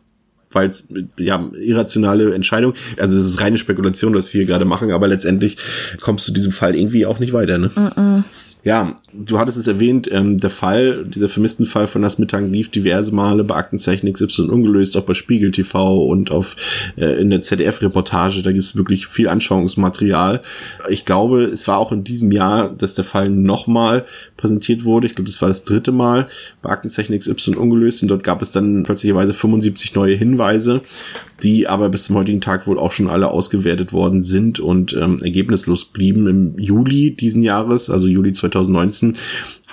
weil 0.56 0.70
es 0.70 0.88
ja 1.18 1.50
irrationale 1.60 2.32
Entscheidung. 2.36 2.76
Also 3.00 3.18
es 3.18 3.26
ist 3.26 3.42
reine 3.42 3.58
Spekulation, 3.58 4.14
was 4.14 4.32
wir 4.32 4.42
hier 4.42 4.48
gerade 4.48 4.66
machen, 4.66 4.92
aber 4.92 5.08
letztendlich 5.08 5.58
kommst 6.00 6.28
du 6.28 6.32
diesem 6.32 6.52
Fall 6.52 6.76
irgendwie 6.76 7.08
auch 7.08 7.18
nicht 7.18 7.34
weiter. 7.34 7.58
Ne? 7.58 7.72
Mhm. 7.76 8.24
Ja, 8.64 8.96
du 9.12 9.40
hattest 9.40 9.58
es 9.58 9.68
erwähnt, 9.68 10.10
ähm, 10.10 10.38
der 10.38 10.50
Fall, 10.50 11.06
dieser 11.06 11.28
vermissten 11.28 11.66
Fall 11.66 11.86
von 11.86 12.02
das 12.02 12.18
Mittag 12.18 12.50
lief 12.50 12.72
diverse 12.72 13.14
Male 13.14 13.44
bei 13.44 13.56
Aktenzeichen 13.56 14.12
XY 14.12 14.44
ungelöst, 14.44 14.96
auch 14.96 15.04
bei 15.04 15.14
Spiegel 15.14 15.52
TV 15.52 16.06
und 16.06 16.32
auf 16.32 16.56
äh, 16.96 17.20
in 17.20 17.30
der 17.30 17.42
ZDF-Reportage, 17.42 18.42
da 18.42 18.54
gibt 18.54 18.64
es 18.64 18.78
wirklich 18.78 19.08
viel 19.08 19.28
Anschauungsmaterial. 19.28 20.42
Ich 20.88 21.04
glaube, 21.04 21.44
es 21.44 21.68
war 21.68 21.78
auch 21.78 21.92
in 21.92 22.06
diesem 22.06 22.32
Jahr, 22.32 22.70
dass 22.70 22.94
der 22.94 23.04
Fall 23.04 23.30
nochmal 23.30 24.06
präsentiert 24.44 24.84
wurde. 24.84 25.08
Ich 25.08 25.16
glaube, 25.16 25.30
das 25.30 25.42
war 25.42 25.48
das 25.48 25.64
dritte 25.64 25.94
Mal 25.94 26.28
bei 26.62 26.70
Aktenzeichen 26.70 27.18
XY 27.18 27.56
ungelöst 27.56 28.02
und 28.02 28.10
dort 28.10 28.26
gab 28.26 28.42
es 28.42 28.52
dann 28.52 28.84
plötzlicherweise 28.84 29.34
75 29.34 29.96
neue 29.96 30.16
Hinweise 30.16 30.82
die 31.44 31.68
aber 31.68 31.90
bis 31.90 32.06
zum 32.06 32.16
heutigen 32.16 32.42
Tag 32.42 32.68
wohl 32.68 32.80
auch 32.80 32.92
schon 32.92 33.10
alle 33.10 33.30
ausgewertet 33.30 33.92
worden 33.94 34.24
sind 34.24 34.60
und 34.60 34.94
ähm, 34.94 35.20
ergebnislos 35.22 35.86
blieben. 35.86 36.28
Im 36.28 36.58
Juli 36.58 37.16
diesen 37.16 37.44
Jahres, 37.44 37.90
also 37.90 38.08
Juli 38.08 38.34
2019, 38.34 39.18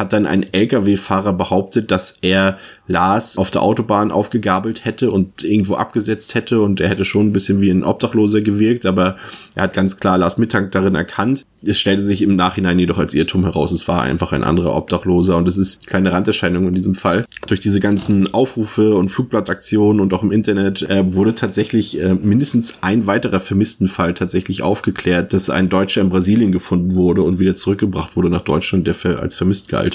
hat 0.00 0.12
dann 0.12 0.26
ein 0.26 0.52
Lkw-Fahrer 0.52 1.34
behauptet, 1.34 1.90
dass 1.90 2.14
er 2.22 2.58
Lars 2.90 3.38
auf 3.38 3.50
der 3.50 3.62
Autobahn 3.62 4.10
aufgegabelt 4.10 4.84
hätte 4.84 5.12
und 5.12 5.44
irgendwo 5.44 5.76
abgesetzt 5.76 6.34
hätte 6.34 6.60
und 6.60 6.80
er 6.80 6.88
hätte 6.88 7.04
schon 7.04 7.28
ein 7.28 7.32
bisschen 7.32 7.60
wie 7.60 7.70
ein 7.70 7.84
Obdachloser 7.84 8.40
gewirkt, 8.40 8.84
aber 8.84 9.16
er 9.54 9.64
hat 9.64 9.74
ganz 9.74 9.98
klar 9.98 10.18
Lars 10.18 10.38
Mittag 10.38 10.72
darin 10.72 10.96
erkannt. 10.96 11.46
Es 11.64 11.78
stellte 11.78 12.02
sich 12.02 12.22
im 12.22 12.34
Nachhinein 12.34 12.78
jedoch 12.78 12.98
als 12.98 13.14
Irrtum 13.14 13.44
heraus, 13.44 13.70
es 13.70 13.86
war 13.86 14.02
einfach 14.02 14.32
ein 14.32 14.42
anderer 14.42 14.74
Obdachloser 14.74 15.36
und 15.36 15.46
es 15.46 15.58
ist 15.58 15.86
keine 15.86 16.10
Randerscheinung 16.10 16.66
in 16.66 16.74
diesem 16.74 16.94
Fall. 16.94 17.24
Durch 17.46 17.60
diese 17.60 17.78
ganzen 17.78 18.32
Aufrufe 18.34 18.96
und 18.96 19.10
Flugblattaktionen 19.10 20.00
und 20.00 20.12
auch 20.12 20.22
im 20.22 20.32
Internet 20.32 20.82
äh, 20.82 21.14
wurde 21.14 21.34
tatsächlich 21.34 22.00
äh, 22.00 22.14
mindestens 22.14 22.78
ein 22.80 23.06
weiterer 23.06 23.40
vermissten 23.40 23.86
Fall 23.86 24.14
tatsächlich 24.14 24.62
aufgeklärt, 24.62 25.32
dass 25.32 25.50
ein 25.50 25.68
Deutscher 25.68 26.00
in 26.00 26.08
Brasilien 26.08 26.50
gefunden 26.50 26.94
wurde 26.94 27.22
und 27.22 27.38
wieder 27.38 27.54
zurückgebracht 27.54 28.16
wurde 28.16 28.30
nach 28.30 28.40
Deutschland, 28.40 28.86
der 28.86 28.94
für, 28.94 29.20
als 29.20 29.36
vermisst 29.36 29.68
galt. 29.68 29.89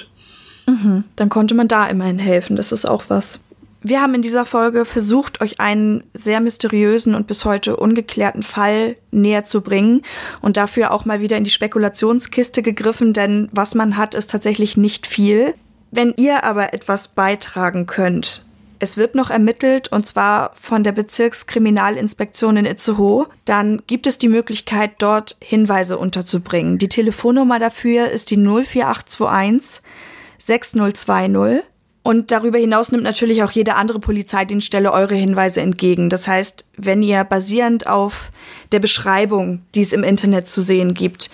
Mhm. 0.67 1.03
Dann 1.15 1.29
konnte 1.29 1.55
man 1.55 1.67
da 1.67 1.87
immerhin 1.87 2.19
helfen. 2.19 2.55
Das 2.55 2.71
ist 2.71 2.85
auch 2.85 3.05
was. 3.07 3.39
Wir 3.87 4.01
haben 4.01 4.15
in 4.15 4.23
dieser 4.23 4.45
Folge 4.45 4.83
versucht, 4.83 5.41
euch 5.41 5.59
einen 5.59 6.03
sehr 6.15 6.41
mysteriösen 6.41 7.13
und 7.13 7.27
bis 7.27 7.45
heute 7.45 7.75
ungeklärten 7.75 8.41
Fall 8.41 8.95
näher 9.11 9.43
zu 9.43 9.61
bringen 9.61 10.01
und 10.41 10.57
dafür 10.57 10.89
auch 10.89 11.05
mal 11.05 11.21
wieder 11.21 11.37
in 11.37 11.43
die 11.43 11.51
Spekulationskiste 11.51 12.63
gegriffen, 12.63 13.13
denn 13.13 13.47
was 13.51 13.75
man 13.75 13.95
hat, 13.95 14.15
ist 14.15 14.31
tatsächlich 14.31 14.75
nicht 14.75 15.05
viel. 15.05 15.53
Wenn 15.91 16.15
ihr 16.17 16.43
aber 16.43 16.73
etwas 16.73 17.09
beitragen 17.09 17.85
könnt, 17.85 18.43
es 18.79 18.97
wird 18.97 19.13
noch 19.13 19.29
ermittelt 19.29 19.91
und 19.91 20.07
zwar 20.07 20.51
von 20.55 20.83
der 20.83 20.91
Bezirkskriminalinspektion 20.91 22.57
in 22.57 22.65
Itzehoe, 22.65 23.27
dann 23.45 23.83
gibt 23.85 24.07
es 24.07 24.17
die 24.17 24.29
Möglichkeit, 24.29 24.93
dort 24.97 25.37
Hinweise 25.41 25.99
unterzubringen. 25.99 26.79
Die 26.79 26.89
Telefonnummer 26.89 27.59
dafür 27.59 28.09
ist 28.09 28.31
die 28.31 28.37
04821 28.37 29.83
6020. 30.45 31.63
Und 32.03 32.31
darüber 32.31 32.59
hinaus 32.59 32.91
nimmt 32.91 33.03
natürlich 33.03 33.41
auch 33.41 33.49
jede 33.49 33.75
andere 33.75 33.99
Polizeidienststelle 33.99 34.91
eure 34.91 35.15
Hinweise 35.15 35.61
entgegen. 35.61 36.11
Das 36.11 36.27
heißt, 36.27 36.65
wenn 36.77 37.01
ihr 37.01 37.23
basierend 37.23 37.87
auf 37.87 38.31
der 38.71 38.79
Beschreibung, 38.79 39.63
die 39.73 39.81
es 39.81 39.91
im 39.91 40.03
Internet 40.03 40.47
zu 40.47 40.61
sehen 40.61 40.93
gibt, 40.93 41.31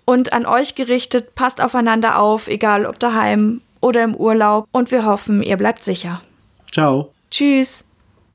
Und 0.03 0.33
an 0.33 0.45
euch 0.45 0.75
gerichtet, 0.75 1.35
passt 1.35 1.61
aufeinander 1.61 2.19
auf, 2.19 2.49
egal 2.49 2.85
ob 2.85 2.99
daheim 2.99 3.61
oder 3.79 4.03
im 4.03 4.13
Urlaub. 4.13 4.67
Und 4.73 4.91
wir 4.91 5.05
hoffen, 5.05 5.41
ihr 5.41 5.55
bleibt 5.55 5.85
sicher. 5.85 6.19
Ciao. 6.69 7.13
Tschüss. 7.29 7.87